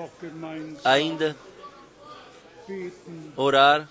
[0.83, 1.35] ainda
[3.35, 3.89] orar.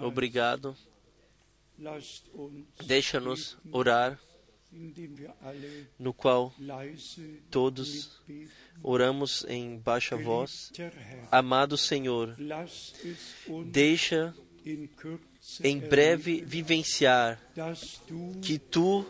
[0.00, 0.76] Obrigado.
[2.86, 4.18] Deixa-nos orar,
[5.98, 6.54] no qual
[7.50, 8.20] todos
[8.82, 10.72] oramos em baixa voz.
[11.30, 12.36] Amado Senhor,
[13.66, 14.34] deixa
[15.62, 17.40] em breve vivenciar
[18.40, 19.04] que tu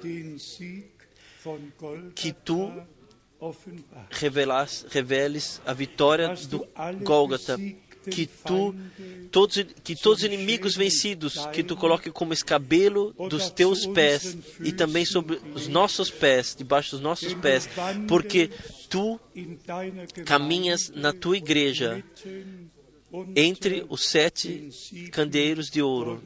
[2.15, 2.73] que tu
[4.11, 6.67] revelas, reveles a vitória do
[7.03, 7.59] Gólgota,
[8.11, 8.75] que tu
[9.31, 14.73] todos que todos os inimigos vencidos que tu coloque como escabelo dos teus pés e
[14.73, 17.69] também sobre os nossos pés, debaixo dos nossos pés,
[18.09, 18.51] porque
[18.89, 19.21] tu
[20.25, 22.03] caminhas na tua igreja
[23.37, 24.71] entre os sete
[25.11, 26.23] candeeiros de ouro.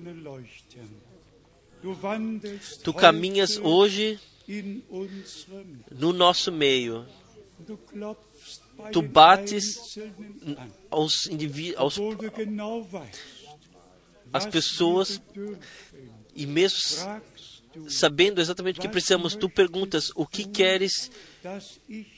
[2.82, 4.18] Tu caminhas hoje
[5.90, 7.06] no nosso meio.
[8.92, 9.98] Tu bates
[10.90, 13.18] aos, indiví- aos obwohl du genau weißt,
[14.32, 15.22] as was pessoas
[16.34, 16.78] e mesmo
[17.88, 21.10] sabendo exatamente o que precisamos, tu perguntas o que queres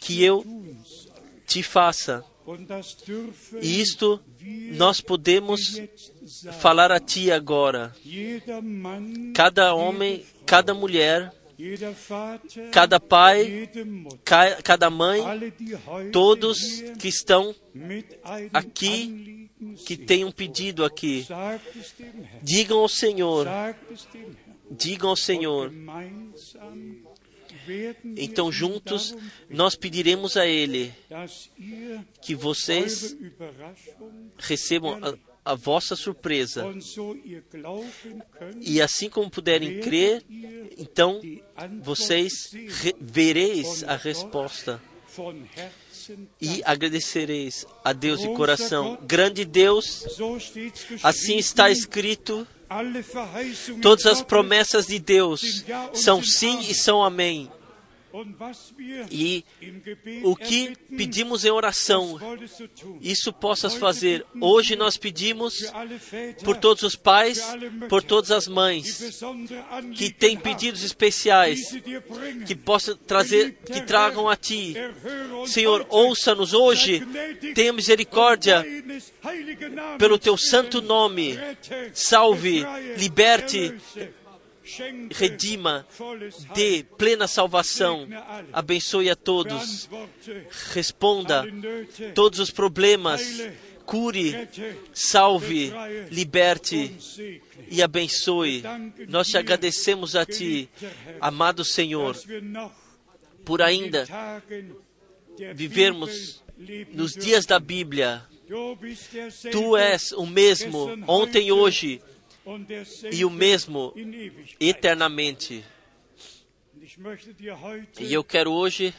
[0.00, 0.44] que eu
[1.46, 2.24] te faça.
[3.60, 4.20] E isto
[4.76, 5.60] nós podemos
[6.60, 7.94] falar a ti agora.
[9.34, 11.32] Cada homem, cada mulher,
[12.72, 13.68] cada pai,
[14.64, 15.20] cada mãe,
[16.12, 16.58] todos
[16.98, 17.54] que estão
[18.52, 19.50] aqui,
[19.84, 21.26] que têm um pedido aqui,
[22.42, 23.46] digam ao Senhor,
[24.70, 25.72] digam ao Senhor.
[28.16, 29.14] Então juntos
[29.48, 30.92] nós pediremos a Ele
[32.22, 33.16] que vocês
[34.38, 36.66] recebam a, a vossa surpresa.
[38.60, 40.24] E assim como puderem crer,
[40.76, 41.20] então
[41.82, 42.50] vocês
[43.00, 44.80] vereis a resposta
[46.40, 48.98] e agradecereis a Deus de coração.
[49.02, 50.04] Grande Deus,
[51.02, 52.46] assim está escrito.
[53.80, 55.64] Todas as promessas de Deus
[55.94, 57.50] são sim e são amém.
[59.10, 59.44] E
[60.22, 62.18] o que pedimos em oração,
[63.00, 64.24] isso possas fazer.
[64.40, 65.54] Hoje nós pedimos
[66.44, 67.40] por todos os pais,
[67.88, 69.22] por todas as mães
[69.94, 71.60] que têm pedidos especiais
[72.46, 74.74] que possa trazer, que tragam a ti.
[75.46, 77.02] Senhor, ouça-nos hoje,
[77.54, 78.64] tenha misericórdia
[79.98, 81.38] pelo teu santo nome.
[81.92, 82.64] Salve,
[82.96, 83.74] liberte,
[85.10, 85.86] redima,
[86.54, 88.06] dê plena salvação,
[88.52, 89.88] abençoe a todos,
[90.72, 91.44] responda
[92.14, 93.22] todos os problemas,
[93.86, 94.48] cure,
[94.92, 95.72] salve,
[96.10, 96.94] liberte
[97.70, 98.62] e abençoe.
[99.08, 100.68] Nós te agradecemos a ti,
[101.20, 102.16] amado Senhor,
[103.44, 104.06] por ainda
[105.54, 106.42] vivermos
[106.92, 108.22] nos dias da Bíblia.
[109.50, 112.00] Tu és o mesmo ontem hoje
[113.12, 113.94] e o mesmo
[114.60, 115.64] eternamente.
[118.00, 118.92] E eu quero hoje,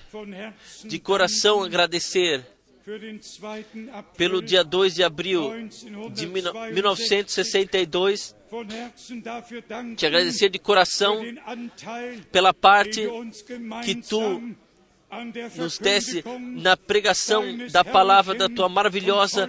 [0.86, 2.46] de coração, agradecer
[2.90, 3.90] für den 2.
[3.94, 5.52] April pelo dia 2 de abril
[6.12, 11.22] de 1962, von Herzen dafür danken, te agradecer de coração
[12.32, 13.08] pela parte
[13.86, 14.42] que tu
[15.56, 16.24] nos desse
[16.56, 19.48] na pregação da palavra da tua maravilhosa,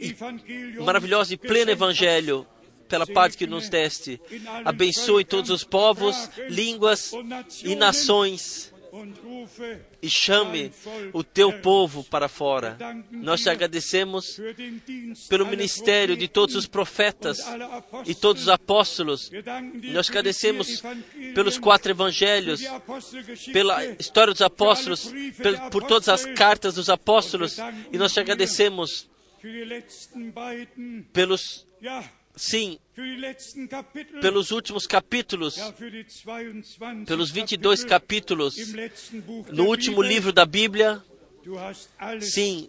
[0.00, 1.70] Evangeliums maravilhosa e hast.
[1.70, 2.46] evangelho,
[2.92, 4.20] pela parte que nos deste.
[4.66, 7.12] Abençoe todos os povos, línguas
[7.64, 8.70] e nações
[10.02, 10.70] e chame
[11.14, 12.76] o teu povo para fora.
[13.10, 14.38] Nós te agradecemos
[15.26, 17.38] pelo ministério de todos os profetas
[18.04, 19.30] e todos os apóstolos.
[19.84, 20.82] Nós agradecemos
[21.34, 22.60] pelos quatro evangelhos,
[23.54, 25.10] pela história dos apóstolos,
[25.70, 27.56] por todas as cartas dos apóstolos,
[27.90, 29.08] e nós te agradecemos
[31.14, 31.66] pelos,
[32.34, 32.78] sim,
[34.20, 38.56] pelos últimos capítulos, ja, für die 22 pelos 22 capítulos.
[39.50, 41.02] no último livro da Bíblia.
[42.20, 42.68] Sim,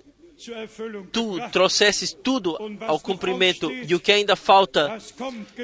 [1.11, 3.71] tu trouxesses tudo ao cumprimento.
[3.71, 4.97] e o que ainda falta,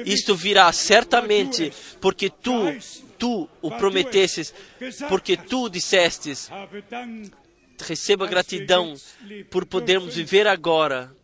[0.06, 2.52] isto virá certamente, porque tu,
[3.18, 4.54] tu o prometesses,
[5.08, 6.50] porque tu dissestes.
[7.80, 8.94] Receba gratidão
[9.50, 11.14] por podermos viver agora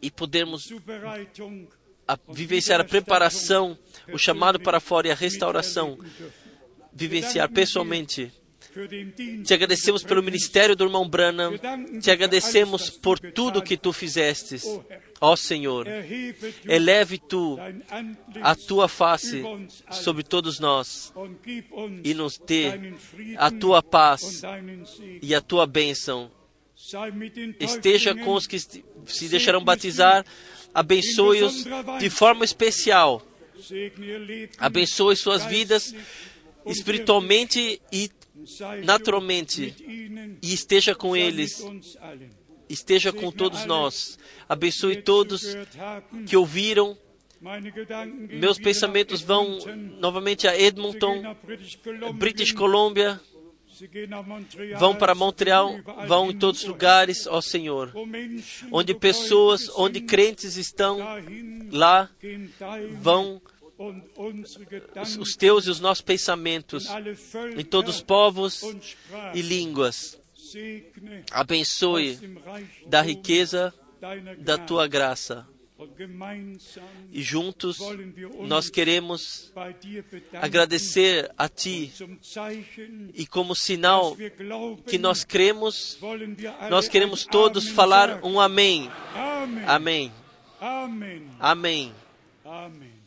[0.00, 0.72] e podermos
[2.06, 3.78] a, vivenciar a preparação,
[4.12, 5.98] o chamado para fora e a restauração,
[6.92, 8.32] vivenciar pessoalmente.
[9.44, 11.54] Te agradecemos pelo ministério do irmão Branham,
[12.00, 14.64] te agradecemos por tudo que tu fizestes.
[15.20, 15.86] Ó Senhor,
[16.66, 17.58] eleve tu
[18.40, 19.42] a tua face
[19.90, 21.12] sobre todos nós
[22.04, 22.72] e nos dê
[23.36, 24.42] a tua paz
[25.20, 26.30] e a tua bênção.
[27.60, 28.82] Esteja com os que se-
[29.28, 30.24] deixarão batizar,
[30.72, 31.64] abençoe-os
[31.98, 33.20] de forma especial.
[34.58, 35.94] Abençoe suas vidas
[36.66, 38.10] espiritualmente e
[38.84, 39.74] naturalmente.
[40.42, 41.64] e esteja com eles,
[42.68, 44.18] esteja com todos nós.
[44.48, 45.56] Abençoe todos
[46.26, 46.96] que ouviram.
[48.28, 49.58] Meus pensamentos vão
[49.98, 51.22] novamente a Edmonton,
[52.14, 53.18] British Columbia,
[54.78, 55.74] vão para Montreal,
[56.06, 57.92] vão em todos os lugares, ó Senhor,
[58.70, 60.98] onde pessoas, onde crentes estão
[61.72, 62.10] lá,
[63.00, 63.40] vão
[65.18, 66.86] os- teus e os nossos pensamentos
[67.56, 68.62] em todos os povos
[69.34, 70.18] e línguas.
[71.30, 72.18] Abençoe
[72.86, 73.72] da riqueza
[74.38, 75.46] da tua graça.
[77.10, 77.78] E juntos
[78.46, 79.50] nós queremos
[80.34, 81.90] agradecer a Ti
[83.14, 84.14] e como sinal
[84.86, 85.98] que nós cremos,
[86.68, 88.90] nós queremos todos falar um amém.
[89.66, 90.12] Amém.
[90.60, 91.22] Amen.
[92.44, 92.99] Amém.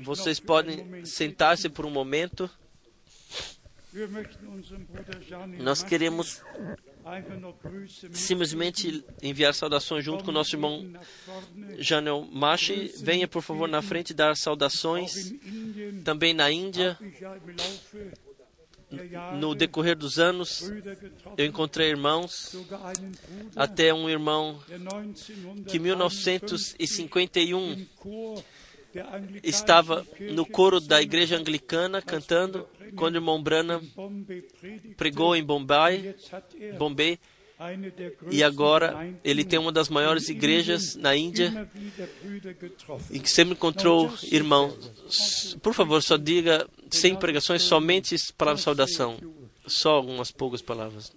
[0.00, 2.50] Vocês podem sentar-se por um momento.
[5.58, 6.42] Nós queremos
[8.12, 10.92] simplesmente enviar saudações junto com nosso irmão.
[11.78, 12.92] Janel Machi.
[13.00, 15.32] Venha, por favor, na frente dar saudações.
[16.04, 16.98] Também na Índia,
[19.38, 20.70] no decorrer dos anos,
[21.36, 22.56] eu encontrei irmãos,
[23.54, 27.86] até um irmão der 1951 que em 1951
[29.42, 33.82] estava no coro da igreja anglicana cantando quando o irmão Branham
[34.96, 36.14] pregou em Bombay,
[36.78, 37.18] Bombay
[38.30, 41.68] e agora ele tem uma das maiores igrejas na Índia
[43.10, 45.56] e que sempre encontrou irmãos.
[45.62, 49.16] Por favor, só diga sem pregações, somente palavras de saudação.
[49.66, 51.12] Só algumas poucas palavras.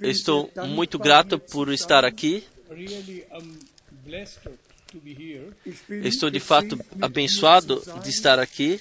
[0.00, 2.44] Estou muito grato por estar aqui.
[6.04, 8.80] Estou de fato abençoado de estar aqui.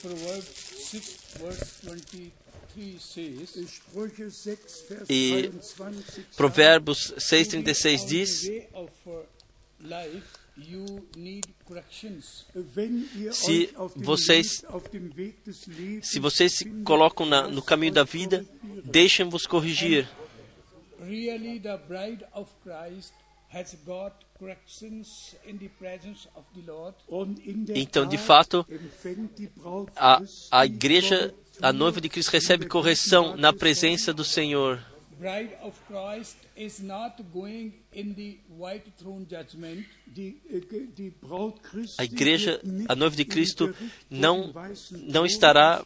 [0.00, 0.48] Proverbs
[0.90, 4.58] 6, verse 23 says, Sprüche 6,
[4.88, 8.92] Vers E 23 sagt, Provérbios 6,36 diz: On the way of
[13.26, 14.64] uh, Se vocês-
[16.02, 18.44] Se vocês se colocam na- no caminho da vida,
[18.84, 20.08] deixem-vos corrigir.
[21.00, 23.12] Really, the bride of Christ
[23.52, 24.23] has got
[27.74, 28.66] Então, de fato,
[29.96, 30.20] A,
[30.50, 34.84] a igreja, a noiva de Cristo recebe correção na presença do Senhor.
[35.20, 35.44] Äh,
[41.98, 43.74] A igreja, a noiva de Cristo,
[44.10, 44.52] não,
[44.92, 45.82] não estará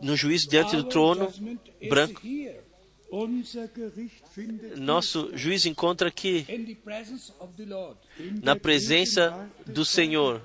[0.00, 1.32] no juízo diante do trono
[1.88, 2.22] branco.
[4.76, 6.76] Nosso juízo encontra in
[8.42, 10.42] na presença do Senhor.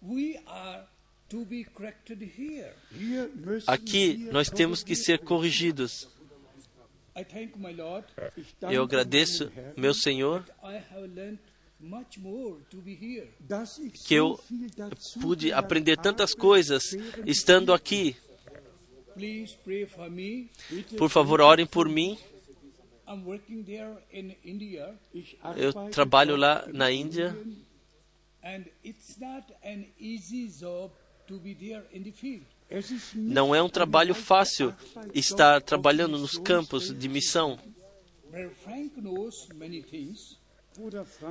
[0.00, 0.84] We are
[1.30, 2.72] to be corrected here.
[2.92, 6.08] Hier müssen Aqui nós temos que ser corrigidos.
[7.16, 8.06] I thank my Lord.
[8.16, 8.32] werden.
[8.36, 11.38] Ich danke Eu agradeço, meu Senhor, I have learned
[11.80, 13.28] much more to be here.
[13.40, 14.38] dass ich que eu
[15.20, 18.14] pude aprender tantas coisas estando aqui.
[18.14, 18.94] Please pray for me.
[18.94, 19.02] Bitte
[20.96, 22.18] Por favor, orem por mim.
[23.06, 27.36] I'm working there in India, Ich Eu trabalho lá in na Índia.
[33.14, 34.74] Não é um trabalho fácil
[35.14, 37.58] estar trabalhando nos campos de missão.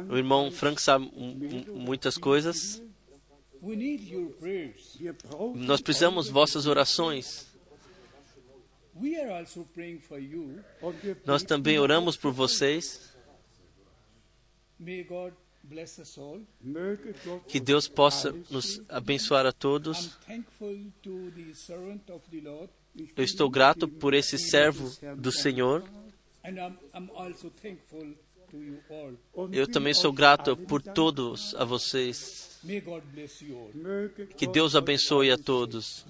[0.09, 2.81] O irmão Frank sabe mu- mu- muitas coisas.
[5.55, 7.52] Nós precisamos vossas orações.
[11.25, 13.13] Nós também oramos por vocês.
[14.79, 15.33] May God
[15.63, 16.41] bless us all.
[16.61, 20.17] Möge Gott Que Deus possa nos abençoar a I'm todos.
[20.27, 22.69] thankful to the servant of the Lord,
[23.15, 25.83] Eu estou grato por esse servo do Senhor.
[26.43, 28.13] and I'm, I'm also thankful
[28.51, 29.13] to you all.
[29.33, 32.59] und Eu também sou grato por todos a vocês.
[34.37, 36.05] Que Deus abençoe a todos.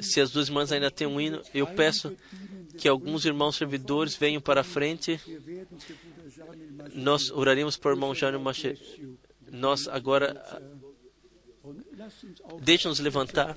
[0.00, 2.16] Se as duas irmãs ainda têm um hino, eu peço
[2.78, 5.20] que alguns irmãos servidores venham para a frente.
[6.94, 8.76] Nós oraremos para o irmão Jânio Maché.
[9.50, 10.42] Nós agora
[12.60, 13.56] Deixe-nos levantar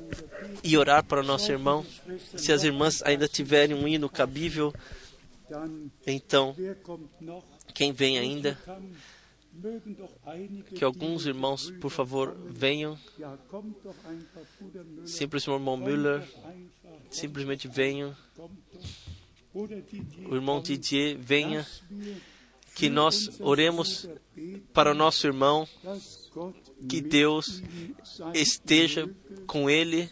[0.63, 1.85] e orar para o nosso irmão.
[2.35, 4.73] Se as irmãs ainda tiverem um hino cabível,
[6.05, 6.55] então,
[7.73, 8.57] quem vem ainda,
[10.75, 12.97] que alguns irmãos, por favor, venham.
[15.05, 16.27] Simplesmente o irmão Müller,
[17.09, 18.15] simplesmente venham.
[19.53, 21.65] O irmão Didier, venha.
[22.75, 24.07] Que nós oremos
[24.73, 25.67] para o nosso irmão,
[26.87, 27.61] que Deus
[28.33, 29.09] esteja
[29.45, 30.09] com ele.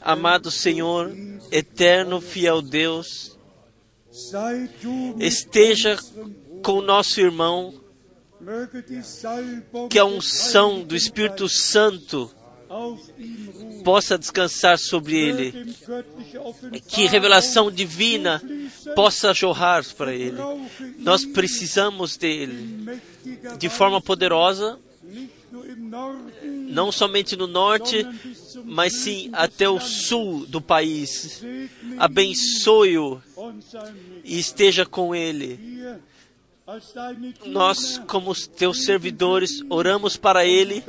[0.00, 1.12] Amado Senhor,
[1.50, 3.38] eterno, fiel Deus,
[5.18, 5.96] esteja
[6.62, 7.74] com o nosso irmão,
[9.88, 12.30] que a unção do Espírito Santo
[13.84, 15.74] possa descansar sobre ele,
[16.86, 18.42] que revelação divina
[18.94, 20.36] possa jorrar para ele.
[20.98, 23.00] Nós precisamos dele
[23.58, 24.78] de forma poderosa,
[26.68, 28.06] não somente no norte,
[28.64, 31.42] mas sim até o sul do país.
[31.98, 33.20] Abençoe-o
[34.24, 35.58] e esteja com ele.
[37.46, 40.84] Nós, como teus servidores, oramos para ele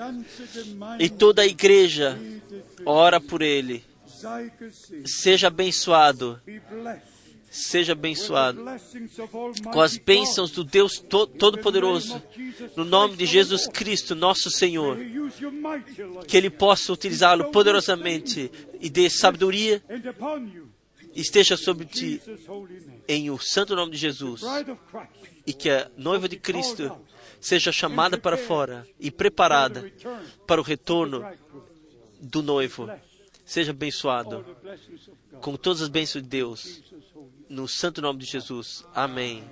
[1.00, 2.20] e toda a igreja
[2.86, 3.84] ora por ele.
[5.06, 6.40] Seja abençoado.
[7.50, 8.64] Seja abençoado
[9.74, 12.24] com as bênçãos do Deus Todo-Poderoso,
[12.78, 14.98] no nome de Jesus Cristo, nosso Senhor.
[16.26, 19.84] Que Ele possa utilizá-lo poderosamente e dê sabedoria
[21.14, 22.22] esteja sobre ti
[23.08, 24.42] em o santo nome de Jesus
[25.46, 27.00] e que a noiva de Cristo
[27.40, 29.92] seja chamada para fora e preparada
[30.48, 31.24] para o retorno
[32.20, 32.90] do noivo.
[33.44, 34.46] Seja abençoado
[35.42, 36.82] com todas as bênçãos de Deus,
[37.50, 38.86] no santo nome de Jesus.
[38.94, 39.44] Amém.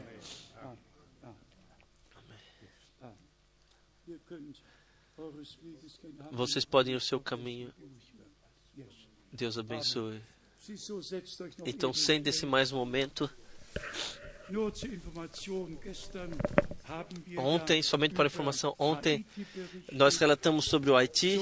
[6.31, 7.73] Vocês podem ir o seu caminho.
[9.33, 10.21] Deus abençoe.
[11.65, 13.29] Então, sem desse mais momento.
[17.37, 19.23] Ontem, somente para informação, ontem
[19.91, 21.39] nós relatamos sobre o Haiti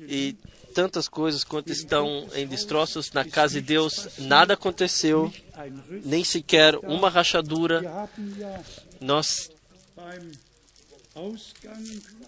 [0.00, 0.36] e
[0.72, 5.32] tantas coisas quanto estão em destroços na casa de Deus, nada aconteceu,
[6.04, 7.82] nem sequer uma rachadura.
[9.00, 9.50] Nós,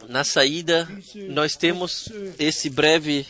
[0.08, 0.88] na saída,
[1.28, 3.24] nós temos esse breve,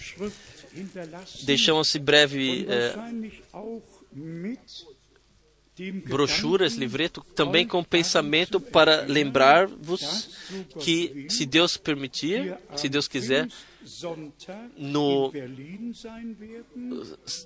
[1.44, 2.66] deixamos esse breve.
[2.68, 2.94] Eh,
[6.06, 10.30] brochuras, livreto, também com pensamento para lembrar-vos
[10.80, 13.48] que, se Deus permitir, se Deus quiser,
[14.76, 15.32] no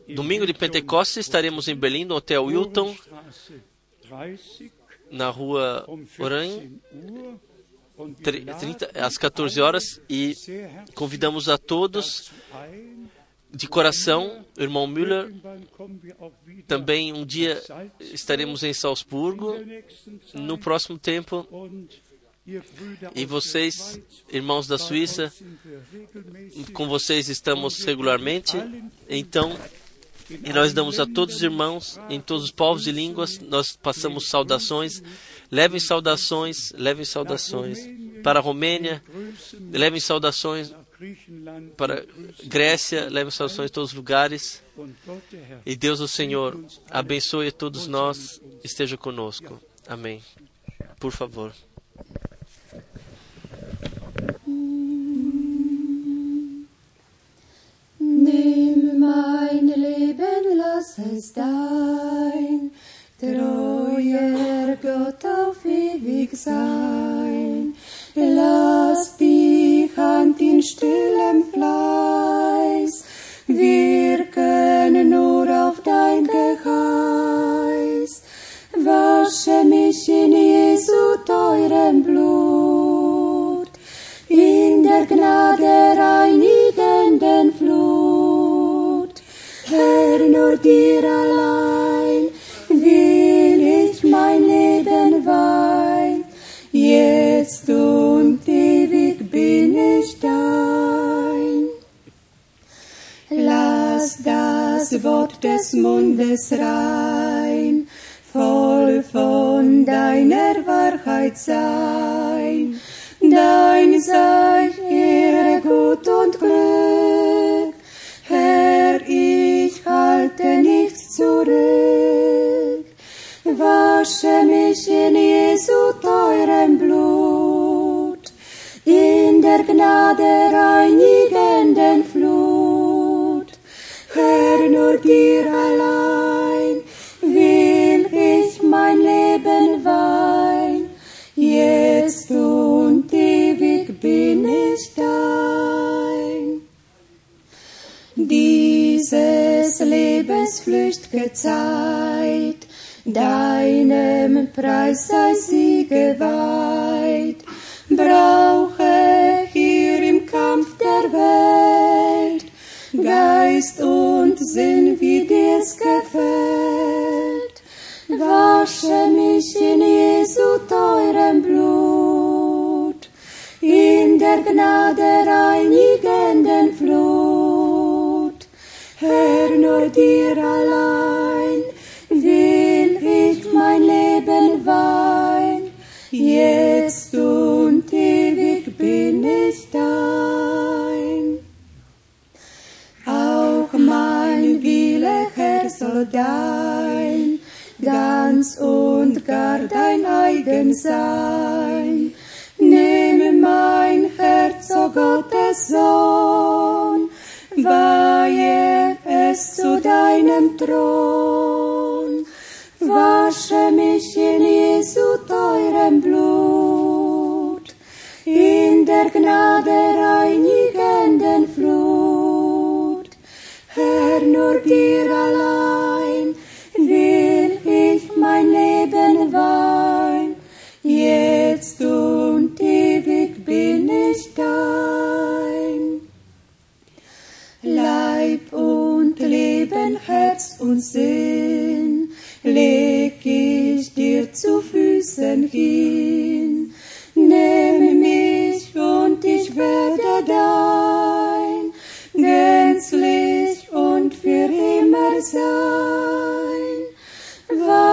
[0.09, 2.96] domingo de Pentecostes estaremos em Berlim, no Hotel Wilton,
[5.10, 5.86] na rua
[6.18, 6.70] Oranha,
[8.22, 10.34] 30, às 14 horas, e
[10.94, 12.32] convidamos a todos
[13.52, 15.32] de coração, irmão Müller.
[16.66, 17.62] Também um dia
[18.00, 19.54] estaremos em Salzburgo,
[20.32, 21.46] no próximo tempo.
[23.14, 25.32] E vocês, irmãos da Suíça,
[26.72, 28.56] com vocês estamos regularmente.
[29.08, 29.56] Então,
[30.28, 34.28] e nós damos a todos os irmãos, em todos os povos e línguas, nós passamos
[34.28, 35.02] saudações.
[35.50, 37.78] Levem saudações, levem saudações
[38.22, 39.02] para a Romênia,
[39.70, 40.74] levem saudações
[41.76, 42.06] para
[42.44, 44.62] Grécia, leve salvações em todos os lugares.
[45.64, 46.58] E Deus, o Senhor,
[46.90, 49.60] abençoe a todos nós, esteja conosco.
[49.86, 50.22] Amém.
[51.00, 51.52] Por favor.
[58.00, 62.70] Nimm mein Leben, lass es dein
[63.18, 66.91] treuer Gott auf ewig sein.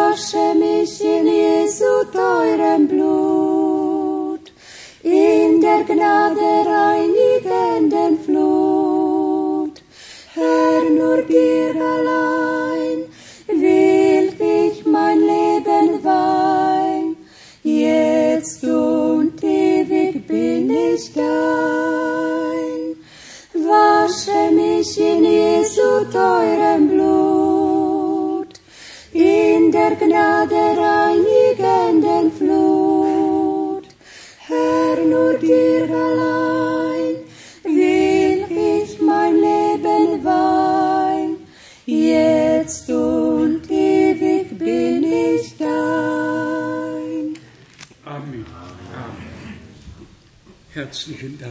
[0.10, 4.52] Wasche mich in Jesu teurem Blut,
[5.04, 9.76] in der Gnade reinigenden Flut.
[10.34, 13.00] Herr, nur dir allein
[13.48, 17.18] will ich mein Leben weihen,
[17.62, 22.96] jetzt und ewig bin ich dein.
[23.54, 26.59] Wasche mich in Jesu teurem
[30.40, 30.99] ಆದರಾ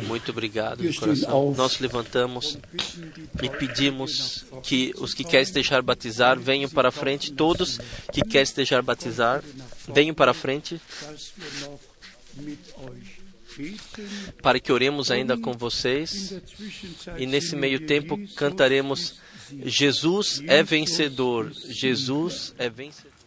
[0.06, 1.55] Muito obrigado, de stehen coração.
[1.56, 2.59] Nós levantamos
[3.43, 7.32] e pedimos que os que querem se deixar batizar venham para a frente.
[7.32, 7.78] Todos
[8.12, 9.43] que querem se deixar batizar,
[9.93, 10.81] venham para a frente
[14.43, 16.35] para que oremos ainda com vocês.
[17.16, 19.20] E nesse meio tempo cantaremos.
[19.65, 21.51] Jesus é vencedor.
[21.69, 23.19] Jesus é vencedor.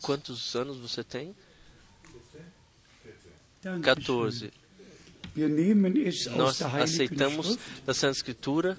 [0.00, 1.34] Quantos anos você tem?
[3.62, 3.82] Dankeschön.
[3.82, 4.62] 14.
[5.34, 8.76] Wir nehmen es aus Nós aceitamos da Santa Escritura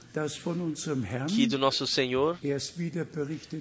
[1.27, 2.38] que do nosso Senhor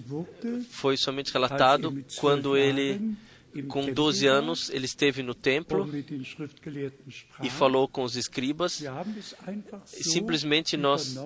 [0.07, 3.17] wurde, foi somente er relatado zwölf quando ele,
[3.69, 5.89] com Tempel 12 war anos, ele esteve no templo
[7.43, 8.83] e falou com os escribas.
[9.87, 11.17] Simplesmente nós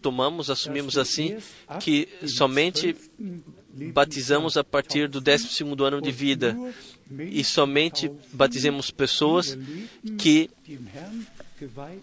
[0.00, 1.36] tomamos, assumimos assim
[1.80, 3.59] que somente 12.
[3.92, 6.56] Batizamos a partir do 12 ano de vida
[7.30, 9.56] e somente batizemos pessoas
[10.18, 10.50] que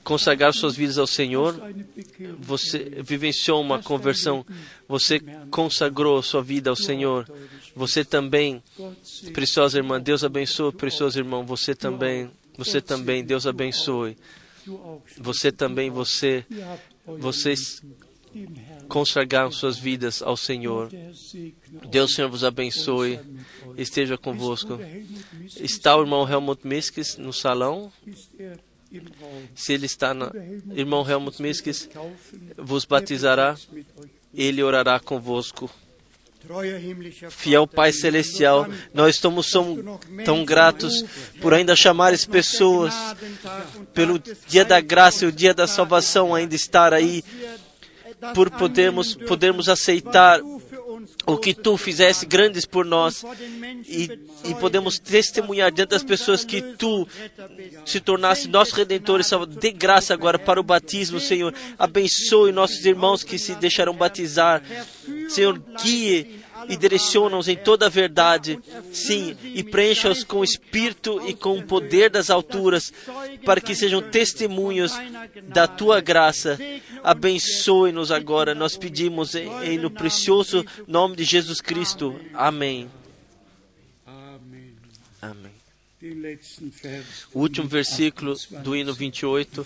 [0.03, 1.59] consagraram suas vidas ao Senhor.
[2.39, 4.45] Você vivenciou uma conversão,
[4.87, 5.19] você
[5.49, 7.29] consagrou sua vida ao Senhor.
[7.75, 8.61] Você também,
[9.33, 14.17] preciosa irmã, Deus abençoe, precioso irmão, você também, você também, Deus abençoe.
[15.17, 16.45] Você também, você,
[17.05, 17.81] vocês
[18.87, 20.89] consagraram suas vidas ao Senhor.
[21.89, 23.19] Deus, Senhor, vos abençoe,
[23.77, 24.79] esteja convosco.
[25.59, 27.91] Está o irmão Helmut Miskis no salão?
[29.53, 30.31] Se ele está na...
[30.73, 31.89] Irmão Helmut Miskis
[32.57, 33.55] vos batizará,
[34.33, 35.69] ele orará convosco.
[37.29, 41.03] Fiel Pai Celestial, nós estamos tão, tão gratos
[41.41, 42.93] por ainda chamares pessoas
[43.93, 47.23] pelo dia da graça e o dia da salvação ainda estar aí,
[48.33, 50.41] por podermos, podermos aceitar
[51.25, 53.23] o que tu fizeste grandes por nós
[53.87, 54.09] e,
[54.45, 57.07] e podemos testemunhar diante das pessoas que tu
[57.85, 59.55] se tornasse nosso redentor e salvador.
[59.55, 61.53] Dê graça agora para o batismo, Senhor.
[61.77, 64.63] Abençoe nossos irmãos que se deixarão batizar.
[65.29, 68.59] Senhor, guie e direciona-os em toda a verdade,
[68.91, 72.91] sim, e preencha-os com o espírito e com o poder das alturas,
[73.45, 74.91] para que sejam testemunhos
[75.43, 76.57] da tua graça.
[77.03, 82.19] Abençoe-nos agora, nós pedimos em, em no precioso nome de Jesus Cristo.
[82.33, 82.89] Amém.
[85.21, 85.51] Amém.
[87.33, 89.65] O último versículo do hino 28.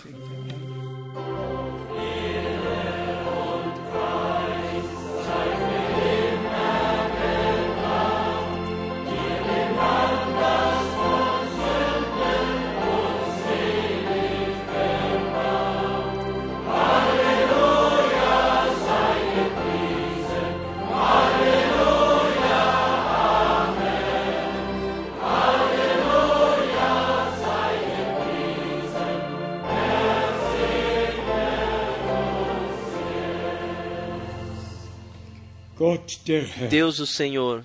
[36.68, 37.64] Deus, o Senhor,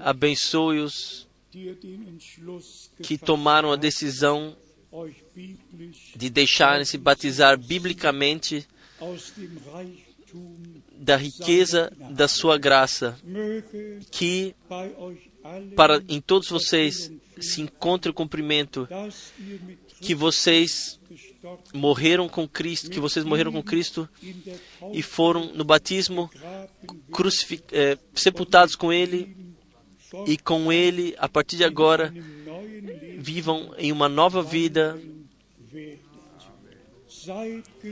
[0.00, 1.26] abençoe-os
[3.02, 4.56] que tomaram a decisão
[6.14, 8.66] de deixarem-se batizar biblicamente
[10.98, 13.18] da riqueza da sua graça,
[14.10, 14.54] que
[15.74, 18.88] para em todos vocês se encontre o cumprimento
[20.00, 20.98] que vocês
[21.72, 24.08] morreram com Cristo, que vocês morreram com Cristo
[24.92, 26.30] e foram no batismo
[27.72, 29.36] eh, sepultados com Ele
[30.26, 32.12] e com Ele, a partir de agora,
[33.18, 35.00] vivam em uma nova vida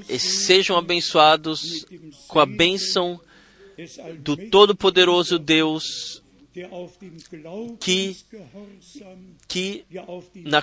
[0.08, 1.84] e sejam abençoados
[2.28, 3.20] com a bênção
[4.20, 6.23] do Todo-Poderoso Deus
[7.80, 8.16] que-
[9.48, 9.84] que
[10.42, 10.62] na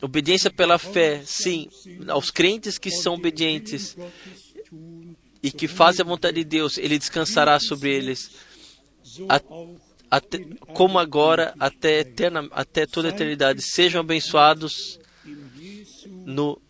[0.00, 1.68] obediência pela fé, sim,
[2.08, 3.96] aos crentes que são obedientes
[5.42, 8.30] e que fazem a vontade de Deus, Ele descansará sobre eles,
[10.10, 10.38] até,
[10.72, 13.60] como agora, até, eterna, até toda a eternidade.
[13.62, 14.98] Sejam abençoados
[16.24, 16.60] no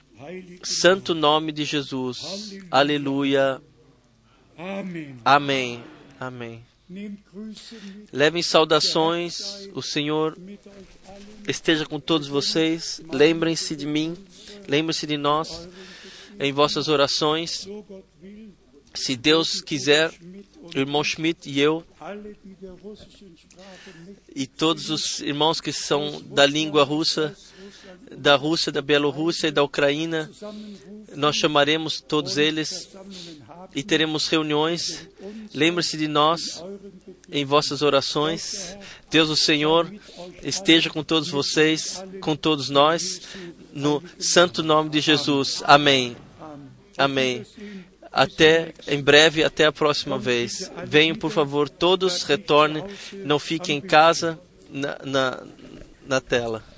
[0.62, 2.19] santo nome de Jesus.
[2.70, 3.61] Aleluia.
[4.56, 5.16] Amen.
[5.24, 5.85] Amém.
[6.19, 6.73] Amém.
[8.12, 9.68] Levem saudações.
[9.74, 10.36] O Senhor
[11.46, 13.00] esteja com todos vocês.
[13.12, 14.16] Lembrem-se de mim.
[14.68, 15.68] Lembrem-se de nós
[16.38, 17.68] em vossas orações.
[18.94, 20.12] Se Deus quiser,
[20.74, 21.84] o irmão Schmidt e eu
[24.34, 27.36] e todos os irmãos que são da língua russa,
[28.10, 30.30] da Rússia, da Bielorrússia e da Ucrânia,
[31.16, 32.88] nós chamaremos todos eles
[33.74, 35.08] e teremos reuniões.
[35.54, 36.64] Lembre-se de nós
[37.30, 38.76] em vossas orações.
[39.10, 39.92] Deus, o Senhor,
[40.42, 43.22] esteja com todos vocês, com todos nós,
[43.72, 45.62] no santo nome de Jesus.
[45.64, 46.16] Amém.
[46.98, 47.44] Amém.
[48.10, 50.70] Até em breve, até a próxima vez.
[50.86, 52.84] Venham, por favor, todos, retornem,
[53.24, 54.38] não fiquem em casa,
[54.70, 55.42] na, na,
[56.06, 56.73] na tela.